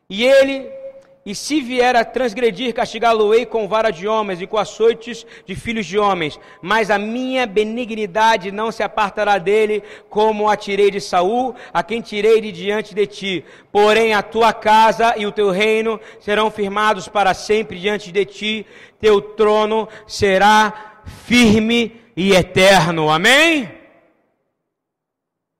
E 0.09 0.23
ele 0.23 0.82
e 1.25 1.33
se 1.33 1.61
vier 1.61 1.95
a 1.95 2.03
transgredir, 2.03 2.73
castigá-lo-ei 2.73 3.45
com 3.45 3.67
vara 3.67 3.91
de 3.91 4.07
homens 4.07 4.41
e 4.41 4.47
com 4.47 4.57
açoites 4.57 5.25
de 5.45 5.55
filhos 5.55 5.85
de 5.85 5.97
homens. 5.97 6.37
Mas 6.61 6.91
a 6.91 6.97
minha 6.97 7.47
benignidade 7.47 8.51
não 8.51 8.71
se 8.71 8.83
apartará 8.83 9.37
dele, 9.37 9.81
como 10.09 10.49
a 10.49 10.57
tirei 10.57 10.91
de 10.91 10.99
Saul, 10.99 11.55
a 11.73 11.81
quem 11.81 12.01
tirei 12.01 12.41
de 12.41 12.51
diante 12.51 12.93
de 12.93 13.07
ti. 13.07 13.45
Porém, 13.71 14.13
a 14.13 14.21
tua 14.21 14.51
casa 14.51 15.15
e 15.17 15.25
o 15.25 15.31
teu 15.31 15.49
reino 15.49 15.99
serão 16.19 16.51
firmados 16.51 17.07
para 17.07 17.33
sempre 17.33 17.79
diante 17.79 18.11
de 18.11 18.25
ti. 18.25 18.65
Teu 18.99 19.21
trono 19.21 19.87
será 20.05 21.01
firme 21.25 22.01
e 22.17 22.33
eterno. 22.33 23.09
Amém? 23.09 23.71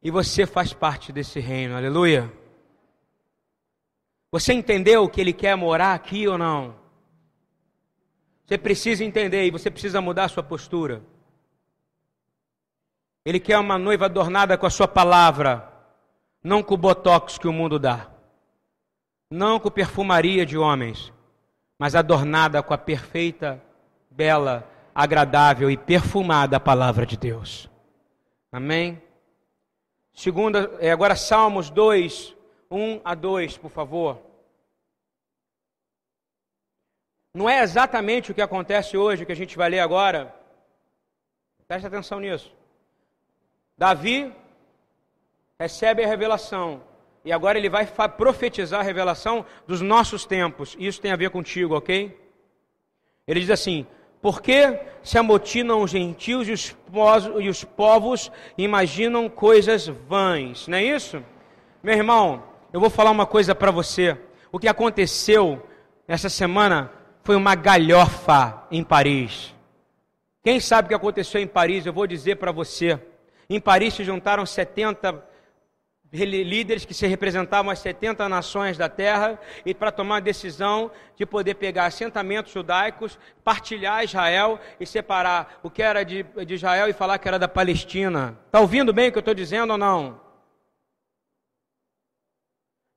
E 0.03 0.11
você 0.11 0.45
faz 0.45 0.73
parte 0.73 1.13
desse 1.13 1.39
reino. 1.39 1.77
Aleluia. 1.77 2.42
Você 4.33 4.51
entendeu 4.51 5.07
que 5.07 5.21
ele 5.21 5.31
quer 5.31 5.55
morar 5.55 5.93
aqui 5.93 6.27
ou 6.27 6.39
não? 6.39 6.73
Você 8.43 8.57
precisa 8.57 9.05
entender 9.05 9.45
e 9.45 9.51
você 9.51 9.69
precisa 9.69 10.01
mudar 10.01 10.23
a 10.23 10.27
sua 10.27 10.41
postura. 10.41 11.03
Ele 13.23 13.39
quer 13.39 13.59
uma 13.59 13.77
noiva 13.77 14.05
adornada 14.05 14.57
com 14.57 14.65
a 14.65 14.71
sua 14.71 14.87
palavra, 14.87 15.71
não 16.43 16.63
com 16.63 16.73
o 16.73 16.77
botox 16.77 17.37
que 17.37 17.47
o 17.47 17.53
mundo 17.53 17.77
dá, 17.77 18.09
não 19.29 19.59
com 19.59 19.69
perfumaria 19.69 20.47
de 20.47 20.57
homens, 20.57 21.13
mas 21.77 21.93
adornada 21.93 22.63
com 22.63 22.73
a 22.73 22.77
perfeita, 22.77 23.61
bela, 24.09 24.67
agradável 24.95 25.69
e 25.69 25.77
perfumada 25.77 26.59
palavra 26.59 27.05
de 27.05 27.17
Deus. 27.17 27.69
Amém? 28.51 28.99
Segunda, 30.11 30.75
é, 30.79 30.91
agora 30.91 31.15
Salmos 31.15 31.69
2, 31.69 32.35
1 32.73 33.01
a 33.05 33.13
2, 33.13 33.57
por 33.57 33.69
favor. 33.69 34.19
Não 37.33 37.49
é 37.49 37.61
exatamente 37.61 38.31
o 38.31 38.33
que 38.35 38.41
acontece 38.41 38.97
hoje, 38.97 39.25
que 39.25 39.31
a 39.31 39.35
gente 39.35 39.55
vai 39.55 39.69
ler 39.69 39.79
agora. 39.79 40.33
Preste 41.67 41.87
atenção 41.87 42.19
nisso. 42.19 42.53
Davi 43.77 44.33
recebe 45.59 46.03
a 46.03 46.07
revelação 46.07 46.81
E 47.25 47.31
agora 47.31 47.57
ele 47.57 47.69
vai 47.69 47.87
profetizar 48.17 48.81
a 48.81 48.83
revelação 48.83 49.45
dos 49.65 49.79
nossos 49.79 50.25
tempos. 50.25 50.75
Isso 50.77 50.99
tem 50.99 51.11
a 51.11 51.15
ver 51.15 51.29
contigo, 51.29 51.75
ok? 51.75 52.19
Ele 53.25 53.39
diz 53.39 53.49
assim: 53.49 53.87
Por 54.21 54.41
que 54.41 54.77
se 55.01 55.17
amotinam 55.17 55.81
os 55.81 55.91
gentios 55.91 56.49
e 56.49 56.51
os, 56.51 56.75
e 57.39 57.47
os 57.47 57.63
povos 57.63 58.29
imaginam 58.57 59.29
coisas 59.29 59.87
vãs? 59.87 60.67
Não 60.67 60.77
é 60.77 60.83
isso? 60.83 61.23
Meu 61.81 61.95
irmão, 61.95 62.43
eu 62.73 62.79
vou 62.79 62.89
falar 62.89 63.11
uma 63.11 63.27
coisa 63.27 63.53
para 63.53 63.69
você. 63.69 64.17
O 64.51 64.57
que 64.57 64.67
aconteceu 64.67 65.63
essa 66.07 66.27
semana 66.27 66.91
foi 67.23 67.35
uma 67.35 67.53
galhofa 67.53 68.65
em 68.71 68.83
Paris. 68.83 69.53
Quem 70.43 70.59
sabe 70.59 70.87
o 70.87 70.89
que 70.89 70.95
aconteceu 70.95 71.39
em 71.39 71.47
Paris? 71.47 71.85
Eu 71.85 71.93
vou 71.93 72.07
dizer 72.07 72.37
para 72.37 72.51
você. 72.51 72.99
Em 73.47 73.59
Paris 73.59 73.93
se 73.93 74.03
juntaram 74.03 74.43
70 74.43 75.23
líderes 76.11 76.83
que 76.83 76.95
se 76.95 77.05
representavam 77.05 77.71
as 77.71 77.79
70 77.79 78.27
nações 78.27 78.75
da 78.75 78.89
terra 78.89 79.39
e 79.63 79.73
para 79.73 79.91
tomar 79.91 80.17
a 80.17 80.19
decisão 80.19 80.91
de 81.15 81.27
poder 81.27 81.55
pegar 81.55 81.85
assentamentos 81.85 82.51
judaicos, 82.51 83.19
partilhar 83.43 84.03
Israel 84.03 84.59
e 84.79 84.85
separar 84.85 85.59
o 85.61 85.69
que 85.69 85.81
era 85.81 86.03
de, 86.03 86.23
de 86.23 86.55
Israel 86.55 86.87
e 86.87 86.93
falar 86.93 87.19
que 87.19 87.27
era 87.27 87.37
da 87.37 87.47
Palestina. 87.47 88.37
Está 88.47 88.59
ouvindo 88.59 88.91
bem 88.91 89.09
o 89.09 89.11
que 89.11 89.17
eu 89.17 89.21
estou 89.21 89.35
dizendo 89.35 89.71
ou 89.71 89.77
não? 89.77 90.22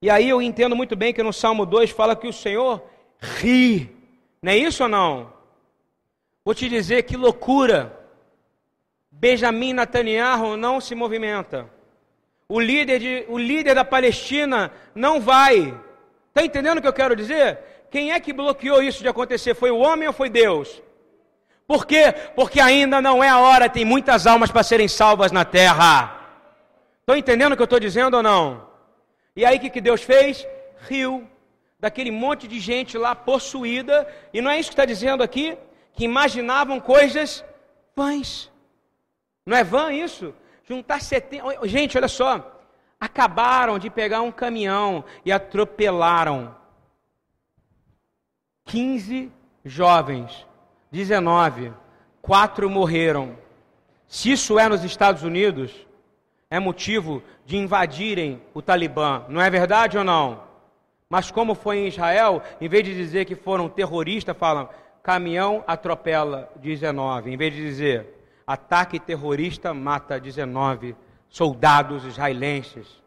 E 0.01 0.09
aí 0.09 0.29
eu 0.29 0.41
entendo 0.41 0.75
muito 0.75 0.95
bem 0.95 1.13
que 1.13 1.23
no 1.23 1.33
Salmo 1.33 1.65
2 1.65 1.89
fala 1.89 2.15
que 2.15 2.27
o 2.27 2.33
Senhor 2.33 2.83
ri. 3.19 3.95
Não 4.41 4.51
é 4.51 4.57
isso 4.57 4.83
ou 4.83 4.89
não? 4.89 5.33
Vou 6.45 6.53
te 6.53 6.69
dizer 6.69 7.03
que 7.03 7.17
loucura. 7.17 7.97
Benjamin 9.11 9.73
Netanyahu 9.73 10.55
não 10.55 10.79
se 10.79 10.93
movimenta. 10.93 11.67
O 12.47 12.59
líder, 12.59 12.99
de, 12.99 13.25
o 13.27 13.37
líder 13.37 13.73
da 13.73 13.83
Palestina 13.83 14.71
não 14.93 15.19
vai. 15.19 15.75
Está 16.29 16.43
entendendo 16.45 16.77
o 16.77 16.81
que 16.81 16.87
eu 16.87 16.93
quero 16.93 17.15
dizer? 17.15 17.59
Quem 17.89 18.11
é 18.11 18.19
que 18.19 18.31
bloqueou 18.31 18.83
isso 18.83 19.01
de 19.01 19.09
acontecer? 19.09 19.55
Foi 19.55 19.71
o 19.71 19.79
homem 19.79 20.07
ou 20.07 20.13
foi 20.13 20.29
Deus? 20.29 20.81
Por 21.65 21.85
quê? 21.85 22.13
Porque 22.35 22.59
ainda 22.59 23.01
não 23.01 23.23
é 23.23 23.29
a 23.29 23.39
hora, 23.39 23.67
tem 23.67 23.83
muitas 23.83 24.27
almas 24.27 24.51
para 24.51 24.63
serem 24.63 24.87
salvas 24.87 25.31
na 25.31 25.43
terra. 25.43 26.21
Estão 26.99 27.17
entendendo 27.17 27.53
o 27.53 27.55
que 27.55 27.61
eu 27.61 27.65
estou 27.65 27.79
dizendo 27.79 28.17
ou 28.17 28.23
não? 28.23 28.66
E 29.37 29.45
aí 29.45 29.57
o 29.57 29.59
que, 29.61 29.69
que 29.69 29.79
Deus 29.79 30.01
fez? 30.01 30.47
Riu 30.89 31.27
daquele 31.79 32.09
monte 32.09 32.47
de 32.47 32.59
gente 32.59 32.97
lá 32.97 33.15
possuída, 33.15 34.07
e 34.33 34.41
não 34.41 34.49
é 34.49 34.59
isso 34.59 34.69
que 34.69 34.73
está 34.73 34.83
dizendo 34.83 35.21
aqui? 35.21 35.55
Que 35.93 36.05
imaginavam 36.05 36.79
coisas 36.79 37.45
vãs. 37.95 38.51
Não 39.45 39.55
é 39.55 39.63
vã 39.63 39.93
isso? 39.93 40.33
Juntar 40.67 41.01
70. 41.01 41.67
Gente, 41.67 41.95
olha 41.95 42.07
só. 42.07 42.59
Acabaram 42.99 43.77
de 43.77 43.91
pegar 43.91 44.21
um 44.21 44.31
caminhão 44.31 45.05
e 45.23 45.31
atropelaram 45.31 46.55
15 48.65 49.31
jovens, 49.63 50.47
19, 50.91 51.71
quatro 52.23 52.67
morreram. 52.69 53.37
Se 54.07 54.31
isso 54.31 54.57
é 54.57 54.67
nos 54.67 54.83
Estados 54.83 55.21
Unidos, 55.21 55.86
é 56.49 56.59
motivo 56.59 57.21
de 57.45 57.57
invadirem 57.57 58.41
o 58.53 58.61
Talibã, 58.61 59.23
não 59.27 59.41
é 59.41 59.49
verdade 59.49 59.97
ou 59.97 60.03
não? 60.03 60.43
Mas 61.09 61.31
como 61.31 61.55
foi 61.55 61.79
em 61.79 61.87
Israel, 61.87 62.41
em 62.59 62.67
vez 62.67 62.83
de 62.83 62.93
dizer 62.93 63.25
que 63.25 63.35
foram 63.35 63.69
terroristas, 63.69 64.35
falam 64.37 64.69
caminhão 65.01 65.63
atropela 65.65 66.51
19, 66.57 67.31
em 67.31 67.37
vez 67.37 67.53
de 67.53 67.61
dizer 67.61 68.13
ataque 68.45 68.99
terrorista 68.99 69.73
mata 69.73 70.19
19 70.19 70.95
soldados 71.29 72.05
israelenses. 72.05 73.01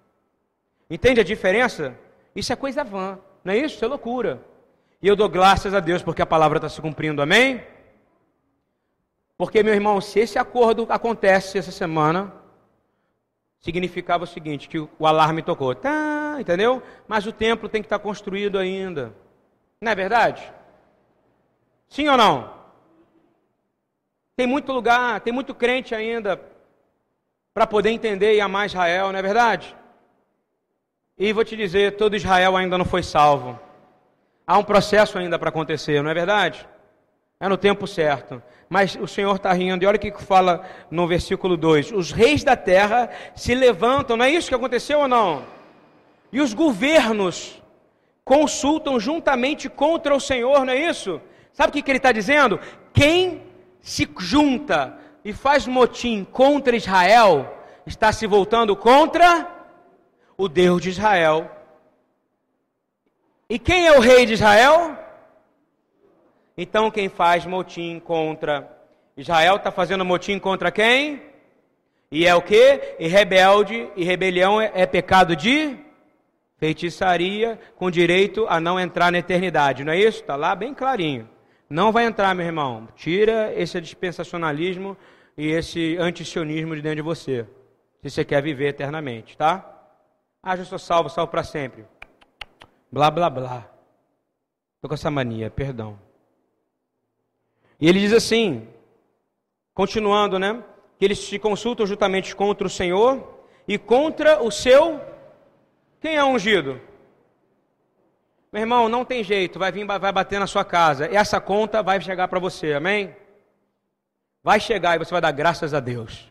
Entende 0.88 1.20
a 1.20 1.24
diferença? 1.24 1.96
Isso 2.34 2.52
é 2.52 2.56
coisa 2.56 2.84
vã, 2.84 3.18
não 3.44 3.52
é 3.52 3.58
isso? 3.58 3.76
Isso 3.76 3.84
é 3.84 3.88
loucura. 3.88 4.40
E 5.02 5.08
eu 5.08 5.16
dou 5.16 5.28
graças 5.28 5.72
a 5.72 5.80
Deus 5.80 6.02
porque 6.02 6.20
a 6.20 6.26
palavra 6.26 6.58
está 6.58 6.68
se 6.68 6.80
cumprindo, 6.80 7.22
amém? 7.22 7.62
Porque, 9.36 9.62
meu 9.62 9.72
irmão, 9.72 10.00
se 10.02 10.20
esse 10.20 10.38
acordo 10.38 10.86
acontece 10.90 11.56
essa 11.56 11.72
semana, 11.72 12.39
significava 13.60 14.24
o 14.24 14.26
seguinte: 14.26 14.68
que 14.68 14.78
o 14.78 15.06
alarme 15.06 15.42
tocou, 15.42 15.74
tá, 15.74 16.36
entendeu? 16.40 16.82
Mas 17.06 17.26
o 17.26 17.32
templo 17.32 17.68
tem 17.68 17.82
que 17.82 17.86
estar 17.86 17.98
construído 17.98 18.58
ainda. 18.58 19.14
Não 19.80 19.92
é 19.92 19.94
verdade? 19.94 20.52
Sim 21.88 22.08
ou 22.08 22.16
não? 22.16 22.52
Tem 24.36 24.46
muito 24.46 24.72
lugar, 24.72 25.20
tem 25.20 25.32
muito 25.32 25.54
crente 25.54 25.94
ainda 25.94 26.40
para 27.52 27.66
poder 27.66 27.90
entender 27.90 28.34
e 28.34 28.40
amar 28.40 28.66
Israel, 28.66 29.12
não 29.12 29.18
é 29.18 29.22
verdade? 29.22 29.76
E 31.18 31.32
vou 31.32 31.44
te 31.44 31.56
dizer, 31.56 31.96
todo 31.96 32.16
Israel 32.16 32.56
ainda 32.56 32.78
não 32.78 32.84
foi 32.84 33.02
salvo. 33.02 33.60
Há 34.46 34.56
um 34.56 34.64
processo 34.64 35.18
ainda 35.18 35.38
para 35.38 35.50
acontecer, 35.50 36.02
não 36.02 36.10
é 36.10 36.14
verdade? 36.14 36.66
É 37.40 37.48
no 37.48 37.56
tempo 37.56 37.86
certo. 37.86 38.42
Mas 38.68 38.94
o 38.94 39.06
Senhor 39.06 39.34
está 39.34 39.52
rindo. 39.52 39.82
E 39.82 39.86
olha 39.86 39.96
o 39.96 39.98
que 39.98 40.12
fala 40.22 40.62
no 40.90 41.08
versículo 41.08 41.56
2: 41.56 41.90
Os 41.92 42.12
reis 42.12 42.44
da 42.44 42.54
terra 42.54 43.10
se 43.34 43.54
levantam, 43.54 44.16
não 44.16 44.24
é 44.24 44.30
isso 44.30 44.48
que 44.48 44.54
aconteceu 44.54 45.00
ou 45.00 45.08
não? 45.08 45.44
E 46.30 46.40
os 46.40 46.52
governos 46.52 47.60
consultam 48.24 49.00
juntamente 49.00 49.68
contra 49.68 50.14
o 50.14 50.20
Senhor, 50.20 50.64
não 50.64 50.72
é 50.72 50.78
isso? 50.78 51.20
Sabe 51.52 51.70
o 51.70 51.72
que, 51.72 51.82
que 51.82 51.90
ele 51.90 51.98
está 51.98 52.12
dizendo? 52.12 52.60
Quem 52.92 53.42
se 53.80 54.08
junta 54.18 54.96
e 55.24 55.32
faz 55.32 55.66
motim 55.66 56.24
contra 56.24 56.76
Israel, 56.76 57.58
está 57.86 58.12
se 58.12 58.26
voltando 58.26 58.76
contra 58.76 59.48
o 60.36 60.48
Deus 60.48 60.80
de 60.82 60.90
Israel. 60.90 61.50
E 63.48 63.58
quem 63.58 63.86
é 63.86 63.92
o 63.92 64.00
rei 64.00 64.26
de 64.26 64.34
Israel? 64.34 64.96
Então 66.62 66.90
quem 66.90 67.08
faz 67.08 67.46
motim 67.46 67.98
contra 67.98 68.70
Israel 69.16 69.56
está 69.56 69.70
fazendo 69.70 70.04
motim 70.04 70.38
contra 70.38 70.70
quem? 70.70 71.22
E 72.12 72.26
é 72.26 72.34
o 72.34 72.42
que? 72.42 72.96
E 72.98 73.08
rebelde 73.08 73.90
e 73.96 74.04
rebelião 74.04 74.60
é, 74.60 74.70
é 74.74 74.84
pecado 74.84 75.34
de 75.34 75.74
feitiçaria 76.58 77.58
com 77.76 77.90
direito 77.90 78.44
a 78.46 78.60
não 78.60 78.78
entrar 78.78 79.10
na 79.10 79.16
eternidade. 79.16 79.84
Não 79.84 79.94
é 79.94 79.98
isso? 79.98 80.20
Está 80.20 80.36
lá 80.36 80.54
bem 80.54 80.74
clarinho. 80.74 81.26
Não 81.70 81.90
vai 81.90 82.04
entrar, 82.04 82.34
meu 82.34 82.44
irmão. 82.44 82.88
Tira 82.94 83.54
esse 83.56 83.80
dispensacionalismo 83.80 84.94
e 85.38 85.46
esse 85.46 85.96
antisionismo 85.96 86.76
de 86.76 86.82
dentro 86.82 86.96
de 86.96 87.02
você. 87.02 87.46
Se 88.02 88.10
você 88.10 88.22
quer 88.22 88.42
viver 88.42 88.68
eternamente, 88.68 89.34
tá? 89.34 89.64
Ah, 90.42 90.56
já 90.56 90.66
sou 90.66 90.78
salvo, 90.78 91.08
salvo 91.08 91.30
para 91.30 91.42
sempre. 91.42 91.86
Blá, 92.92 93.10
blá, 93.10 93.30
blá. 93.30 93.66
Estou 94.76 94.90
com 94.90 94.94
essa 94.94 95.10
mania, 95.10 95.48
perdão. 95.48 96.09
E 97.80 97.88
ele 97.88 98.00
diz 98.00 98.12
assim, 98.12 98.68
continuando, 99.72 100.38
né? 100.38 100.62
Que 100.98 101.04
eles 101.04 101.18
se 101.18 101.38
consultam 101.38 101.86
juntamente 101.86 102.36
contra 102.36 102.66
o 102.66 102.70
Senhor 102.70 103.46
e 103.66 103.78
contra 103.78 104.42
o 104.42 104.50
seu. 104.50 105.00
Quem 106.00 106.16
é 106.16 106.24
ungido? 106.24 106.80
Meu 108.52 108.62
irmão, 108.62 108.88
não 108.88 109.04
tem 109.04 109.22
jeito, 109.22 109.58
vai 109.58 109.70
vir, 109.70 109.86
vai 109.86 110.12
bater 110.12 110.38
na 110.40 110.46
sua 110.46 110.64
casa. 110.64 111.06
Essa 111.06 111.40
conta 111.40 111.82
vai 111.82 112.00
chegar 112.00 112.28
para 112.28 112.40
você, 112.40 112.74
amém? 112.74 113.16
Vai 114.42 114.58
chegar 114.58 114.96
e 114.96 114.98
você 114.98 115.12
vai 115.12 115.20
dar 115.20 115.32
graças 115.32 115.72
a 115.72 115.80
Deus. 115.80 116.30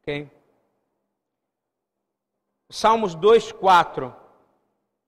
Ok? 0.00 0.28
Salmos 2.70 3.14
2, 3.14 3.52
4. 3.52 4.14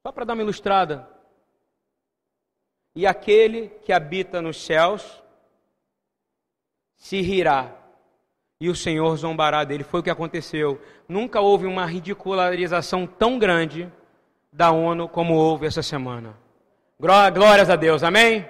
Só 0.06 0.12
para 0.12 0.24
dar 0.24 0.34
uma 0.34 0.42
ilustrada. 0.42 1.08
E 2.94 3.06
aquele 3.06 3.68
que 3.84 3.92
habita 3.92 4.42
nos 4.42 4.64
céus 4.64 5.22
se 6.96 7.20
rirá, 7.20 7.76
e 8.60 8.68
o 8.68 8.74
Senhor 8.74 9.16
zombará 9.16 9.64
dele. 9.64 9.82
Foi 9.82 10.00
o 10.00 10.02
que 10.02 10.10
aconteceu. 10.10 10.80
Nunca 11.08 11.40
houve 11.40 11.66
uma 11.66 11.86
ridicularização 11.86 13.06
tão 13.06 13.38
grande 13.38 13.90
da 14.52 14.70
ONU 14.70 15.08
como 15.08 15.34
houve 15.34 15.66
essa 15.66 15.82
semana. 15.82 16.36
Glórias 16.98 17.70
a 17.70 17.76
Deus, 17.76 18.02
amém? 18.02 18.46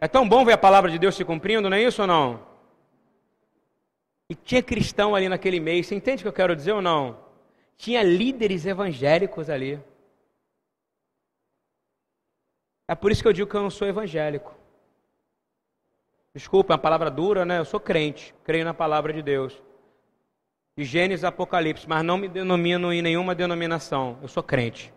É 0.00 0.08
tão 0.08 0.26
bom 0.26 0.44
ver 0.44 0.54
a 0.54 0.58
palavra 0.58 0.90
de 0.90 0.98
Deus 0.98 1.14
se 1.14 1.24
cumprindo, 1.24 1.68
não 1.68 1.76
é 1.76 1.82
isso 1.82 2.00
ou 2.00 2.08
não? 2.08 2.40
E 4.30 4.34
tinha 4.34 4.62
cristão 4.62 5.14
ali 5.14 5.28
naquele 5.28 5.60
mês, 5.60 5.86
você 5.86 5.94
entende 5.94 6.22
o 6.22 6.24
que 6.24 6.28
eu 6.28 6.32
quero 6.32 6.56
dizer 6.56 6.72
ou 6.72 6.80
não? 6.80 7.18
Tinha 7.76 8.02
líderes 8.02 8.64
evangélicos 8.64 9.50
ali. 9.50 9.78
É 12.90 12.94
por 12.96 13.12
isso 13.12 13.22
que 13.22 13.28
eu 13.28 13.32
digo 13.32 13.48
que 13.48 13.56
eu 13.56 13.62
não 13.62 13.70
sou 13.70 13.86
evangélico. 13.86 14.52
Desculpa, 16.34 16.72
é 16.72 16.74
uma 16.74 16.82
palavra 16.82 17.08
dura, 17.08 17.44
né? 17.44 17.60
Eu 17.60 17.64
sou 17.64 17.78
crente, 17.78 18.34
creio 18.42 18.64
na 18.64 18.74
palavra 18.74 19.12
de 19.12 19.22
Deus 19.22 19.62
de 20.76 20.82
Gênesis 20.84 21.22
Apocalipse, 21.22 21.88
mas 21.88 22.02
não 22.02 22.18
me 22.18 22.26
denomino 22.26 22.92
em 22.92 23.00
nenhuma 23.00 23.32
denominação. 23.32 24.18
Eu 24.20 24.26
sou 24.26 24.42
crente. 24.42 24.92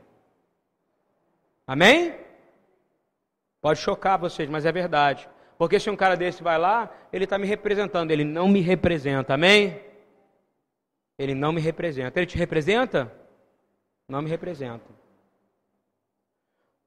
Amém? 1.67 2.15
Pode 3.61 3.77
chocar 3.77 4.17
vocês, 4.17 4.49
mas 4.49 4.65
é 4.65 4.71
verdade. 4.71 5.29
Porque 5.55 5.79
se 5.79 5.91
um 5.91 5.95
cara 5.95 6.15
desse 6.15 6.41
vai 6.41 6.57
lá, 6.57 6.91
ele 7.11 7.25
está 7.25 7.37
me 7.37 7.45
representando. 7.45 8.09
Ele 8.09 8.23
não 8.23 8.47
me 8.47 8.59
representa. 8.59 9.35
Amém? 9.35 9.79
Ele 11.19 11.35
não 11.35 11.51
me 11.51 11.61
representa. 11.61 12.19
Ele 12.19 12.25
te 12.25 12.39
representa? 12.39 13.13
Não 14.07 14.23
me 14.23 14.31
representam. 14.31 14.95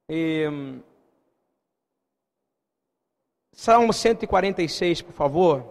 E, 0.09 0.49
Salmo 3.57 3.93
146, 3.93 5.01
por 5.01 5.15
favor. 5.15 5.65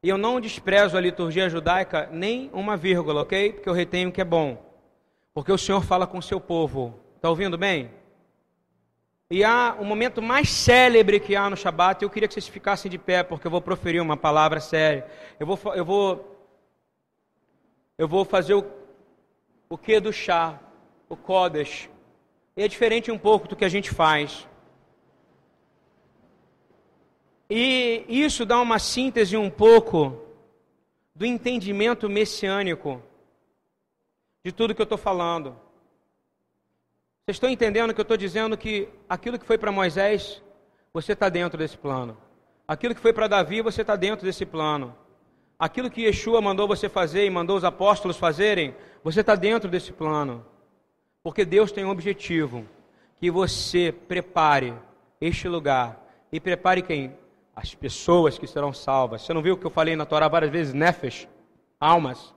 E 0.03 0.09
eu 0.09 0.17
não 0.17 0.41
desprezo 0.41 0.97
a 0.97 1.01
liturgia 1.01 1.49
judaica 1.49 2.09
nem 2.11 2.49
uma 2.51 2.75
vírgula, 2.75 3.21
ok? 3.21 3.53
Porque 3.53 3.69
eu 3.69 3.73
retenho 3.73 4.11
que 4.11 4.19
é 4.19 4.25
bom. 4.25 4.61
Porque 5.33 5.51
o 5.51 5.57
Senhor 5.57 5.81
fala 5.81 6.05
com 6.05 6.17
o 6.17 6.21
seu 6.21 6.41
povo. 6.41 6.99
Está 7.15 7.29
ouvindo 7.29 7.57
bem? 7.57 7.89
E 9.31 9.45
há 9.45 9.77
um 9.79 9.85
momento 9.85 10.21
mais 10.21 10.49
célebre 10.49 11.21
que 11.21 11.37
há 11.37 11.49
no 11.49 11.55
Shabat. 11.55 12.03
Eu 12.03 12.09
queria 12.09 12.27
que 12.27 12.33
vocês 12.33 12.49
ficassem 12.49 12.91
de 12.91 12.97
pé, 12.97 13.23
porque 13.23 13.47
eu 13.47 13.51
vou 13.51 13.61
proferir 13.61 14.01
uma 14.01 14.17
palavra 14.17 14.59
séria. 14.59 15.07
Eu 15.39 15.47
vou, 15.47 15.57
eu 15.73 15.85
vou, 15.85 16.37
eu 17.97 18.07
vou 18.07 18.25
fazer 18.25 18.55
o, 18.55 18.65
o 19.69 19.77
que 19.77 20.01
do 20.01 20.11
chá, 20.11 20.59
o 21.07 21.15
Kodesh. 21.15 21.89
E 22.57 22.61
é 22.61 22.67
diferente 22.67 23.09
um 23.09 23.17
pouco 23.17 23.47
do 23.47 23.55
que 23.55 23.63
a 23.63 23.69
gente 23.69 23.89
faz. 23.89 24.45
E 27.55 28.03
isso 28.07 28.47
dá 28.47 28.59
uma 28.59 28.79
síntese 28.79 29.37
um 29.37 29.47
pouco 29.47 30.19
do 31.13 31.23
entendimento 31.23 32.09
messiânico 32.09 32.99
de 34.43 34.51
tudo 34.51 34.73
que 34.73 34.81
eu 34.81 34.85
estou 34.85 34.97
falando. 34.97 35.55
Vocês 37.23 37.35
estão 37.35 37.51
entendendo 37.51 37.93
que 37.93 38.01
eu 38.01 38.03
estou 38.09 38.17
dizendo 38.17 38.57
que 38.57 38.89
aquilo 39.07 39.37
que 39.37 39.45
foi 39.45 39.59
para 39.59 39.71
Moisés, 39.71 40.41
você 40.91 41.13
está 41.13 41.29
dentro 41.29 41.55
desse 41.55 41.77
plano. 41.77 42.17
Aquilo 42.67 42.95
que 42.95 43.01
foi 43.01 43.13
para 43.13 43.27
Davi, 43.27 43.61
você 43.61 43.81
está 43.81 43.95
dentro 43.95 44.25
desse 44.25 44.47
plano. 44.47 44.97
Aquilo 45.59 45.91
que 45.91 46.05
Yeshua 46.05 46.41
mandou 46.41 46.67
você 46.67 46.89
fazer 46.89 47.23
e 47.23 47.29
mandou 47.29 47.55
os 47.55 47.63
apóstolos 47.63 48.17
fazerem, 48.17 48.75
você 49.03 49.21
está 49.21 49.35
dentro 49.35 49.69
desse 49.69 49.93
plano. 49.93 50.43
Porque 51.21 51.45
Deus 51.45 51.71
tem 51.71 51.85
um 51.85 51.91
objetivo: 51.91 52.67
que 53.17 53.29
você 53.29 53.91
prepare 53.91 54.73
este 55.21 55.47
lugar. 55.47 55.99
E 56.31 56.39
prepare 56.39 56.81
quem? 56.81 57.21
As 57.55 57.75
pessoas 57.75 58.37
que 58.37 58.47
serão 58.47 58.73
salvas. 58.73 59.21
Você 59.21 59.33
não 59.33 59.41
viu 59.41 59.53
o 59.53 59.57
que 59.57 59.65
eu 59.65 59.71
falei 59.71 59.95
na 59.95 60.05
Torá 60.05 60.27
várias 60.27 60.51
vezes? 60.51 60.73
Nefesh, 60.73 61.27
almas. 61.79 62.33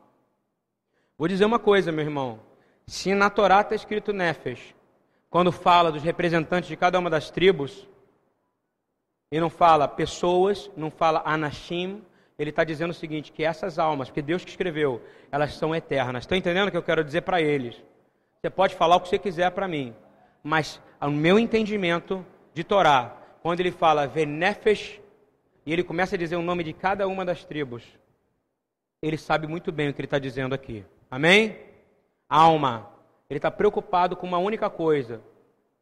Vou 1.18 1.26
dizer 1.26 1.44
uma 1.44 1.58
coisa, 1.58 1.90
meu 1.90 2.04
irmão. 2.04 2.40
Se 2.86 3.14
na 3.14 3.30
Torá 3.30 3.62
está 3.62 3.74
escrito 3.74 4.12
Nefesh, 4.12 4.74
quando 5.30 5.50
fala 5.50 5.90
dos 5.90 6.02
representantes 6.02 6.68
de 6.68 6.76
cada 6.76 6.98
uma 6.98 7.10
das 7.10 7.30
tribos, 7.30 7.88
e 9.30 9.40
não 9.40 9.50
fala 9.50 9.88
pessoas, 9.88 10.70
não 10.76 10.90
fala 10.90 11.22
anashim, 11.24 12.02
ele 12.38 12.50
está 12.50 12.62
dizendo 12.62 12.90
o 12.90 12.94
seguinte, 12.94 13.32
que 13.32 13.42
essas 13.42 13.78
almas, 13.78 14.08
porque 14.08 14.22
Deus 14.22 14.44
que 14.44 14.50
escreveu, 14.50 15.02
elas 15.32 15.54
são 15.54 15.74
eternas. 15.74 16.22
Estão 16.22 16.36
entendendo 16.36 16.68
o 16.68 16.70
que 16.70 16.76
eu 16.76 16.82
quero 16.82 17.02
dizer 17.02 17.22
para 17.22 17.40
eles? 17.40 17.82
Você 18.38 18.50
pode 18.50 18.74
falar 18.74 18.96
o 18.96 19.00
que 19.00 19.08
você 19.08 19.18
quiser 19.18 19.50
para 19.50 19.66
mim, 19.66 19.94
mas 20.42 20.80
o 21.00 21.10
meu 21.10 21.38
entendimento 21.38 22.24
de 22.52 22.62
Torá, 22.62 23.16
quando 23.42 23.60
ele 23.60 23.72
fala 23.72 24.06
Venefesh 24.06 25.00
e 25.66 25.72
ele 25.72 25.82
começa 25.82 26.14
a 26.14 26.18
dizer 26.18 26.36
o 26.36 26.42
nome 26.42 26.62
de 26.62 26.72
cada 26.72 27.08
uma 27.08 27.24
das 27.24 27.44
tribos, 27.44 27.82
ele 29.02 29.18
sabe 29.18 29.48
muito 29.48 29.72
bem 29.72 29.88
o 29.88 29.92
que 29.92 30.00
ele 30.00 30.06
está 30.06 30.18
dizendo 30.18 30.54
aqui. 30.54 30.84
Amém? 31.10 31.58
Alma. 32.28 32.88
Ele 33.28 33.38
está 33.38 33.50
preocupado 33.50 34.16
com 34.16 34.26
uma 34.26 34.38
única 34.38 34.70
coisa. 34.70 35.20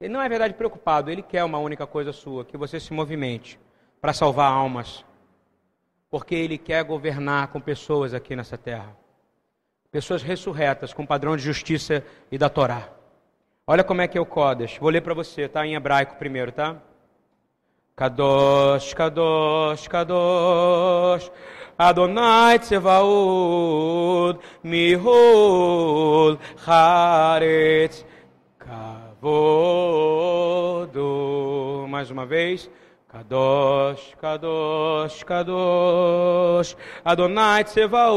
Ele 0.00 0.12
não 0.12 0.22
é 0.22 0.28
verdade 0.28 0.54
preocupado, 0.54 1.10
ele 1.10 1.22
quer 1.22 1.44
uma 1.44 1.58
única 1.58 1.86
coisa 1.86 2.12
sua, 2.12 2.44
que 2.44 2.56
você 2.56 2.80
se 2.80 2.92
movimente 2.94 3.60
para 4.00 4.14
salvar 4.14 4.50
almas. 4.50 5.04
Porque 6.10 6.34
ele 6.34 6.56
quer 6.56 6.82
governar 6.82 7.48
com 7.48 7.60
pessoas 7.60 8.14
aqui 8.14 8.34
nessa 8.34 8.56
terra. 8.56 8.96
Pessoas 9.90 10.22
ressurretas, 10.22 10.92
com 10.92 11.06
padrão 11.06 11.36
de 11.36 11.42
justiça 11.42 12.04
e 12.32 12.38
da 12.38 12.48
Torá. 12.48 12.88
Olha 13.66 13.84
como 13.84 14.00
é 14.00 14.08
que 14.08 14.18
é 14.18 14.20
o 14.20 14.26
Kodesh. 14.26 14.78
Vou 14.78 14.90
ler 14.90 15.02
para 15.02 15.14
você, 15.14 15.48
tá? 15.48 15.64
Em 15.66 15.74
hebraico 15.74 16.16
primeiro, 16.16 16.50
tá? 16.52 16.82
Kadosh, 17.96 18.92
Kadosh, 18.92 19.88
Kadosh, 19.88 21.30
Adonai 21.78 22.58
Tzevaud, 22.58 24.40
Mihol, 24.64 26.36
Haaretz, 26.66 28.04
Kavodo. 28.58 29.46
Mais 31.88 32.10
uma 32.10 32.26
vez. 32.26 32.68
Kadosh, 33.08 34.16
Kadosh, 34.20 35.24
Kadosh, 35.24 36.74
Adonai 37.04 37.62
Tzevaud, 37.62 38.14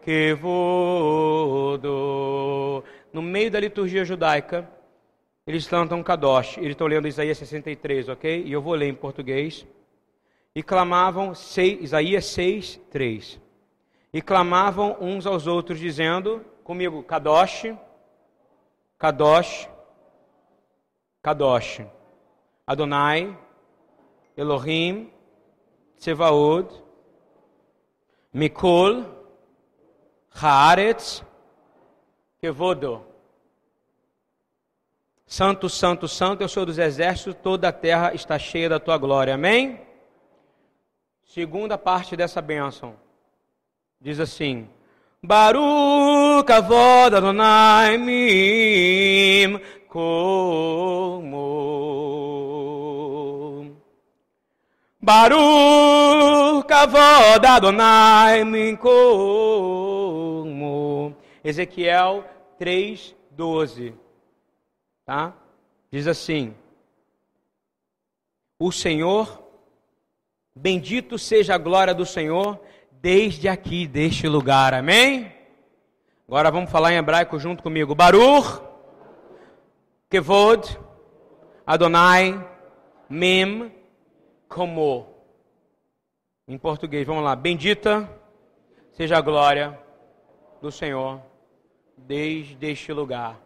Haaretz, 0.00 0.02
Kevodo. 0.02 1.92
No 3.12 3.22
meio 3.22 3.50
da 3.50 3.60
liturgia 3.60 4.04
judaica, 4.04 4.70
eles 5.46 5.66
cantam 5.66 6.02
Kadosh. 6.02 6.56
Eles 6.58 6.70
estão 6.70 6.86
lendo 6.86 7.08
Isaías 7.08 7.38
63, 7.38 8.08
ok? 8.08 8.44
E 8.44 8.52
eu 8.52 8.62
vou 8.62 8.74
ler 8.74 8.88
em 8.88 8.94
português. 8.94 9.66
E 10.54 10.62
clamavam, 10.62 11.32
Isaías 11.32 12.24
6, 12.26 12.80
3. 12.90 13.40
E 14.12 14.20
clamavam 14.20 14.96
uns 15.00 15.26
aos 15.26 15.46
outros, 15.46 15.78
dizendo, 15.78 16.44
comigo, 16.64 17.02
Kadosh, 17.02 17.72
Kadosh, 18.98 19.68
Kadosh. 21.22 21.82
Adonai, 22.66 23.36
Elohim, 24.36 25.10
Tsevaod, 25.96 26.68
Mikol, 28.32 29.19
Haaretz 30.34 31.22
Kevodo. 32.40 33.06
Santo, 35.26 35.68
santo, 35.68 36.08
santo, 36.08 36.42
eu 36.42 36.48
sou 36.48 36.66
dos 36.66 36.78
exércitos, 36.78 37.36
toda 37.40 37.68
a 37.68 37.72
terra 37.72 38.12
está 38.14 38.36
cheia 38.38 38.68
da 38.68 38.80
tua 38.80 38.98
glória. 38.98 39.34
Amém? 39.34 39.80
Segunda 41.24 41.78
parte 41.78 42.16
dessa 42.16 42.42
bênção. 42.42 42.96
Diz 44.00 44.18
assim: 44.18 44.68
Baruch 45.22 46.50
avod 46.50 47.14
Adonai 47.14 47.96
mim 47.98 49.60
como 49.86 52.09
Baruch 55.02 56.70
avod 56.70 57.42
Adonai 57.46 58.44
mim 58.44 58.76
como 58.76 58.90
Ezequiel 61.42 62.22
3:12. 62.58 63.94
Tá? 65.06 65.32
Diz 65.90 66.06
assim: 66.06 66.54
O 68.58 68.70
Senhor, 68.70 69.42
bendito 70.54 71.18
seja 71.18 71.54
a 71.54 71.58
glória 71.58 71.94
do 71.94 72.04
Senhor 72.04 72.60
desde 72.92 73.48
aqui 73.48 73.86
deste 73.86 74.28
lugar. 74.28 74.74
Amém? 74.74 75.32
Agora 76.28 76.50
vamos 76.50 76.70
falar 76.70 76.92
em 76.92 76.96
hebraico 76.96 77.38
junto 77.38 77.62
comigo. 77.62 77.94
Baruch 77.94 78.60
Kevod 80.10 80.78
Adonai 81.66 82.46
Mem 83.08 83.79
Como. 84.50 85.06
Em 86.48 86.58
português, 86.58 87.06
vamos 87.06 87.22
lá. 87.22 87.36
Bendita 87.36 88.10
seja 88.90 89.16
a 89.16 89.20
glória 89.20 89.78
do 90.60 90.72
Senhor 90.72 91.22
desde 91.96 92.66
este 92.66 92.92
lugar. 92.92 93.40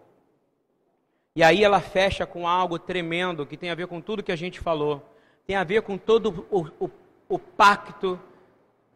E 1.36 1.42
aí 1.42 1.62
ela 1.62 1.78
fecha 1.78 2.24
com 2.24 2.48
algo 2.48 2.78
tremendo 2.78 3.44
que 3.44 3.58
tem 3.58 3.68
a 3.68 3.74
ver 3.74 3.86
com 3.86 4.00
tudo 4.00 4.22
que 4.22 4.32
a 4.32 4.36
gente 4.36 4.60
falou. 4.60 5.02
Tem 5.46 5.56
a 5.56 5.62
ver 5.62 5.82
com 5.82 5.98
todo 5.98 6.46
o, 6.50 6.86
o, 6.86 6.90
o 7.28 7.38
pacto 7.38 8.18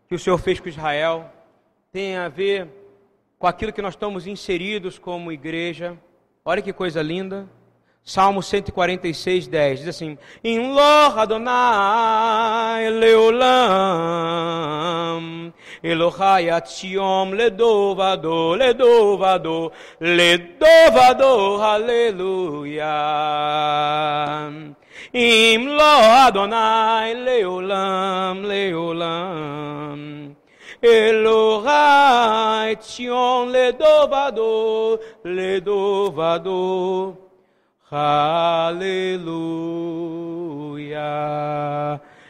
que 0.09 0.15
o 0.15 0.19
Senhor 0.19 0.39
fez 0.39 0.59
com 0.59 0.71
Israel. 0.71 1.31
Tem 1.93 2.17
a 2.17 2.31
ver 2.31 2.69
com 3.39 3.47
aquilo 3.47 3.73
que 3.73 3.83
nós 3.83 3.93
estamos 3.93 4.27
inseridos 4.27 4.99
como 4.99 5.31
igreja. 5.31 5.99
Olha 6.43 6.63
que 6.63 6.73
coisa 6.73 7.03
linda. 7.03 7.47
Salmo 8.09 8.41
146, 8.41 9.49
10 9.49 9.81
diz 9.81 9.89
assim: 9.89 10.17
Im 10.43 10.73
lo 10.73 11.21
Adonai 11.21 12.89
leolam, 12.89 13.53
Elohai 15.83 16.49
atziom 16.49 17.35
ledovado, 17.35 18.55
ledovado, 18.55 19.71
ledovado, 20.01 21.61
aleluia. 21.61 22.87
Im 25.13 25.67
lo 25.67 25.99
Adonai 26.25 27.13
leolam, 27.13 28.43
leolam. 28.43 30.35
Elohai 30.81 32.75
tzion 32.77 33.51
ledovado, 33.51 34.99
ledovado. 35.23 37.28
Aleluia. 37.91 39.29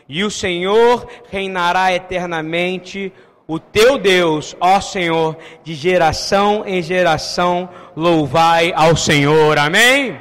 E 0.09 0.23
o 0.23 0.31
Senhor 0.31 1.07
reinará 1.31 1.93
eternamente, 1.93 3.13
o 3.47 3.59
teu 3.59 3.99
Deus, 3.99 4.57
ó 4.61 4.81
Senhor, 4.81 5.37
de 5.65 5.75
geração 5.75 6.65
em 6.67 6.81
geração, 6.81 7.69
louvai 7.97 8.73
ao 8.75 8.97
Senhor. 8.97 9.59
Amém? 9.59 10.21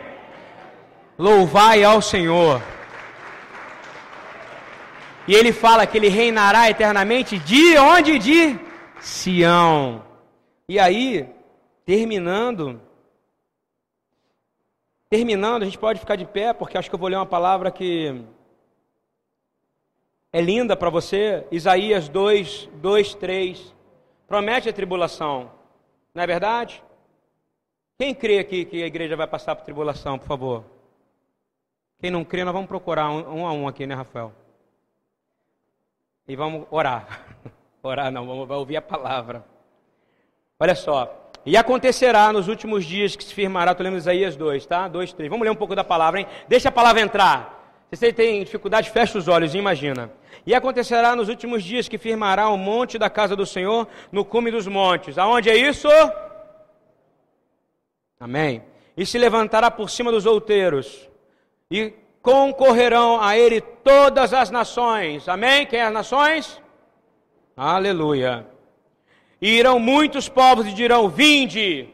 Louvai 1.17 1.83
ao 1.83 2.01
Senhor. 2.01 2.61
E 5.27 5.35
ele 5.35 5.51
fala 5.51 5.85
que 5.85 5.97
ele 5.97 6.09
reinará 6.09 6.69
eternamente 6.69 7.37
de 7.37 7.77
onde? 7.77 8.17
De 8.17 8.57
Sião. 8.99 10.01
E 10.67 10.79
aí, 10.79 11.29
terminando, 11.85 12.81
Terminando, 15.09 15.61
a 15.61 15.65
gente 15.65 15.77
pode 15.77 15.99
ficar 15.99 16.17
de 16.17 16.25
pé, 16.25 16.51
porque 16.51 16.77
acho 16.77 16.89
que 16.89 16.95
eu 16.95 16.99
vou 16.99 17.07
ler 17.07 17.15
uma 17.15 17.25
palavra 17.25 17.71
que 17.71 18.25
é 20.33 20.41
linda 20.41 20.75
para 20.75 20.89
você. 20.89 21.47
Isaías 21.49 22.09
2, 22.09 22.69
2, 22.75 23.15
3. 23.15 23.73
Promete 24.27 24.67
a 24.67 24.73
tribulação. 24.73 25.49
Não 26.13 26.23
é 26.23 26.27
verdade? 26.27 26.83
Quem 27.97 28.13
crê 28.13 28.39
aqui 28.39 28.65
que 28.65 28.83
a 28.83 28.85
igreja 28.87 29.15
vai 29.15 29.27
passar 29.27 29.55
por 29.55 29.63
tribulação, 29.63 30.19
por 30.19 30.27
favor? 30.27 30.65
Quem 31.99 32.11
não 32.11 32.25
crê, 32.25 32.43
nós 32.43 32.53
vamos 32.53 32.67
procurar 32.67 33.09
um, 33.09 33.39
um 33.39 33.47
a 33.47 33.53
um 33.53 33.65
aqui, 33.65 33.87
né, 33.87 33.95
Rafael? 33.95 34.33
E 36.27 36.35
vamos 36.35 36.67
orar. 36.69 37.25
orar 37.81 38.11
não, 38.11 38.27
vamos 38.27 38.49
ouvir 38.49 38.75
a 38.75 38.81
palavra. 38.81 39.45
Olha 40.59 40.75
só, 40.75 41.26
e 41.47 41.55
acontecerá 41.55 42.33
nos 42.33 42.49
últimos 42.49 42.83
dias 42.83 43.15
que 43.15 43.23
se 43.23 43.33
firmará, 43.33 43.71
estou 43.71 43.85
lendo 43.85 43.95
Isaías 43.95 44.35
2, 44.35 44.65
tá? 44.65 44.85
2, 44.89 45.13
3. 45.13 45.29
Vamos 45.29 45.45
ler 45.45 45.49
um 45.49 45.55
pouco 45.55 45.73
da 45.73 45.83
palavra, 45.83 46.19
hein? 46.19 46.27
Deixa 46.45 46.67
a 46.67 46.71
palavra 46.73 46.99
entrar. 46.99 47.87
Se 47.89 47.95
você 47.95 48.11
tem 48.11 48.43
dificuldade, 48.43 48.89
fecha 48.89 49.17
os 49.17 49.29
olhos 49.29 49.55
e 49.55 49.57
imagina. 49.57 50.11
E 50.45 50.53
acontecerá 50.53 51.15
nos 51.15 51.29
últimos 51.29 51.63
dias 51.63 51.87
que 51.87 51.97
firmará 51.97 52.49
o 52.49 52.57
monte 52.57 52.97
da 52.97 53.09
casa 53.09 53.33
do 53.33 53.45
Senhor 53.45 53.87
no 54.11 54.25
cume 54.25 54.51
dos 54.51 54.67
montes. 54.67 55.17
Aonde 55.17 55.49
é 55.49 55.55
isso? 55.55 55.87
Amém. 58.19 58.61
E 58.97 59.05
se 59.05 59.17
levantará 59.17 59.71
por 59.71 59.89
cima 59.89 60.11
dos 60.11 60.25
outeiros. 60.25 61.09
E 61.71 61.93
concorrerão 62.21 63.23
a 63.23 63.37
ele 63.37 63.61
todas 63.61 64.33
as 64.33 64.51
nações. 64.51 65.29
Amém? 65.29 65.65
Quem 65.65 65.79
é 65.79 65.83
as 65.83 65.93
nações? 65.93 66.61
Aleluia. 67.55 68.56
E 69.41 69.57
irão 69.57 69.79
muitos 69.79 70.27
povos 70.27 70.67
e 70.67 70.73
dirão: 70.73 71.09
Vinde, 71.09 71.87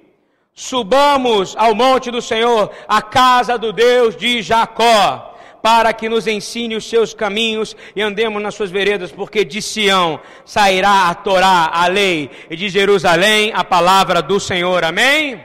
subamos 0.54 1.56
ao 1.58 1.76
monte 1.76 2.10
do 2.12 2.22
Senhor, 2.22 2.72
a 2.88 3.02
casa 3.02 3.58
do 3.58 3.74
Deus 3.74 4.16
de 4.16 4.42
Jacó, 4.42 5.36
para 5.62 5.92
que 5.94 6.08
nos 6.08 6.28
ensine 6.28 6.76
os 6.76 6.90
seus 6.90 7.14
caminhos 7.14 7.76
e 7.96 8.02
andemos 8.02 8.42
nas 8.42 8.56
suas 8.56 8.72
veredas, 8.72 9.12
porque 9.12 9.44
de 9.44 9.62
Sião 9.62 10.20
sairá 10.46 11.10
a 11.10 11.16
Torá, 11.16 11.70
a 11.74 11.88
lei, 11.88 12.30
e 12.50 12.56
de 12.56 12.70
Jerusalém 12.70 13.52
a 13.54 13.64
palavra 13.64 14.22
do 14.22 14.40
Senhor. 14.40 14.84
Amém? 14.84 15.44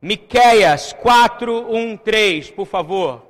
Miqueias 0.00 0.92
4, 0.92 1.74
1, 1.74 1.96
3, 1.96 2.50
por 2.50 2.66
favor 2.66 3.27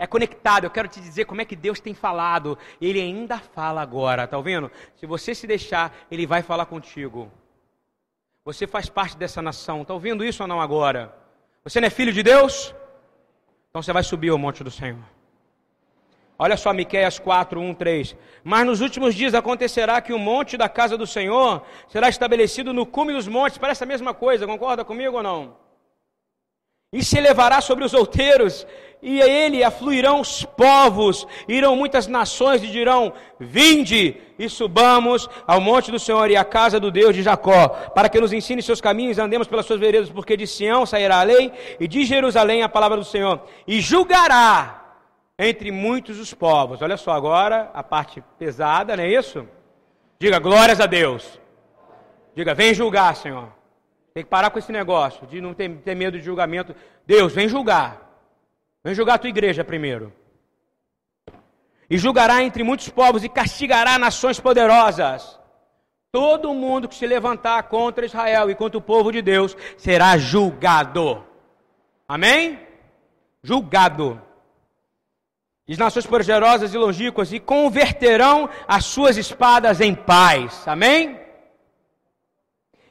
é 0.00 0.06
conectado. 0.06 0.64
Eu 0.64 0.70
quero 0.70 0.88
te 0.88 0.98
dizer 0.98 1.26
como 1.26 1.42
é 1.42 1.44
que 1.44 1.54
Deus 1.54 1.78
tem 1.78 1.92
falado. 1.92 2.58
Ele 2.80 2.98
ainda 2.98 3.38
fala 3.38 3.82
agora, 3.82 4.26
tá 4.26 4.38
ouvindo? 4.38 4.72
Se 4.96 5.04
você 5.04 5.34
se 5.34 5.46
deixar, 5.46 5.94
ele 6.10 6.26
vai 6.26 6.42
falar 6.42 6.64
contigo. 6.64 7.30
Você 8.42 8.66
faz 8.66 8.88
parte 8.88 9.16
dessa 9.18 9.42
nação. 9.42 9.84
Tá 9.84 9.92
ouvindo 9.92 10.24
isso 10.24 10.42
ou 10.42 10.48
não 10.48 10.58
agora? 10.58 11.14
Você 11.62 11.80
não 11.80 11.86
é 11.86 11.90
filho 11.90 12.12
de 12.14 12.22
Deus? 12.22 12.74
Então 13.68 13.82
você 13.82 13.92
vai 13.92 14.02
subir 14.02 14.30
ao 14.30 14.38
monte 14.38 14.64
do 14.64 14.70
Senhor. 14.70 15.04
Olha 16.38 16.56
só, 16.56 16.72
Miqueias 16.72 17.18
4, 17.18 17.60
1, 17.60 17.74
3. 17.74 18.16
Mas 18.42 18.64
nos 18.64 18.80
últimos 18.80 19.14
dias 19.14 19.34
acontecerá 19.34 20.00
que 20.00 20.14
o 20.14 20.18
monte 20.18 20.56
da 20.56 20.70
casa 20.70 20.96
do 20.96 21.06
Senhor 21.06 21.62
será 21.86 22.08
estabelecido 22.08 22.72
no 22.72 22.86
cume 22.86 23.12
dos 23.12 23.28
montes. 23.28 23.58
Parece 23.58 23.84
a 23.84 23.86
mesma 23.86 24.14
coisa, 24.14 24.46
concorda 24.46 24.82
comigo 24.82 25.18
ou 25.18 25.22
não? 25.22 25.56
E 26.92 27.04
se 27.04 27.16
elevará 27.16 27.60
sobre 27.60 27.84
os 27.84 27.94
outeiros, 27.94 28.66
e 29.02 29.22
a 29.22 29.26
ele 29.26 29.64
afluirão 29.64 30.20
os 30.20 30.44
povos, 30.44 31.26
irão 31.48 31.74
muitas 31.74 32.06
nações 32.06 32.62
e 32.62 32.66
dirão: 32.66 33.12
Vinde 33.38 34.16
e 34.38 34.48
subamos 34.48 35.28
ao 35.46 35.60
monte 35.60 35.90
do 35.90 35.98
Senhor 35.98 36.30
e 36.30 36.36
à 36.36 36.44
casa 36.44 36.78
do 36.78 36.90
Deus 36.90 37.14
de 37.14 37.22
Jacó, 37.22 37.68
para 37.94 38.08
que 38.08 38.20
nos 38.20 38.32
ensine 38.32 38.62
seus 38.62 38.80
caminhos 38.80 39.18
e 39.18 39.20
andemos 39.20 39.48
pelas 39.48 39.66
suas 39.66 39.80
veredas, 39.80 40.10
porque 40.10 40.36
de 40.36 40.46
Sião 40.46 40.84
sairá 40.84 41.20
a 41.20 41.22
lei 41.22 41.52
e 41.78 41.88
de 41.88 42.04
Jerusalém 42.04 42.62
a 42.62 42.68
palavra 42.68 42.96
do 42.96 43.04
Senhor, 43.04 43.40
e 43.66 43.80
julgará 43.80 44.96
entre 45.38 45.70
muitos 45.70 46.18
os 46.18 46.34
povos. 46.34 46.82
Olha 46.82 46.98
só 46.98 47.12
agora 47.12 47.70
a 47.72 47.82
parte 47.82 48.22
pesada, 48.38 48.96
não 48.96 49.04
é 49.04 49.08
isso? 49.08 49.46
Diga 50.18 50.38
glórias 50.38 50.80
a 50.80 50.86
Deus. 50.86 51.40
Diga, 52.34 52.54
vem 52.54 52.74
julgar, 52.74 53.16
Senhor. 53.16 53.48
Tem 54.12 54.22
que 54.22 54.28
parar 54.28 54.50
com 54.50 54.58
esse 54.58 54.70
negócio 54.70 55.26
de 55.26 55.40
não 55.40 55.54
ter, 55.54 55.70
ter 55.78 55.94
medo 55.94 56.18
de 56.18 56.24
julgamento. 56.24 56.74
Deus, 57.06 57.32
vem 57.32 57.48
julgar. 57.48 58.09
Vem 58.82 58.94
julgar 58.94 59.14
a 59.14 59.18
tua 59.18 59.30
igreja 59.30 59.62
primeiro. 59.62 60.12
E 61.88 61.98
julgará 61.98 62.42
entre 62.42 62.62
muitos 62.62 62.88
povos 62.88 63.24
e 63.24 63.28
castigará 63.28 63.98
nações 63.98 64.38
poderosas. 64.38 65.38
Todo 66.12 66.54
mundo 66.54 66.88
que 66.88 66.94
se 66.94 67.06
levantar 67.06 67.62
contra 67.64 68.06
Israel 68.06 68.50
e 68.50 68.54
contra 68.54 68.78
o 68.78 68.82
povo 68.82 69.12
de 69.12 69.22
Deus 69.22 69.56
será 69.76 70.16
julgado. 70.16 71.24
Amém? 72.08 72.58
Julgado. 73.42 74.20
E 75.68 75.76
nações 75.76 76.06
poderosas 76.06 76.74
e 76.74 76.78
longínquas 76.78 77.32
e 77.32 77.38
converterão 77.38 78.48
as 78.66 78.84
suas 78.84 79.16
espadas 79.16 79.80
em 79.80 79.94
paz. 79.94 80.66
Amém? 80.66 81.16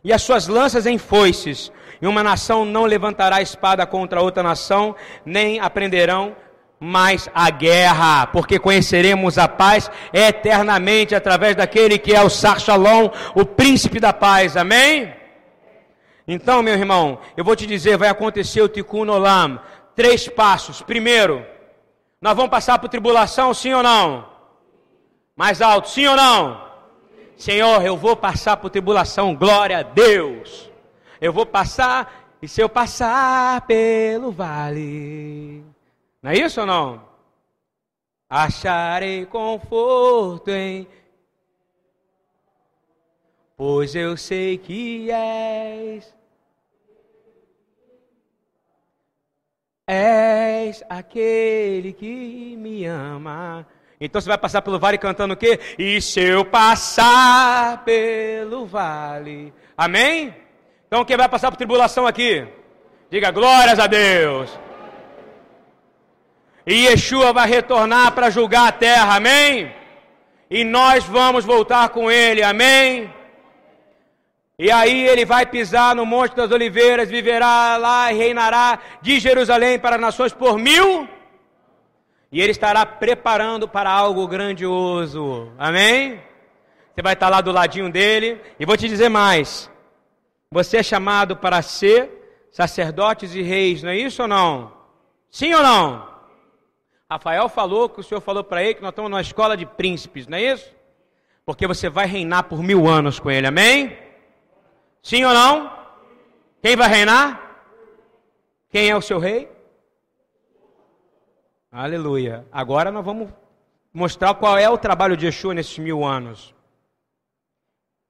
E 0.03 0.13
as 0.13 0.21
suas 0.21 0.47
lanças 0.47 0.85
em 0.85 0.97
foices. 0.97 1.71
E 2.01 2.07
uma 2.07 2.23
nação 2.23 2.63
não 2.65 2.85
levantará 2.85 3.41
espada 3.41 3.85
contra 3.85 4.21
outra 4.21 4.41
nação, 4.41 4.95
nem 5.25 5.59
aprenderão 5.59 6.35
mais 6.79 7.29
a 7.35 7.49
guerra, 7.49 8.27
porque 8.27 8.57
conheceremos 8.57 9.37
a 9.37 9.49
paz 9.49 9.91
eternamente 10.13 11.13
através 11.13 11.55
daquele 11.55 11.97
que 11.97 12.15
é 12.15 12.21
o 12.21 12.29
Sar 12.29 12.59
Shalom, 12.59 13.09
o 13.35 13.45
príncipe 13.45 13.99
da 13.99 14.13
paz. 14.13 14.55
Amém? 14.55 15.13
Então, 16.25 16.61
meu 16.61 16.75
irmão, 16.75 17.19
eu 17.35 17.43
vou 17.43 17.55
te 17.55 17.65
dizer, 17.65 17.97
vai 17.97 18.07
acontecer 18.07 18.61
o 18.61 18.69
Tikkun 18.69 19.09
Olam. 19.09 19.59
Três 19.95 20.29
passos. 20.29 20.81
Primeiro, 20.81 21.45
nós 22.21 22.35
vamos 22.35 22.51
passar 22.51 22.79
por 22.79 22.87
tribulação, 22.87 23.53
sim 23.53 23.73
ou 23.73 23.83
não? 23.83 24.29
Mais 25.35 25.61
alto, 25.61 25.89
sim 25.89 26.05
ou 26.07 26.15
não? 26.15 26.68
Senhor, 27.39 27.81
eu 27.85 27.95
vou 27.95 28.17
passar 28.17 28.57
por 28.57 28.69
tribulação, 28.69 29.33
glória 29.33 29.77
a 29.77 29.81
Deus. 29.81 30.69
Eu 31.21 31.31
vou 31.31 31.45
passar, 31.45 32.35
e 32.41 32.49
se 32.49 32.59
eu 32.61 32.67
passar 32.67 33.61
pelo 33.61 34.29
vale, 34.29 35.63
não 36.21 36.31
é 36.31 36.37
isso 36.37 36.59
ou 36.59 36.67
não? 36.67 37.01
Acharei 38.29 39.25
conforto 39.25 40.49
em, 40.49 40.85
pois 43.55 43.95
eu 43.95 44.17
sei 44.17 44.57
que 44.57 45.09
és, 45.09 46.13
és 49.87 50.83
aquele 50.89 51.93
que 51.93 52.57
me 52.57 52.83
ama. 52.83 53.65
Então 54.01 54.21
você 54.21 54.29
vai 54.29 54.37
passar 54.37 54.61
pelo 54.61 54.79
vale 54.79 54.97
cantando 54.97 55.33
o 55.33 55.37
quê? 55.37 55.59
E 55.77 56.01
se 56.01 56.21
eu 56.21 56.45
passar 56.45 57.83
pelo 57.83 58.65
vale. 58.65 59.53
Amém? 59.77 60.33
Então 60.87 61.03
quem 61.03 61.17
vai 61.17 61.27
passar 61.27 61.51
por 61.51 61.57
tribulação 61.57 62.07
aqui? 62.07 62.47
Diga 63.11 63.29
glórias 63.29 63.77
a 63.77 63.87
Deus. 63.87 64.57
E 66.65 66.85
Yeshua 66.85 67.33
vai 67.33 67.47
retornar 67.47 68.13
para 68.13 68.29
julgar 68.29 68.69
a 68.69 68.71
terra. 68.71 69.15
Amém? 69.15 69.73
E 70.49 70.63
nós 70.63 71.03
vamos 71.03 71.43
voltar 71.43 71.89
com 71.89 72.09
ele. 72.09 72.41
Amém? 72.41 73.13
E 74.57 74.71
aí 74.71 75.07
ele 75.07 75.25
vai 75.25 75.45
pisar 75.45 75.95
no 75.95 76.05
Monte 76.05 76.35
das 76.35 76.51
Oliveiras, 76.51 77.09
viverá 77.09 77.75
lá 77.77 78.11
e 78.13 78.17
reinará 78.17 78.79
de 79.01 79.19
Jerusalém 79.19 79.77
para 79.77 79.97
nações 79.97 80.31
por 80.31 80.57
mil. 80.57 81.07
E 82.31 82.41
ele 82.41 82.51
estará 82.51 82.85
preparando 82.85 83.67
para 83.67 83.89
algo 83.89 84.27
grandioso. 84.27 85.51
Amém? 85.57 86.21
Você 86.93 87.01
vai 87.01 87.13
estar 87.13 87.29
lá 87.29 87.41
do 87.41 87.51
ladinho 87.51 87.91
dele. 87.91 88.39
E 88.59 88.65
vou 88.65 88.77
te 88.77 88.87
dizer 88.87 89.09
mais. 89.09 89.69
Você 90.51 90.77
é 90.77 90.83
chamado 90.83 91.35
para 91.35 91.61
ser 91.61 92.47
sacerdotes 92.51 93.35
e 93.35 93.41
reis, 93.41 93.83
não 93.83 93.91
é 93.91 93.97
isso 93.97 94.23
ou 94.23 94.27
não? 94.27 94.73
Sim 95.29 95.53
ou 95.53 95.61
não? 95.61 96.09
Rafael 97.09 97.47
falou 97.49 97.89
que 97.89 97.99
o 97.99 98.03
Senhor 98.03 98.21
falou 98.21 98.43
para 98.43 98.63
ele 98.63 98.75
que 98.75 98.81
nós 98.81 98.89
estamos 98.89 99.09
numa 99.09 99.21
escola 99.21 99.55
de 99.55 99.65
príncipes, 99.65 100.27
não 100.27 100.37
é 100.37 100.41
isso? 100.41 100.71
Porque 101.45 101.65
você 101.65 101.89
vai 101.89 102.05
reinar 102.05 102.43
por 102.43 102.61
mil 102.61 102.87
anos 102.87 103.19
com 103.19 103.31
ele, 103.31 103.47
amém? 103.47 103.97
Sim 105.01 105.23
ou 105.25 105.33
não? 105.33 105.71
Quem 106.61 106.75
vai 106.75 106.89
reinar? 106.89 107.39
Quem 108.69 108.89
é 108.89 108.95
o 108.95 109.01
seu 109.01 109.17
rei? 109.17 109.49
Aleluia. 111.71 112.47
Agora 112.51 112.91
nós 112.91 113.05
vamos 113.05 113.31
mostrar 113.93 114.33
qual 114.33 114.57
é 114.57 114.67
o 114.67 114.77
trabalho 114.77 115.15
de 115.15 115.27
Yeshua 115.27 115.53
nesses 115.53 115.77
mil 115.77 116.03
anos. 116.03 116.55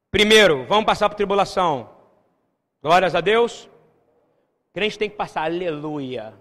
Primeiro, 0.09 0.65
vamos 0.65 0.85
passar 0.85 1.09
por 1.09 1.15
tribulação. 1.15 1.89
Glórias 2.81 3.15
a 3.15 3.21
Deus. 3.21 3.69
Crente 4.73 4.97
tem 4.97 5.09
que 5.09 5.17
passar, 5.17 5.43
aleluia. 5.43 6.33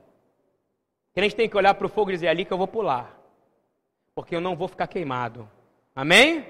Crente 1.13 1.35
tem 1.35 1.49
que 1.49 1.57
olhar 1.57 1.75
para 1.75 1.87
o 1.87 1.91
fogo 1.91 2.11
e 2.11 2.15
dizer 2.15 2.29
ali 2.29 2.45
que 2.45 2.53
eu 2.53 2.59
vou 2.59 2.69
pular. 2.69 3.19
Porque 4.15 4.37
eu 4.37 4.41
não 4.41 4.55
vou 4.55 4.69
ficar 4.69 4.87
queimado. 4.87 5.49
Amém? 5.97 6.47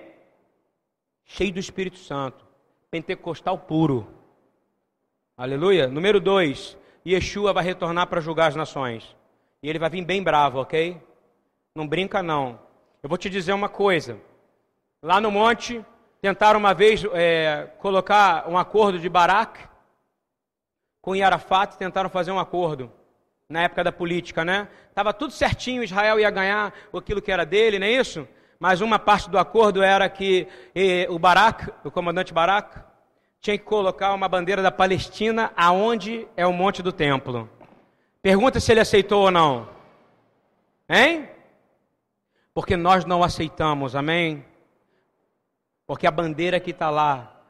Cheio 1.24 1.52
do 1.52 1.58
Espírito 1.58 1.96
Santo. 1.96 2.44
Pentecostal 2.90 3.58
puro. 3.58 4.06
Aleluia. 5.34 5.88
Número 5.88 6.20
dois. 6.20 6.76
Yeshua 7.06 7.54
vai 7.54 7.64
retornar 7.64 8.06
para 8.06 8.20
julgar 8.20 8.48
as 8.48 8.56
nações. 8.56 9.16
E 9.62 9.68
ele 9.68 9.78
vai 9.78 9.90
vir 9.90 10.04
bem 10.04 10.22
bravo, 10.22 10.61
ok? 10.61 11.00
Não 11.74 11.86
brinca 11.86 12.22
não. 12.22 12.61
Eu 13.02 13.09
vou 13.09 13.18
te 13.18 13.28
dizer 13.28 13.52
uma 13.52 13.68
coisa. 13.68 14.18
Lá 15.02 15.20
no 15.20 15.30
monte, 15.30 15.84
tentaram 16.20 16.59
uma 16.59 16.74
vez 16.74 17.04
é, 17.12 17.70
colocar 17.78 18.48
um 18.48 18.56
acordo 18.56 18.98
de 18.98 19.09
Barak 19.09 19.68
com 21.00 21.14
Yarafat, 21.14 21.76
tentaram 21.76 22.09
fazer 22.09 22.30
um 22.30 22.38
acordo 22.38 22.92
na 23.48 23.62
época 23.62 23.82
da 23.82 23.90
política, 23.90 24.44
né? 24.44 24.68
Tava 24.94 25.12
tudo 25.12 25.32
certinho, 25.32 25.82
Israel 25.82 26.20
ia 26.20 26.30
ganhar 26.30 26.72
aquilo 26.94 27.22
que 27.22 27.32
era 27.32 27.46
dele, 27.46 27.78
não 27.78 27.86
é 27.86 27.92
isso? 27.92 28.28
Mas 28.61 28.80
uma 28.80 28.98
parte 28.98 29.30
do 29.30 29.38
acordo 29.38 29.82
era 29.82 30.09
que 30.09 30.46
eh, 30.74 31.06
o 31.09 31.18
Barak, 31.18 31.72
o 31.84 31.90
comandante 31.90 32.34
Barak, 32.34 32.78
tinha 33.40 33.56
que 33.56 33.64
colocar 33.64 34.12
uma 34.12 34.28
bandeira 34.28 34.61
da 34.61 34.70
Palestina 34.70 35.52
aonde 35.56 36.28
é 36.36 36.46
o 36.46 36.52
monte 36.52 36.82
do 36.82 36.92
templo. 36.92 37.48
Pergunta 38.22 38.58
se 38.58 38.72
ele 38.72 38.80
aceitou 38.80 39.22
ou 39.24 39.30
não. 39.30 39.68
Hein? 40.88 41.28
Porque 42.52 42.76
nós 42.76 43.04
não 43.04 43.22
aceitamos, 43.22 43.94
amém? 43.94 44.44
Porque 45.86 46.06
a 46.06 46.10
bandeira 46.10 46.58
que 46.58 46.72
está 46.72 46.90
lá 46.90 47.40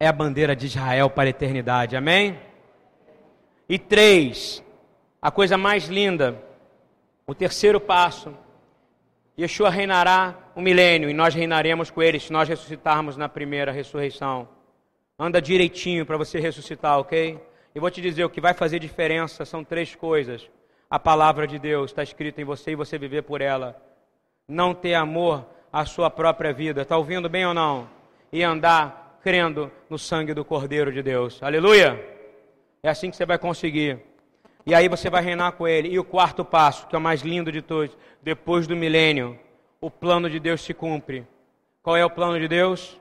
é 0.00 0.06
a 0.06 0.12
bandeira 0.12 0.56
de 0.56 0.66
Israel 0.66 1.08
para 1.10 1.24
a 1.24 1.30
eternidade, 1.30 1.96
amém? 1.96 2.38
E 3.68 3.78
três, 3.78 4.62
a 5.20 5.30
coisa 5.30 5.56
mais 5.56 5.86
linda, 5.86 6.42
o 7.26 7.34
terceiro 7.34 7.80
passo, 7.80 8.34
Yeshua 9.38 9.70
reinará 9.70 10.36
um 10.56 10.62
milênio 10.62 11.08
e 11.08 11.14
nós 11.14 11.32
reinaremos 11.32 11.90
com 11.90 12.02
ele 12.02 12.18
se 12.18 12.32
nós 12.32 12.48
ressuscitarmos 12.48 13.16
na 13.16 13.28
primeira 13.28 13.70
ressurreição. 13.70 14.48
Anda 15.16 15.40
direitinho 15.40 16.04
para 16.04 16.16
você 16.16 16.40
ressuscitar, 16.40 16.98
ok? 16.98 17.40
E 17.74 17.80
vou 17.80 17.90
te 17.90 18.00
dizer, 18.00 18.24
o 18.24 18.30
que 18.30 18.40
vai 18.40 18.54
fazer 18.54 18.78
diferença 18.78 19.44
são 19.44 19.62
três 19.62 19.94
coisas. 19.94 20.48
A 20.90 20.98
palavra 20.98 21.46
de 21.46 21.58
Deus 21.58 21.90
está 21.90 22.02
escrita 22.02 22.40
em 22.40 22.44
você 22.44 22.72
e 22.72 22.76
você 22.76 22.98
viver 22.98 23.22
por 23.22 23.40
ela. 23.40 23.80
Não 24.48 24.74
ter 24.74 24.94
amor 24.94 25.46
à 25.72 25.84
sua 25.84 26.10
própria 26.10 26.52
vida. 26.52 26.82
Está 26.82 26.96
ouvindo 26.96 27.28
bem 27.28 27.46
ou 27.46 27.54
não? 27.54 27.88
E 28.32 28.42
andar 28.42 29.18
crendo 29.22 29.70
no 29.90 29.98
sangue 29.98 30.32
do 30.32 30.44
Cordeiro 30.44 30.90
de 30.90 31.02
Deus. 31.02 31.42
Aleluia! 31.42 32.02
É 32.82 32.88
assim 32.88 33.10
que 33.10 33.16
você 33.16 33.26
vai 33.26 33.38
conseguir. 33.38 33.98
E 34.64 34.74
aí 34.74 34.88
você 34.88 35.10
vai 35.10 35.22
reinar 35.22 35.52
com 35.52 35.66
ele. 35.66 35.88
E 35.88 35.98
o 35.98 36.04
quarto 36.04 36.44
passo, 36.44 36.86
que 36.86 36.94
é 36.94 36.98
o 36.98 37.02
mais 37.02 37.22
lindo 37.22 37.50
de 37.52 37.60
todos, 37.62 37.96
depois 38.22 38.66
do 38.66 38.76
milênio, 38.76 39.38
o 39.80 39.90
plano 39.90 40.28
de 40.28 40.40
Deus 40.40 40.62
se 40.62 40.74
cumpre. 40.74 41.26
Qual 41.82 41.96
é 41.96 42.04
o 42.04 42.10
plano 42.10 42.38
de 42.38 42.48
Deus? 42.48 42.97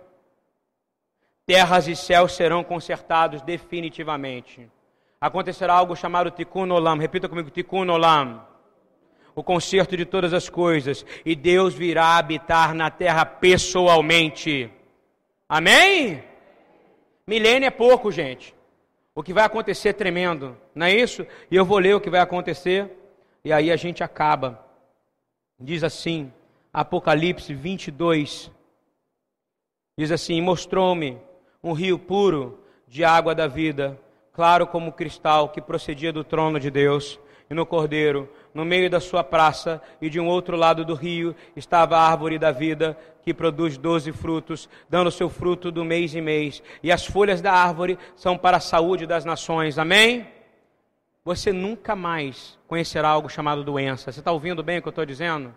Terras 1.48 1.88
e 1.88 1.96
céus 1.96 2.34
serão 2.34 2.62
consertados 2.62 3.42
definitivamente. 3.42 4.70
Acontecerá 5.20 5.74
algo 5.74 5.96
chamado 5.96 6.30
Tikkun 6.30 6.70
Olam. 6.70 6.98
Repita 6.98 7.30
comigo, 7.30 7.50
Tikkun 7.50 7.90
Olam. 7.90 8.46
O 9.34 9.42
conserto 9.42 9.96
de 9.96 10.06
todas 10.06 10.34
as 10.34 10.50
coisas. 10.50 11.06
E 11.26 11.36
Deus 11.36 11.74
virá 11.74 12.18
habitar 12.18 12.76
na 12.76 12.92
terra 12.92 13.26
pessoalmente. 13.26 14.70
Amém? 15.48 16.22
Milênio 17.26 17.68
é 17.68 17.72
pouco, 17.72 18.12
gente. 18.12 18.54
O 19.16 19.24
que 19.24 19.34
vai 19.34 19.46
acontecer 19.46 19.90
é 19.90 19.94
tremendo, 19.94 20.56
não 20.76 20.86
é 20.86 20.94
isso? 20.94 21.26
E 21.50 21.56
eu 21.56 21.66
vou 21.66 21.80
ler 21.80 21.96
o 21.96 22.02
que 22.02 22.10
vai 22.10 22.20
acontecer, 22.20 22.92
e 23.44 23.52
aí 23.52 23.72
a 23.72 23.76
gente 23.76 24.04
acaba. 24.04 24.64
Diz 25.60 25.84
assim, 25.84 26.32
Apocalipse 26.72 27.52
22, 27.52 28.52
diz 29.98 30.12
assim: 30.12 30.40
Mostrou-me 30.40 31.20
um 31.64 31.74
rio 31.74 31.98
puro 31.98 32.60
de 32.88 33.04
água 33.04 33.36
da 33.36 33.48
vida, 33.48 34.00
claro 34.34 34.68
como 34.68 34.92
cristal, 34.92 35.50
que 35.50 35.62
procedia 35.62 36.14
do 36.14 36.24
trono 36.24 36.60
de 36.60 36.70
Deus. 36.70 37.20
E 37.50 37.54
no 37.54 37.66
cordeiro, 37.66 38.30
no 38.54 38.66
meio 38.66 38.90
da 38.90 39.00
sua 39.00 39.24
praça, 39.24 39.82
e 40.02 40.10
de 40.10 40.20
um 40.20 40.28
outro 40.28 40.58
lado 40.58 40.84
do 40.84 40.94
rio, 40.94 41.34
estava 41.56 41.98
a 41.98 42.02
árvore 42.02 42.38
da 42.38 42.52
vida, 42.52 42.98
que 43.24 43.34
produz 43.34 43.78
doze 43.78 44.12
frutos, 44.12 44.70
dando 44.90 45.12
seu 45.12 45.30
fruto 45.30 45.72
do 45.72 45.86
mês 45.86 46.14
em 46.14 46.22
mês. 46.22 46.62
E 46.84 46.92
as 46.92 47.06
folhas 47.06 47.42
da 47.42 47.54
árvore 47.54 47.98
são 48.16 48.38
para 48.38 48.58
a 48.58 48.62
saúde 48.62 49.06
das 49.06 49.24
nações. 49.24 49.78
Amém? 49.80 50.28
Você 51.24 51.52
nunca 51.54 51.96
mais 51.96 52.58
conhecerá 52.68 53.10
algo 53.10 53.30
chamado 53.30 53.64
doença. 53.64 54.12
Você 54.12 54.20
está 54.20 54.32
ouvindo 54.32 54.64
bem 54.64 54.80
o 54.80 54.82
que 54.82 54.88
eu 54.88 54.92
estou 54.92 55.06
dizendo? 55.06 55.54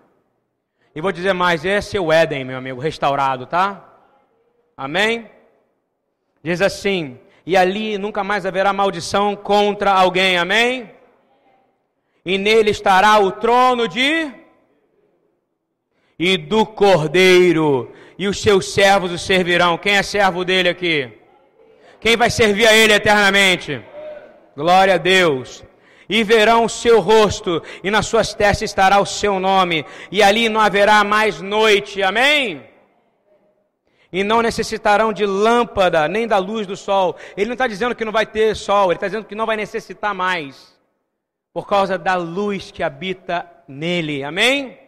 E 0.94 1.01
vou 1.01 1.12
dizer 1.12 1.32
mais: 1.32 1.64
esse 1.64 1.96
é 1.96 2.01
o 2.01 2.12
Éden, 2.12 2.44
meu 2.44 2.59
amigo, 2.59 2.80
restaurado, 2.80 3.46
tá? 3.46 3.84
Amém? 4.76 5.30
Diz 6.43 6.62
assim: 6.62 7.18
e 7.47 7.57
ali 7.57 7.99
nunca 7.99 8.22
mais 8.22 8.47
haverá 8.47 8.72
maldição 8.72 9.34
contra 9.34 9.91
alguém, 9.91 10.38
amém? 10.38 10.91
E 12.24 12.38
nele 12.38 12.70
estará 12.70 13.18
o 13.18 13.32
trono 13.32 13.88
de 13.88 14.30
e 16.18 16.36
do 16.36 16.66
cordeiro, 16.66 17.91
e 18.18 18.28
os 18.28 18.43
seus 18.43 18.72
servos 18.72 19.11
o 19.11 19.18
servirão. 19.18 19.78
Quem 19.78 19.97
é 19.97 20.03
servo 20.03 20.45
dele 20.45 20.68
aqui? 20.68 21.11
Quem 21.99 22.16
vai 22.16 22.28
servir 22.28 22.66
a 22.66 22.76
ele 22.76 22.93
eternamente? 22.93 23.82
Glória 24.55 24.95
a 24.95 24.99
Deus. 24.99 25.64
E 26.09 26.22
verão 26.22 26.66
o 26.66 26.68
seu 26.68 27.01
rosto, 27.01 27.62
e 27.82 27.91
nas 27.91 28.07
suas 28.07 28.34
testas 28.34 28.70
estará 28.70 29.01
o 29.01 29.07
seu 29.07 29.41
nome, 29.41 29.86
e 30.11 30.22
ali 30.22 30.49
não 30.49 30.61
haverá 30.61 31.03
mais 31.03 31.41
noite. 31.41 32.03
Amém? 32.03 32.69
E 34.12 34.24
não 34.24 34.42
necessitarão 34.42 35.12
de 35.12 35.24
lâmpada 35.24 36.08
nem 36.08 36.26
da 36.26 36.38
luz 36.38 36.66
do 36.66 36.76
sol. 36.76 37.16
Ele 37.36 37.46
não 37.46 37.54
está 37.54 37.66
dizendo 37.66 37.94
que 37.94 38.04
não 38.04 38.12
vai 38.12 38.26
ter 38.26 38.56
sol, 38.56 38.86
ele 38.86 38.94
está 38.94 39.06
dizendo 39.06 39.26
que 39.26 39.34
não 39.34 39.46
vai 39.46 39.56
necessitar 39.56 40.14
mais, 40.14 40.78
por 41.52 41.66
causa 41.66 41.96
da 41.96 42.16
luz 42.16 42.70
que 42.70 42.82
habita 42.82 43.46
nele. 43.66 44.24
Amém? 44.24 44.78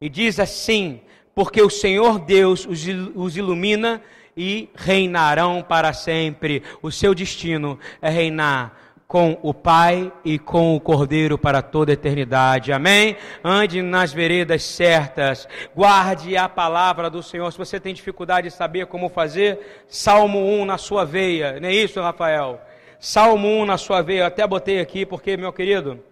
E 0.00 0.08
diz 0.08 0.38
assim: 0.38 1.00
porque 1.34 1.60
o 1.62 1.70
Senhor 1.70 2.18
Deus 2.18 2.66
os 2.66 3.36
ilumina 3.36 4.02
e 4.36 4.68
reinarão 4.74 5.62
para 5.62 5.92
sempre. 5.92 6.62
O 6.82 6.90
seu 6.90 7.14
destino 7.14 7.78
é 8.00 8.08
reinar 8.08 8.83
com 9.14 9.38
o 9.44 9.54
Pai 9.54 10.12
e 10.24 10.40
com 10.40 10.74
o 10.74 10.80
Cordeiro 10.80 11.38
para 11.38 11.62
toda 11.62 11.92
a 11.92 11.94
eternidade. 11.94 12.72
Amém? 12.72 13.16
Ande 13.44 13.80
nas 13.80 14.12
veredas 14.12 14.64
certas, 14.64 15.46
guarde 15.72 16.36
a 16.36 16.48
palavra 16.48 17.08
do 17.08 17.22
Senhor. 17.22 17.48
Se 17.52 17.56
você 17.56 17.78
tem 17.78 17.94
dificuldade 17.94 18.48
de 18.48 18.54
saber 18.56 18.86
como 18.86 19.08
fazer, 19.08 19.84
Salmo 19.86 20.40
1 20.60 20.64
na 20.64 20.78
sua 20.78 21.04
veia. 21.04 21.60
Não 21.60 21.68
é 21.68 21.72
isso, 21.72 22.00
Rafael? 22.00 22.60
Salmo 22.98 23.46
1 23.46 23.64
na 23.66 23.78
sua 23.78 24.02
veia. 24.02 24.22
Eu 24.22 24.26
até 24.26 24.44
botei 24.44 24.80
aqui 24.80 25.06
porque, 25.06 25.36
meu 25.36 25.52
querido, 25.52 26.02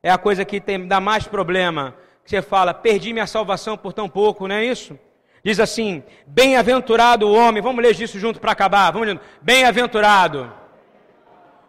é 0.00 0.12
a 0.12 0.16
coisa 0.16 0.44
que 0.44 0.60
tem, 0.60 0.86
dá 0.86 1.00
mais 1.00 1.26
problema. 1.26 1.96
Você 2.24 2.40
fala, 2.40 2.72
perdi 2.72 3.12
minha 3.12 3.26
salvação 3.26 3.76
por 3.76 3.92
tão 3.92 4.08
pouco, 4.08 4.46
não 4.46 4.54
é 4.54 4.64
isso? 4.64 4.96
Diz 5.42 5.58
assim: 5.58 6.00
Bem-aventurado 6.28 7.26
o 7.26 7.34
homem. 7.34 7.60
Vamos 7.60 7.82
ler 7.82 8.00
isso 8.00 8.20
junto 8.20 8.38
para 8.38 8.52
acabar. 8.52 8.92
Vamos 8.92 9.08
ler. 9.08 9.20
Bem-aventurado 9.42 10.52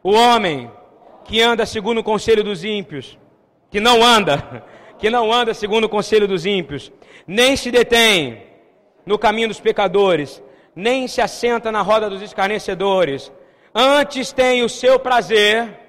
o 0.03 0.13
homem 0.13 0.69
que 1.23 1.41
anda 1.41 1.65
segundo 1.65 1.99
o 1.99 2.03
conselho 2.03 2.43
dos 2.43 2.63
ímpios, 2.63 3.17
que 3.69 3.79
não 3.79 4.03
anda, 4.03 4.63
que 4.99 5.09
não 5.09 5.31
anda 5.31 5.53
segundo 5.53 5.85
o 5.85 5.89
conselho 5.89 6.27
dos 6.27 6.45
ímpios, 6.45 6.91
nem 7.25 7.55
se 7.55 7.71
detém 7.71 8.43
no 9.05 9.17
caminho 9.17 9.47
dos 9.47 9.59
pecadores, 9.59 10.41
nem 10.75 11.07
se 11.07 11.21
assenta 11.21 11.71
na 11.71 11.81
roda 11.81 12.09
dos 12.09 12.21
escarnecedores. 12.21 13.31
Antes 13.73 14.31
tem 14.31 14.63
o 14.63 14.69
seu 14.69 14.99
prazer 14.99 15.79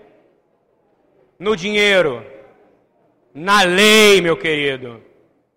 no 1.38 1.56
dinheiro, 1.56 2.24
na 3.32 3.62
lei, 3.62 4.20
meu 4.20 4.36
querido. 4.36 5.02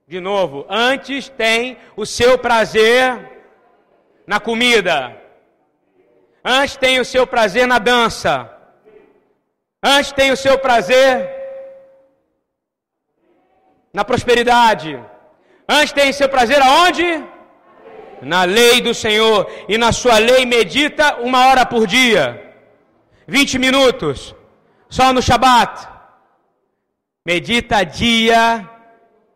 De 0.07 0.19
novo, 0.19 0.65
antes 0.69 1.29
tem 1.29 1.77
o 1.95 2.05
seu 2.05 2.37
prazer 2.37 3.39
na 4.25 4.39
comida. 4.39 5.21
Antes 6.43 6.77
tem 6.77 6.99
o 6.99 7.05
seu 7.05 7.27
prazer 7.27 7.67
na 7.67 7.77
dança. 7.77 8.56
Antes 9.83 10.11
tem 10.11 10.31
o 10.31 10.37
seu 10.37 10.57
prazer 10.57 11.29
na 13.93 14.03
prosperidade. 14.03 14.99
Antes 15.67 15.91
tem 15.93 16.09
o 16.09 16.13
seu 16.13 16.29
prazer 16.29 16.61
aonde? 16.61 17.23
Na 18.21 18.43
lei 18.43 18.81
do 18.81 18.93
Senhor. 18.93 19.49
E 19.67 19.77
na 19.77 19.91
sua 19.91 20.17
lei 20.17 20.45
medita 20.45 21.17
uma 21.17 21.47
hora 21.47 21.65
por 21.65 21.85
dia. 21.85 22.55
20 23.27 23.59
minutos. 23.59 24.35
Só 24.89 25.13
no 25.13 25.21
Shabat. 25.21 25.87
Medita 27.25 27.83
dia 27.83 28.67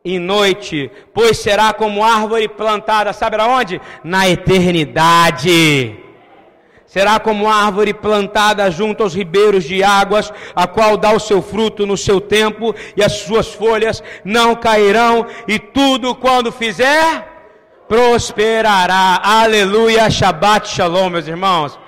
e 0.04 0.18
noite, 0.18 0.90
pois 1.14 1.38
será 1.38 1.74
como 1.74 2.04
árvore 2.04 2.48
plantada, 2.48 3.14
sabe 3.14 3.36
aonde? 3.40 3.80
Na 4.04 4.28
eternidade. 4.28 6.00
Será 6.92 7.22
como 7.22 7.50
árvore 7.50 7.94
plantada 7.94 8.70
junto 8.70 9.02
aos 9.02 9.14
ribeiros 9.14 9.64
de 9.64 9.82
águas, 9.82 10.30
a 10.54 10.68
qual 10.68 10.98
dá 10.98 11.14
o 11.14 11.22
seu 11.22 11.42
fruto 11.42 11.86
no 11.86 11.96
seu 11.96 12.20
tempo, 12.20 12.76
e 12.98 13.02
as 13.02 13.14
suas 13.14 13.48
folhas 13.54 14.04
não 14.26 14.56
cairão, 14.56 15.26
e 15.48 15.58
tudo 15.58 16.14
quando 16.14 16.52
fizer, 16.52 17.26
prosperará. 17.88 19.22
Aleluia, 19.24 20.10
Shabbat 20.10 20.68
Shalom, 20.68 21.10
meus 21.12 21.28
irmãos. 21.30 21.80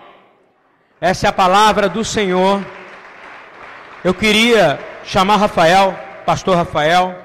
Essa 1.01 1.27
é 1.27 1.29
a 1.29 1.33
palavra 1.33 1.89
do 1.89 2.05
Senhor. 2.05 2.65
Eu 4.05 4.13
queria 4.13 4.79
chamar 5.03 5.35
Rafael, 5.35 5.99
pastor 6.25 6.55
Rafael. 6.55 7.22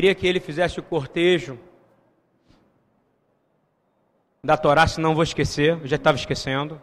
Queria 0.00 0.14
que 0.14 0.26
ele 0.26 0.40
fizesse 0.40 0.80
o 0.80 0.82
cortejo 0.82 1.58
da 4.42 4.56
Torá, 4.56 4.86
senão 4.86 5.14
vou 5.14 5.22
esquecer, 5.22 5.72
eu 5.72 5.86
já 5.86 5.96
estava 5.96 6.16
esquecendo. 6.16 6.80